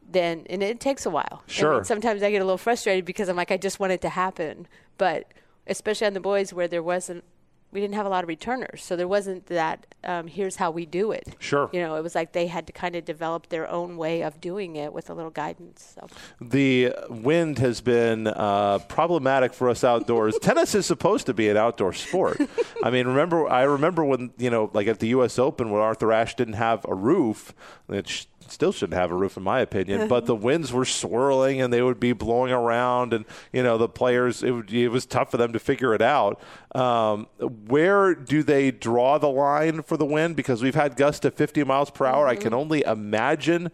Then 0.08 0.46
and 0.48 0.62
it 0.62 0.80
takes 0.80 1.04
a 1.04 1.10
while. 1.10 1.42
Sure. 1.46 1.74
mean, 1.76 1.84
sometimes 1.84 2.22
I 2.22 2.30
get 2.30 2.40
a 2.40 2.44
little 2.44 2.58
frustrated 2.58 3.04
because 3.04 3.28
I'm 3.28 3.36
like, 3.36 3.50
I 3.50 3.56
just 3.56 3.80
want 3.80 3.92
it 3.92 4.00
to 4.02 4.08
happen, 4.08 4.68
but 4.98 5.32
especially 5.66 6.06
on 6.06 6.14
the 6.14 6.20
boys 6.20 6.52
where 6.52 6.68
there 6.68 6.82
wasn't 6.82 7.24
we 7.72 7.80
didn't 7.80 7.94
have 7.94 8.06
a 8.06 8.08
lot 8.08 8.24
of 8.24 8.28
returners, 8.28 8.82
so 8.82 8.96
there 8.96 9.08
wasn't 9.08 9.46
that. 9.46 9.86
Um, 10.04 10.28
here's 10.28 10.56
how 10.56 10.70
we 10.70 10.86
do 10.86 11.10
it. 11.10 11.34
Sure. 11.40 11.68
You 11.72 11.80
know, 11.80 11.96
it 11.96 12.02
was 12.02 12.14
like 12.14 12.32
they 12.32 12.46
had 12.46 12.66
to 12.68 12.72
kind 12.72 12.94
of 12.94 13.04
develop 13.04 13.48
their 13.48 13.68
own 13.68 13.96
way 13.96 14.22
of 14.22 14.40
doing 14.40 14.76
it 14.76 14.92
with 14.92 15.10
a 15.10 15.14
little 15.14 15.32
guidance. 15.32 15.94
So. 15.94 16.06
The 16.40 16.94
wind 17.10 17.58
has 17.58 17.80
been 17.80 18.28
uh, 18.28 18.78
problematic 18.88 19.52
for 19.52 19.68
us 19.68 19.82
outdoors. 19.82 20.38
Tennis 20.38 20.74
is 20.74 20.86
supposed 20.86 21.26
to 21.26 21.34
be 21.34 21.48
an 21.48 21.56
outdoor 21.56 21.92
sport. 21.92 22.40
I 22.82 22.90
mean, 22.90 23.08
remember 23.08 23.48
I 23.48 23.64
remember 23.64 24.04
when 24.04 24.32
you 24.38 24.48
know, 24.48 24.70
like 24.72 24.86
at 24.86 25.00
the 25.00 25.08
U.S. 25.08 25.38
Open, 25.38 25.70
when 25.70 25.82
Arthur 25.82 26.12
Ashe 26.12 26.34
didn't 26.34 26.54
have 26.54 26.86
a 26.88 26.94
roof. 26.94 27.52
It 27.88 28.26
still 28.50 28.72
shouldn't 28.72 28.98
have 28.98 29.10
a 29.10 29.14
roof 29.14 29.36
in 29.36 29.42
my 29.42 29.60
opinion 29.60 30.08
but 30.08 30.26
the 30.26 30.34
winds 30.34 30.72
were 30.72 30.84
swirling 30.84 31.60
and 31.60 31.72
they 31.72 31.82
would 31.82 32.00
be 32.00 32.12
blowing 32.12 32.52
around 32.52 33.12
and 33.12 33.24
you 33.52 33.62
know 33.62 33.78
the 33.78 33.88
players 33.88 34.42
it, 34.42 34.50
would, 34.50 34.72
it 34.72 34.88
was 34.88 35.06
tough 35.06 35.30
for 35.30 35.36
them 35.36 35.52
to 35.52 35.58
figure 35.58 35.94
it 35.94 36.02
out 36.02 36.40
um, 36.74 37.26
where 37.66 38.14
do 38.14 38.42
they 38.42 38.70
draw 38.70 39.18
the 39.18 39.28
line 39.28 39.82
for 39.82 39.96
the 39.96 40.04
wind 40.04 40.36
because 40.36 40.62
we've 40.62 40.74
had 40.74 40.96
gusts 40.96 41.20
to 41.20 41.30
50 41.30 41.64
miles 41.64 41.90
per 41.90 42.06
hour 42.06 42.26
i 42.26 42.36
can 42.36 42.54
only 42.54 42.82
imagine 42.84 43.70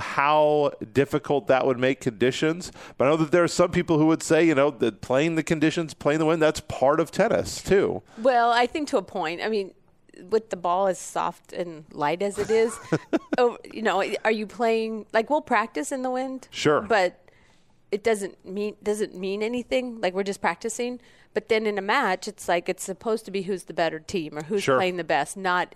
how 0.00 0.72
difficult 0.92 1.46
that 1.48 1.66
would 1.66 1.78
make 1.78 2.00
conditions. 2.00 2.72
But 2.96 3.06
I 3.06 3.10
know 3.10 3.16
that 3.18 3.32
there 3.32 3.44
are 3.44 3.48
some 3.48 3.70
people 3.70 3.98
who 3.98 4.06
would 4.06 4.22
say, 4.22 4.46
you 4.46 4.54
know, 4.54 4.70
that 4.70 5.00
playing 5.00 5.34
the 5.34 5.42
conditions, 5.42 5.94
playing 5.94 6.18
the 6.18 6.26
wind, 6.26 6.40
that's 6.40 6.60
part 6.60 7.00
of 7.00 7.10
tennis 7.10 7.62
too. 7.62 8.02
Well, 8.18 8.50
I 8.50 8.66
think 8.66 8.88
to 8.88 8.96
a 8.96 9.02
point. 9.02 9.40
I 9.42 9.48
mean, 9.48 9.72
with 10.30 10.50
the 10.50 10.56
ball 10.56 10.86
as 10.86 10.98
soft 10.98 11.52
and 11.52 11.84
light 11.92 12.22
as 12.22 12.38
it 12.38 12.50
is, 12.50 12.76
oh, 13.38 13.58
you 13.72 13.82
know, 13.82 14.02
are 14.24 14.30
you 14.30 14.46
playing 14.46 15.06
like 15.12 15.30
we'll 15.30 15.40
practice 15.40 15.92
in 15.92 16.02
the 16.02 16.10
wind? 16.10 16.48
Sure. 16.50 16.80
But 16.82 17.20
it 17.90 18.02
doesn't 18.02 18.44
mean 18.44 18.76
doesn't 18.82 19.14
mean 19.16 19.42
anything. 19.42 20.00
Like 20.00 20.14
we're 20.14 20.22
just 20.24 20.40
practicing. 20.40 21.00
But 21.32 21.48
then 21.48 21.66
in 21.66 21.78
a 21.78 21.82
match, 21.82 22.28
it's 22.28 22.48
like 22.48 22.68
it's 22.68 22.84
supposed 22.84 23.24
to 23.24 23.30
be 23.30 23.42
who's 23.42 23.64
the 23.64 23.74
better 23.74 23.98
team 23.98 24.38
or 24.38 24.44
who's 24.44 24.62
Sure. 24.62 24.76
playing 24.76 24.96
the 24.96 25.04
best, 25.04 25.36
not 25.36 25.74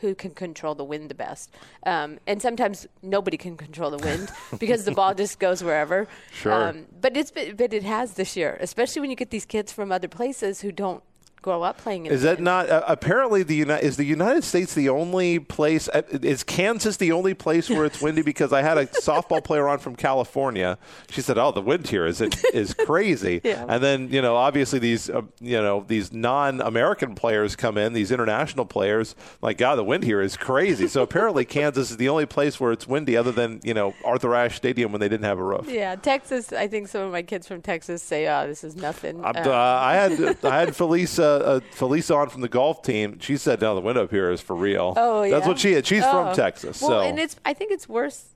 who 0.00 0.14
can 0.14 0.32
control 0.32 0.74
the 0.74 0.84
wind 0.84 1.08
the 1.10 1.14
best. 1.14 1.50
Um, 1.86 2.18
and 2.26 2.42
sometimes 2.42 2.86
nobody 3.02 3.36
can 3.38 3.56
control 3.56 3.90
the 3.90 3.98
wind 3.98 4.30
because 4.58 4.84
the 4.84 4.92
ball 4.92 5.14
just 5.14 5.38
goes 5.38 5.62
wherever. 5.64 6.06
Sure. 6.32 6.52
Um, 6.52 6.86
but 7.00 7.16
it's 7.16 7.30
been, 7.30 7.56
but 7.56 7.72
it 7.72 7.84
has 7.84 8.14
this 8.14 8.36
year, 8.36 8.58
especially 8.60 9.00
when 9.00 9.08
you 9.10 9.16
get 9.16 9.30
these 9.30 9.46
kids 9.46 9.72
from 9.72 9.90
other 9.90 10.08
places 10.08 10.60
who 10.60 10.72
don't 10.72 11.02
grow 11.44 11.62
up 11.62 11.76
playing 11.76 12.06
in 12.06 12.12
Is 12.12 12.22
that 12.22 12.40
not 12.40 12.70
uh, 12.70 12.82
apparently 12.88 13.42
the 13.42 13.54
United 13.54 13.84
is 13.84 13.98
the 13.98 14.04
United 14.04 14.44
States 14.44 14.72
the 14.72 14.88
only 14.88 15.38
place? 15.38 15.90
Uh, 15.90 16.00
is 16.10 16.42
Kansas 16.42 16.96
the 16.96 17.12
only 17.12 17.34
place 17.34 17.68
where 17.68 17.84
it's 17.84 18.00
windy? 18.00 18.22
Because 18.22 18.50
I 18.50 18.62
had 18.62 18.78
a 18.78 18.86
softball 19.04 19.44
player 19.44 19.68
on 19.68 19.78
from 19.78 19.94
California. 19.94 20.78
She 21.10 21.20
said, 21.20 21.36
"Oh, 21.36 21.52
the 21.52 21.60
wind 21.60 21.88
here 21.88 22.06
is 22.06 22.22
is 22.22 22.72
crazy." 22.86 23.42
Yeah. 23.44 23.66
And 23.68 23.82
then 23.82 24.08
you 24.08 24.22
know, 24.22 24.36
obviously 24.36 24.78
these 24.78 25.10
uh, 25.10 25.20
you 25.38 25.60
know 25.60 25.84
these 25.86 26.14
non-American 26.14 27.14
players 27.14 27.56
come 27.56 27.76
in, 27.76 27.92
these 27.92 28.10
international 28.10 28.64
players. 28.64 29.14
Like, 29.42 29.58
God, 29.58 29.76
the 29.76 29.84
wind 29.84 30.04
here 30.04 30.22
is 30.22 30.38
crazy. 30.38 30.88
So 30.88 31.02
apparently, 31.02 31.44
Kansas 31.56 31.90
is 31.90 31.98
the 31.98 32.08
only 32.08 32.24
place 32.24 32.58
where 32.58 32.72
it's 32.72 32.88
windy, 32.88 33.18
other 33.18 33.32
than 33.32 33.60
you 33.62 33.74
know 33.74 33.92
Arthur 34.02 34.34
Ashe 34.34 34.56
Stadium 34.56 34.92
when 34.92 35.02
they 35.02 35.10
didn't 35.10 35.26
have 35.26 35.38
a 35.38 35.44
roof. 35.44 35.68
Yeah, 35.68 35.94
Texas. 35.96 36.54
I 36.54 36.68
think 36.68 36.88
some 36.88 37.02
of 37.02 37.12
my 37.12 37.22
kids 37.22 37.46
from 37.46 37.60
Texas 37.60 38.02
say, 38.02 38.28
"Oh, 38.28 38.46
this 38.46 38.64
is 38.64 38.76
nothing." 38.76 39.22
Um, 39.22 39.36
uh, 39.36 39.50
I 39.50 39.92
had 39.92 40.42
I 40.42 40.60
had 40.60 40.74
Felice 40.74 41.18
uh, 41.42 41.60
Felice 41.72 42.10
on 42.10 42.28
from 42.28 42.40
the 42.40 42.48
golf 42.48 42.82
team. 42.82 43.18
She 43.20 43.36
said, 43.36 43.60
"No, 43.60 43.74
the 43.74 43.80
wind 43.80 43.98
up 43.98 44.10
here 44.10 44.30
is 44.30 44.40
for 44.40 44.54
real." 44.56 44.94
oh, 44.96 45.22
yeah. 45.22 45.34
That's 45.36 45.46
what 45.46 45.58
she 45.58 45.72
had. 45.72 45.86
She's 45.86 46.02
Oh. 46.04 46.10
from 46.24 46.34
Texas, 46.34 46.80
Well, 46.80 46.90
so 46.90 47.00
and 47.00 47.18
it's. 47.18 47.36
I 47.44 47.52
think 47.54 47.72
it's 47.72 47.88
worse 47.88 48.26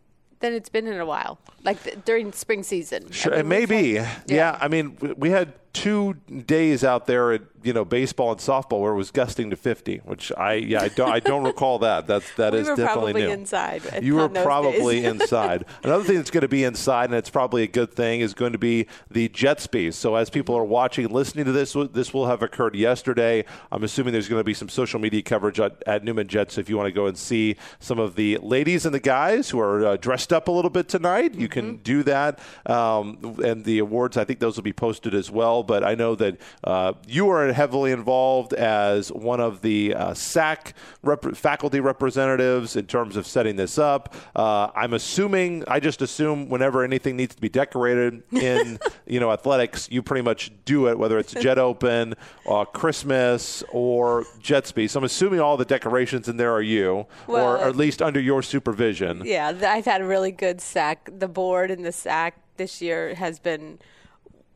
than 0.40 0.52
it's 0.52 0.68
been 0.68 0.86
in 0.86 1.00
a 1.00 1.06
while. 1.06 1.38
Like 1.64 1.82
th- 1.82 1.98
during 2.04 2.32
spring 2.32 2.62
season. 2.62 3.10
Sure, 3.10 3.32
it 3.34 3.44
may 3.46 3.66
be. 3.66 3.94
had- 3.94 4.22
Yeah. 4.28 4.56
I 4.60 4.68
mean, 4.68 4.96
we 5.16 5.30
had 5.30 5.52
two 5.78 6.14
days 6.46 6.82
out 6.82 7.06
there 7.06 7.32
at 7.32 7.42
you 7.62 7.72
know 7.72 7.84
baseball 7.84 8.30
and 8.32 8.40
softball 8.40 8.80
where 8.80 8.92
it 8.92 8.96
was 8.96 9.10
gusting 9.10 9.50
to 9.50 9.56
50, 9.56 9.98
which 10.04 10.32
I 10.36 10.54
yeah 10.54 10.82
I 10.82 10.88
don't 10.88 11.10
I 11.10 11.20
don't 11.20 11.44
recall 11.44 11.78
that. 11.80 12.06
That's 12.06 12.32
that 12.36 12.52
We 12.52 12.60
is 12.60 12.68
were 12.68 12.76
definitely 12.76 13.12
probably 13.12 13.26
new. 13.26 13.32
inside 13.32 13.82
You 14.02 14.16
were 14.16 14.28
probably 14.28 15.04
inside. 15.12 15.64
Another 15.82 16.04
thing 16.04 16.16
that's 16.16 16.30
going 16.30 16.42
to 16.42 16.48
be 16.48 16.64
inside, 16.64 17.06
and 17.06 17.14
it's 17.14 17.30
probably 17.30 17.62
a 17.62 17.68
good 17.68 17.92
thing, 17.92 18.20
is 18.20 18.34
going 18.34 18.52
to 18.52 18.58
be 18.58 18.86
the 19.10 19.28
Jetspees. 19.28 19.94
So 19.94 20.14
as 20.16 20.30
people 20.30 20.56
are 20.56 20.64
watching, 20.64 21.04
and 21.04 21.14
listening 21.14 21.44
to 21.44 21.52
this, 21.52 21.76
this 21.92 22.12
will 22.12 22.26
have 22.26 22.42
occurred 22.42 22.74
yesterday. 22.74 23.44
I'm 23.70 23.84
assuming 23.84 24.12
there's 24.12 24.28
going 24.28 24.40
to 24.40 24.44
be 24.44 24.54
some 24.54 24.68
social 24.68 24.98
media 25.00 25.22
coverage 25.22 25.60
at, 25.60 25.82
at 25.86 26.04
Newman 26.04 26.26
Jets 26.28 26.58
if 26.58 26.68
you 26.68 26.76
want 26.76 26.88
to 26.88 26.92
go 26.92 27.06
and 27.06 27.16
see 27.16 27.56
some 27.78 27.98
of 27.98 28.16
the 28.16 28.38
ladies 28.38 28.84
and 28.84 28.94
the 28.94 29.00
guys 29.00 29.50
who 29.50 29.60
are 29.60 29.84
uh, 29.86 29.96
dressed 29.96 30.32
up 30.32 30.48
a 30.48 30.50
little 30.50 30.70
bit 30.70 30.88
tonight. 30.88 31.34
You 31.34 31.48
can 31.48 31.76
do 31.78 32.02
that, 32.04 32.38
um, 32.66 33.36
and 33.44 33.64
the 33.64 33.78
awards. 33.78 34.16
I 34.16 34.24
think 34.24 34.40
those 34.40 34.56
will 34.56 34.62
be 34.62 34.72
posted 34.72 35.14
as 35.14 35.30
well. 35.30 35.62
But 35.68 35.84
I 35.84 35.94
know 35.94 36.14
that 36.16 36.38
uh, 36.64 36.94
you 37.06 37.28
are 37.28 37.52
heavily 37.52 37.92
involved 37.92 38.54
as 38.54 39.12
one 39.12 39.38
of 39.38 39.60
the 39.60 39.94
uh, 39.94 40.14
SAC 40.14 40.72
rep- 41.02 41.36
faculty 41.36 41.78
representatives 41.78 42.74
in 42.74 42.86
terms 42.86 43.16
of 43.16 43.26
setting 43.26 43.56
this 43.56 43.78
up. 43.78 44.14
Uh, 44.34 44.70
I'm 44.74 44.94
assuming, 44.94 45.62
I 45.68 45.78
just 45.78 46.00
assume, 46.00 46.48
whenever 46.48 46.82
anything 46.82 47.16
needs 47.16 47.34
to 47.34 47.40
be 47.40 47.50
decorated 47.50 48.22
in 48.32 48.78
you 49.06 49.20
know 49.20 49.30
athletics, 49.30 49.88
you 49.90 50.02
pretty 50.02 50.22
much 50.22 50.50
do 50.64 50.88
it, 50.88 50.98
whether 50.98 51.18
it's 51.18 51.34
Jet 51.34 51.58
Open, 51.58 52.14
uh, 52.48 52.64
Christmas, 52.64 53.62
or 53.70 54.24
Jetsby. 54.40 54.88
So 54.88 55.00
I'm 55.00 55.04
assuming 55.04 55.40
all 55.40 55.58
the 55.58 55.66
decorations 55.66 56.28
in 56.28 56.38
there 56.38 56.52
are 56.52 56.62
you, 56.62 57.06
Well, 57.26 57.46
or 57.46 57.58
at 57.58 57.76
least 57.76 58.00
under 58.00 58.20
your 58.20 58.42
supervision. 58.42 59.22
Yeah, 59.26 59.52
I've 59.62 59.84
had 59.84 60.00
a 60.00 60.06
really 60.06 60.32
good 60.32 60.62
SAC. 60.62 61.10
The 61.12 61.28
board 61.28 61.70
and 61.70 61.84
the 61.84 61.92
SAC 61.92 62.36
this 62.56 62.80
year 62.80 63.14
has 63.14 63.38
been 63.38 63.78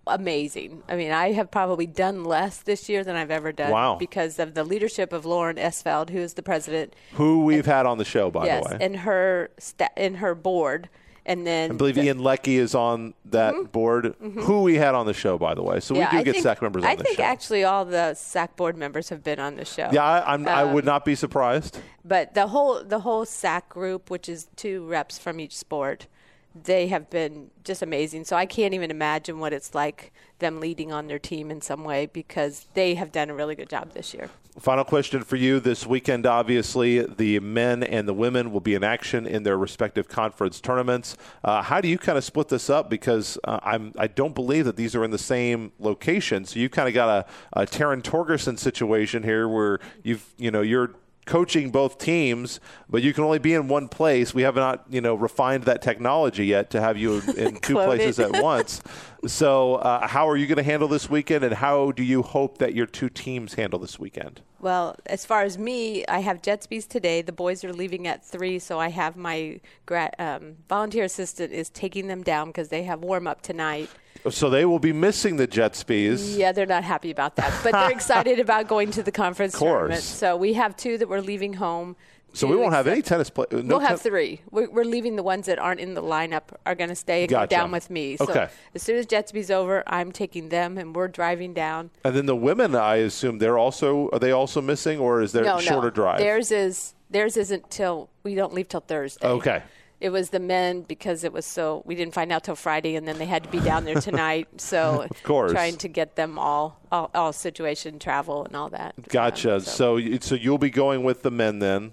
amazing. 0.06 0.82
I 0.88 0.96
mean, 0.96 1.12
I 1.12 1.32
have 1.32 1.50
probably 1.50 1.86
done 1.86 2.24
less 2.24 2.58
this 2.58 2.88
year 2.88 3.04
than 3.04 3.16
I've 3.16 3.30
ever 3.30 3.52
done 3.52 3.70
Wow. 3.70 3.96
because 3.96 4.38
of 4.38 4.54
the 4.54 4.64
leadership 4.64 5.12
of 5.12 5.24
Lauren 5.24 5.56
Esfeld, 5.56 6.10
who 6.10 6.18
is 6.18 6.34
the 6.34 6.42
president. 6.42 6.94
Who 7.14 7.44
we've 7.44 7.66
had 7.66 7.86
on 7.86 7.98
the 7.98 8.04
show, 8.04 8.30
by 8.30 8.46
yes, 8.46 8.64
the 8.66 8.76
way. 8.76 8.78
and 8.84 8.96
her 8.96 9.50
sta- 9.58 9.92
and 9.96 10.16
her 10.18 10.34
board, 10.34 10.88
and 11.24 11.46
then 11.46 11.70
I 11.70 11.74
believe 11.74 11.94
the- 11.94 12.02
Ian 12.02 12.18
Leckie 12.18 12.56
is 12.58 12.74
on 12.74 13.14
that 13.26 13.70
board. 13.70 14.14
Who 14.20 14.62
we 14.62 14.74
had 14.74 14.94
on 14.96 15.06
the 15.06 15.14
show, 15.14 15.38
by 15.38 15.54
the 15.54 15.62
way. 15.62 15.78
So 15.78 15.94
Mm-hmm. 15.94 16.00
yeah, 16.02 16.10
we 16.10 16.16
do 16.16 16.20
I 16.20 16.22
get 16.24 16.32
think, 16.32 16.42
SAC 16.42 16.62
members 16.62 16.82
on 16.82 16.90
I 16.90 16.96
the 16.96 17.04
show. 17.04 17.10
I 17.12 17.14
think 17.16 17.20
actually 17.20 17.64
all 17.64 17.84
the 17.84 18.14
SAC 18.14 18.56
board 18.56 18.76
members 18.76 19.08
have 19.10 19.22
been 19.22 19.38
on 19.38 19.54
the 19.56 19.64
show. 19.64 19.88
yeah, 19.92 20.02
I, 20.02 20.34
I'm, 20.34 20.48
I 20.48 20.62
Um, 20.62 20.72
would 20.74 20.84
not 20.84 21.04
be 21.04 21.14
surprised. 21.14 21.78
But 22.04 22.34
the 22.34 22.48
whole 22.48 22.82
the 22.82 22.98
whole 23.00 23.24
SAC 23.24 23.68
group, 23.68 24.10
which 24.10 24.28
is 24.28 24.48
two 24.56 24.84
reps 24.88 25.16
from 25.18 25.38
each 25.38 25.56
sport, 25.56 26.08
they 26.54 26.88
have 26.88 27.08
been 27.10 27.50
just 27.64 27.82
amazing. 27.82 28.24
So 28.24 28.36
I 28.36 28.46
can't 28.46 28.74
even 28.74 28.90
imagine 28.90 29.38
what 29.38 29.52
it's 29.52 29.74
like 29.74 30.12
them 30.38 30.60
leading 30.60 30.92
on 30.92 31.06
their 31.06 31.18
team 31.18 31.50
in 31.50 31.60
some 31.60 31.84
way 31.84 32.06
because 32.06 32.66
they 32.74 32.94
have 32.94 33.12
done 33.12 33.30
a 33.30 33.34
really 33.34 33.54
good 33.54 33.70
job 33.70 33.92
this 33.92 34.12
year. 34.12 34.28
Final 34.58 34.84
question 34.84 35.22
for 35.22 35.36
you 35.36 35.60
this 35.60 35.86
weekend. 35.86 36.26
Obviously, 36.26 37.00
the 37.06 37.40
men 37.40 37.82
and 37.82 38.06
the 38.06 38.12
women 38.12 38.52
will 38.52 38.60
be 38.60 38.74
in 38.74 38.84
action 38.84 39.26
in 39.26 39.44
their 39.44 39.56
respective 39.56 40.08
conference 40.08 40.60
tournaments. 40.60 41.16
Uh, 41.42 41.62
how 41.62 41.80
do 41.80 41.88
you 41.88 41.96
kind 41.96 42.18
of 42.18 42.24
split 42.24 42.48
this 42.48 42.68
up? 42.68 42.90
Because 42.90 43.38
uh, 43.44 43.60
I'm 43.62 43.94
I 43.96 44.08
don't 44.08 44.34
believe 44.34 44.66
that 44.66 44.76
these 44.76 44.94
are 44.94 45.04
in 45.04 45.10
the 45.10 45.16
same 45.16 45.72
location. 45.78 46.44
So 46.44 46.60
you've 46.60 46.70
kind 46.70 46.86
of 46.86 46.92
got 46.92 47.26
a, 47.54 47.60
a 47.62 47.66
Taryn 47.66 48.02
Torgerson 48.02 48.58
situation 48.58 49.22
here, 49.22 49.48
where 49.48 49.78
you've 50.02 50.34
you 50.36 50.50
know 50.50 50.60
you're 50.60 50.96
coaching 51.24 51.70
both 51.70 51.98
teams, 51.98 52.61
but 52.88 53.02
you 53.02 53.12
can 53.12 53.24
only 53.24 53.38
be 53.38 53.54
in 53.54 53.68
one 53.68 53.88
place. 53.88 54.35
We 54.35 54.42
have 54.42 54.56
not, 54.56 54.85
you 54.90 55.00
know, 55.00 55.14
refined 55.14 55.64
that 55.64 55.82
technology 55.82 56.46
yet 56.46 56.70
to 56.70 56.80
have 56.80 56.96
you 56.96 57.22
in 57.37 57.56
two 57.62 57.74
places 57.74 58.18
at 58.18 58.42
once. 58.42 58.82
So, 59.24 59.76
uh, 59.76 60.08
how 60.08 60.28
are 60.28 60.37
you 60.37 60.48
going 60.48 60.56
to 60.56 60.64
handle 60.64 60.88
this 60.88 61.08
weekend, 61.08 61.44
and 61.44 61.54
how 61.54 61.92
do 61.92 62.02
you 62.02 62.22
hope 62.22 62.58
that 62.58 62.74
your 62.74 62.87
two 62.87 63.08
teams 63.08 63.54
handle 63.54 63.78
this 63.78 63.96
weekend? 63.96 64.40
Well, 64.61 64.96
as 65.06 65.24
far 65.24 65.42
as 65.42 65.56
me, 65.56 66.04
I 66.06 66.18
have 66.20 66.42
Jetspees 66.42 66.88
today. 66.88 67.22
The 67.22 67.32
boys 67.32 67.62
are 67.62 67.72
leaving 67.72 68.08
at 68.08 68.24
three, 68.24 68.58
so 68.58 68.80
I 68.80 68.88
have 68.88 69.16
my 69.16 69.61
gra- 69.87 70.11
um, 70.18 70.56
volunteer 70.68 71.04
assistant 71.04 71.52
is 71.52 71.70
taking 71.70 72.08
them 72.08 72.24
down 72.24 72.48
because 72.48 72.68
they 72.70 72.82
have 72.82 73.00
warm 73.00 73.28
up 73.28 73.42
tonight. 73.42 73.88
So 74.28 74.50
they 74.50 74.64
will 74.64 74.80
be 74.80 74.92
missing 74.92 75.37
the 75.37 75.46
Jetspees. 75.46 76.37
Yeah, 76.37 76.50
they're 76.50 76.66
not 76.66 76.82
happy 76.82 77.12
about 77.12 77.37
that, 77.37 77.52
but 77.62 77.72
they're 77.72 77.90
excited 77.96 78.40
about 78.40 78.66
going 78.66 78.90
to 78.92 79.04
the 79.04 79.12
conference 79.12 79.54
Of 79.54 79.61
course. 79.61 79.70
tournament. 79.78 80.02
So 80.02 80.37
we 80.37 80.54
have 80.54 80.76
two 80.76 80.98
that 80.98 81.08
we're 81.08 81.20
leaving 81.20 81.54
home. 81.54 81.94
So 82.34 82.46
we 82.46 82.56
won't 82.56 82.72
have 82.72 82.86
any 82.86 83.02
tennis 83.02 83.28
play. 83.30 83.46
No 83.52 83.60
we'll 83.62 83.78
have 83.80 84.00
ten- 84.02 84.10
three. 84.10 84.40
We're, 84.50 84.70
we're 84.70 84.84
leaving 84.84 85.16
the 85.16 85.22
ones 85.22 85.46
that 85.46 85.58
aren't 85.58 85.80
in 85.80 85.94
the 85.94 86.02
lineup 86.02 86.44
are 86.64 86.74
going 86.74 86.88
to 86.90 86.96
stay 86.96 87.22
and 87.24 87.30
Gotcha. 87.30 87.46
go 87.54 87.56
down 87.60 87.70
with 87.70 87.90
me. 87.90 88.16
So 88.16 88.24
Okay. 88.24 88.48
as 88.74 88.82
soon 88.82 88.96
as 88.96 89.06
Jetsby's 89.06 89.50
over, 89.50 89.82
I'm 89.86 90.12
taking 90.12 90.48
them 90.48 90.78
and 90.78 90.94
we're 90.96 91.08
driving 91.08 91.52
down. 91.52 91.90
And 92.04 92.14
then 92.16 92.26
the 92.26 92.36
women, 92.36 92.74
I 92.74 92.96
assume 92.96 93.38
they're 93.38 93.58
also 93.58 94.08
are 94.12 94.18
they 94.18 94.32
also 94.32 94.60
missing, 94.62 94.98
or 94.98 95.20
is 95.20 95.32
there 95.32 95.44
no, 95.44 95.58
shorter 95.60 95.88
no. 95.88 95.94
drive? 95.94 96.18
Theirs 96.18 96.50
is 96.50 96.94
theirs 97.10 97.36
isn't 97.36 97.70
till 97.70 98.08
we 98.22 98.34
don't 98.34 98.54
leave 98.54 98.68
till 98.68 98.80
Thursday. 98.80 99.26
Okay. 99.26 99.62
It 100.00 100.10
was 100.10 100.30
the 100.30 100.40
men 100.40 100.82
because 100.82 101.22
it 101.22 101.32
was 101.32 101.46
so 101.46 101.82
we 101.84 101.94
didn't 101.94 102.14
find 102.14 102.32
out 102.32 102.42
till 102.42 102.56
Friday, 102.56 102.96
and 102.96 103.06
then 103.06 103.18
they 103.18 103.26
had 103.26 103.44
to 103.44 103.48
be 103.50 103.60
down 103.60 103.84
there 103.84 104.00
tonight. 104.00 104.48
So 104.58 105.02
Of 105.08 105.22
course. 105.22 105.52
trying 105.52 105.76
to 105.76 105.86
get 105.88 106.16
them 106.16 106.38
all 106.38 106.80
all, 106.90 107.10
all 107.14 107.32
situation 107.32 107.98
travel 107.98 108.44
and 108.44 108.56
all 108.56 108.70
that. 108.70 108.94
Gotcha. 109.10 109.56
Um, 109.56 109.60
so 109.60 109.96
you- 109.98 110.18
so 110.20 110.34
you'll 110.34 110.58
be 110.58 110.70
going 110.70 111.04
with 111.04 111.22
the 111.22 111.30
men 111.30 111.58
then. 111.60 111.92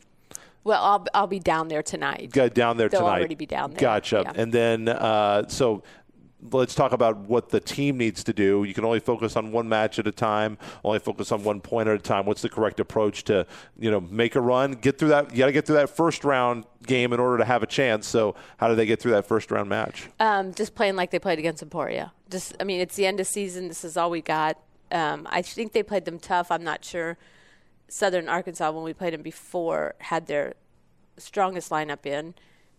Well, 0.63 0.83
I'll 0.83 1.05
I'll 1.13 1.27
be 1.27 1.39
down 1.39 1.67
there 1.67 1.83
tonight. 1.83 2.31
Go 2.31 2.49
down 2.49 2.77
there 2.77 2.89
They'll 2.89 3.01
tonight. 3.01 3.19
already 3.19 3.35
be 3.35 3.45
down 3.45 3.71
there, 3.71 3.79
Gotcha. 3.79 4.23
yeah. 4.25 4.33
And 4.35 4.51
then 4.53 4.87
uh, 4.89 5.47
so 5.47 5.83
let's 6.51 6.73
talk 6.73 6.93
about 6.93 7.17
what 7.17 7.49
the 7.49 7.59
team 7.59 7.97
needs 7.97 8.23
to 8.23 8.31
do. 8.31 8.63
You 8.63 8.73
can 8.73 8.85
only 8.85 9.01
focus 9.01 9.35
on 9.35 9.51
one 9.51 9.67
match 9.67 9.99
at 9.99 10.07
a 10.07 10.11
time, 10.11 10.57
only 10.85 10.99
focus 10.99 11.31
on 11.33 11.43
one 11.43 11.59
point 11.59 11.89
at 11.89 11.95
a 11.95 11.99
time. 11.99 12.25
What's 12.25 12.41
the 12.41 12.47
correct 12.49 12.79
approach 12.79 13.25
to, 13.25 13.45
you 13.77 13.91
know, 13.91 13.99
make 13.99 14.35
a 14.35 14.41
run, 14.41 14.71
get 14.73 14.97
through 14.97 15.09
that? 15.09 15.31
You 15.31 15.39
got 15.39 15.47
to 15.47 15.51
get 15.51 15.65
through 15.65 15.75
that 15.75 15.89
first 15.89 16.23
round 16.23 16.63
game 16.87 17.11
in 17.11 17.19
order 17.19 17.37
to 17.39 17.45
have 17.45 17.61
a 17.61 17.67
chance. 17.67 18.07
So, 18.07 18.35
how 18.57 18.69
do 18.69 18.75
they 18.75 18.85
get 18.85 19.01
through 19.01 19.11
that 19.11 19.25
first 19.25 19.51
round 19.51 19.67
match? 19.69 20.07
Um, 20.19 20.53
just 20.53 20.75
playing 20.75 20.95
like 20.95 21.11
they 21.11 21.19
played 21.19 21.39
against 21.39 21.61
Emporia. 21.61 22.13
Just, 22.29 22.55
I 22.59 22.63
mean, 22.63 22.79
it's 22.79 22.95
the 22.95 23.05
end 23.05 23.19
of 23.19 23.27
season. 23.27 23.67
This 23.67 23.83
is 23.83 23.97
all 23.97 24.09
we 24.09 24.21
got. 24.21 24.57
Um, 24.91 25.27
I 25.29 25.41
think 25.41 25.73
they 25.73 25.83
played 25.83 26.05
them 26.05 26.19
tough. 26.19 26.51
I'm 26.51 26.63
not 26.63 26.85
sure. 26.85 27.17
Southern 27.89 28.29
Arkansas, 28.29 28.71
when 28.71 28.83
we 28.83 28.93
played 28.93 29.13
them 29.13 29.21
before, 29.21 29.95
had 29.99 30.27
their 30.27 30.53
strongest 31.17 31.69
lineup 31.69 32.05
in 32.05 32.33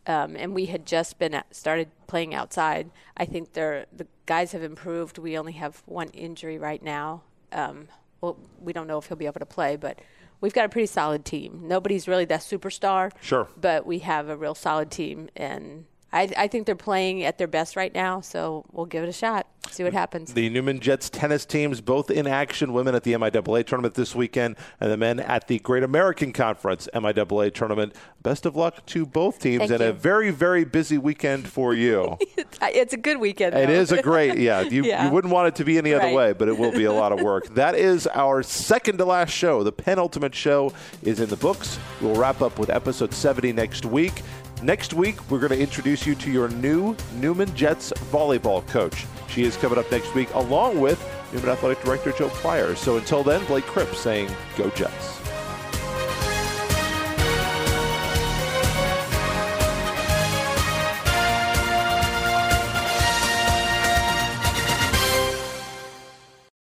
um, 0.06 0.36
and 0.36 0.54
we 0.54 0.66
had 0.66 0.86
just 0.86 1.18
been 1.18 1.34
at, 1.34 1.54
started 1.54 1.88
playing 2.06 2.34
outside. 2.34 2.90
I 3.16 3.26
think 3.26 3.52
they're 3.52 3.86
the 3.94 4.06
guys 4.26 4.52
have 4.52 4.62
improved. 4.62 5.18
We 5.18 5.36
only 5.36 5.52
have 5.52 5.82
one 5.86 6.08
injury 6.08 6.58
right 6.58 6.82
now. 6.82 7.22
Um, 7.52 7.88
well, 8.20 8.38
we 8.58 8.72
don't 8.72 8.86
know 8.86 8.98
if 8.98 9.06
he'll 9.06 9.16
be 9.16 9.26
able 9.26 9.40
to 9.40 9.46
play, 9.46 9.76
but 9.76 10.00
we've 10.40 10.52
got 10.52 10.64
a 10.64 10.68
pretty 10.68 10.86
solid 10.86 11.24
team. 11.24 11.60
Nobody's 11.64 12.08
really 12.08 12.24
that 12.26 12.40
superstar. 12.40 13.12
Sure. 13.20 13.48
But 13.60 13.86
we 13.86 14.00
have 14.00 14.28
a 14.28 14.36
real 14.36 14.54
solid 14.54 14.90
team, 14.90 15.28
and 15.36 15.86
I, 16.12 16.28
I, 16.36 16.48
think 16.48 16.66
they're 16.66 16.74
playing 16.74 17.22
at 17.22 17.38
their 17.38 17.46
best 17.46 17.76
right 17.76 17.94
now, 17.94 18.20
so 18.20 18.64
we'll 18.72 18.86
give 18.86 19.04
it 19.04 19.08
a 19.08 19.12
shot. 19.12 19.46
See 19.70 19.84
what 19.84 19.92
happens. 19.92 20.32
The 20.32 20.48
Newman 20.48 20.80
Jets 20.80 21.08
tennis 21.10 21.44
teams 21.44 21.80
both 21.80 22.10
in 22.10 22.26
action. 22.26 22.72
Women 22.72 22.94
at 22.94 23.04
the 23.04 23.12
MIAA 23.12 23.64
tournament 23.64 23.94
this 23.94 24.14
weekend, 24.14 24.56
and 24.80 24.90
the 24.90 24.96
men 24.96 25.20
at 25.20 25.46
the 25.46 25.58
Great 25.60 25.82
American 25.82 26.32
Conference 26.32 26.88
MIAA 26.94 27.52
tournament. 27.54 27.94
Best 28.22 28.46
of 28.46 28.56
luck 28.56 28.84
to 28.86 29.06
both 29.06 29.38
teams, 29.38 29.60
Thank 29.60 29.70
and 29.72 29.80
you. 29.80 29.86
a 29.88 29.92
very 29.92 30.30
very 30.30 30.64
busy 30.64 30.98
weekend 30.98 31.46
for 31.46 31.74
you. 31.74 32.16
it's 32.62 32.92
a 32.92 32.96
good 32.96 33.18
weekend. 33.18 33.54
It 33.54 33.68
though. 33.68 33.72
is 33.72 33.92
a 33.92 34.02
great 34.02 34.38
yeah. 34.38 34.60
You, 34.70 34.84
Yeah. 34.84 35.04
you 35.06 35.10
wouldn't 35.12 35.32
want 35.32 35.48
it 35.48 35.54
to 35.56 35.64
be 35.64 35.78
any 35.78 35.92
other 35.94 36.06
Right. 36.06 36.14
way, 36.14 36.32
but 36.32 36.48
it 36.48 36.58
will 36.58 36.72
be 36.72 36.84
a 36.84 36.92
lot 36.92 37.12
of 37.12 37.20
work. 37.20 37.46
that 37.54 37.74
is 37.74 38.06
our 38.08 38.42
second 38.42 38.98
to 38.98 39.04
last 39.04 39.30
show. 39.30 39.62
The 39.62 39.72
penultimate 39.72 40.34
show 40.34 40.72
is 41.02 41.20
in 41.20 41.28
the 41.28 41.36
books. 41.36 41.78
We'll 42.00 42.14
wrap 42.14 42.40
up 42.40 42.58
with 42.58 42.70
episode 42.70 43.12
70 43.12 43.52
next 43.52 43.84
week. 43.84 44.22
Next 44.62 44.92
week, 44.92 45.30
we're 45.30 45.38
going 45.38 45.52
to 45.52 45.58
introduce 45.58 46.06
you 46.06 46.14
to 46.16 46.30
your 46.30 46.48
new 46.50 46.94
Newman 47.14 47.54
Jets 47.54 47.94
volleyball 48.12 48.66
coach. 48.66 49.06
She 49.28 49.44
is 49.44 49.56
coming 49.56 49.78
up 49.78 49.90
next 49.90 50.14
week, 50.14 50.28
along 50.34 50.78
with 50.78 51.02
Newman 51.32 51.48
Athletic 51.48 51.82
Director 51.82 52.12
Joe 52.12 52.28
Pryor. 52.28 52.74
So 52.74 52.98
until 52.98 53.22
then, 53.22 53.42
Blake 53.46 53.64
Cripps 53.64 53.98
saying, 53.98 54.28
Go 54.58 54.68
Jets. 54.70 55.19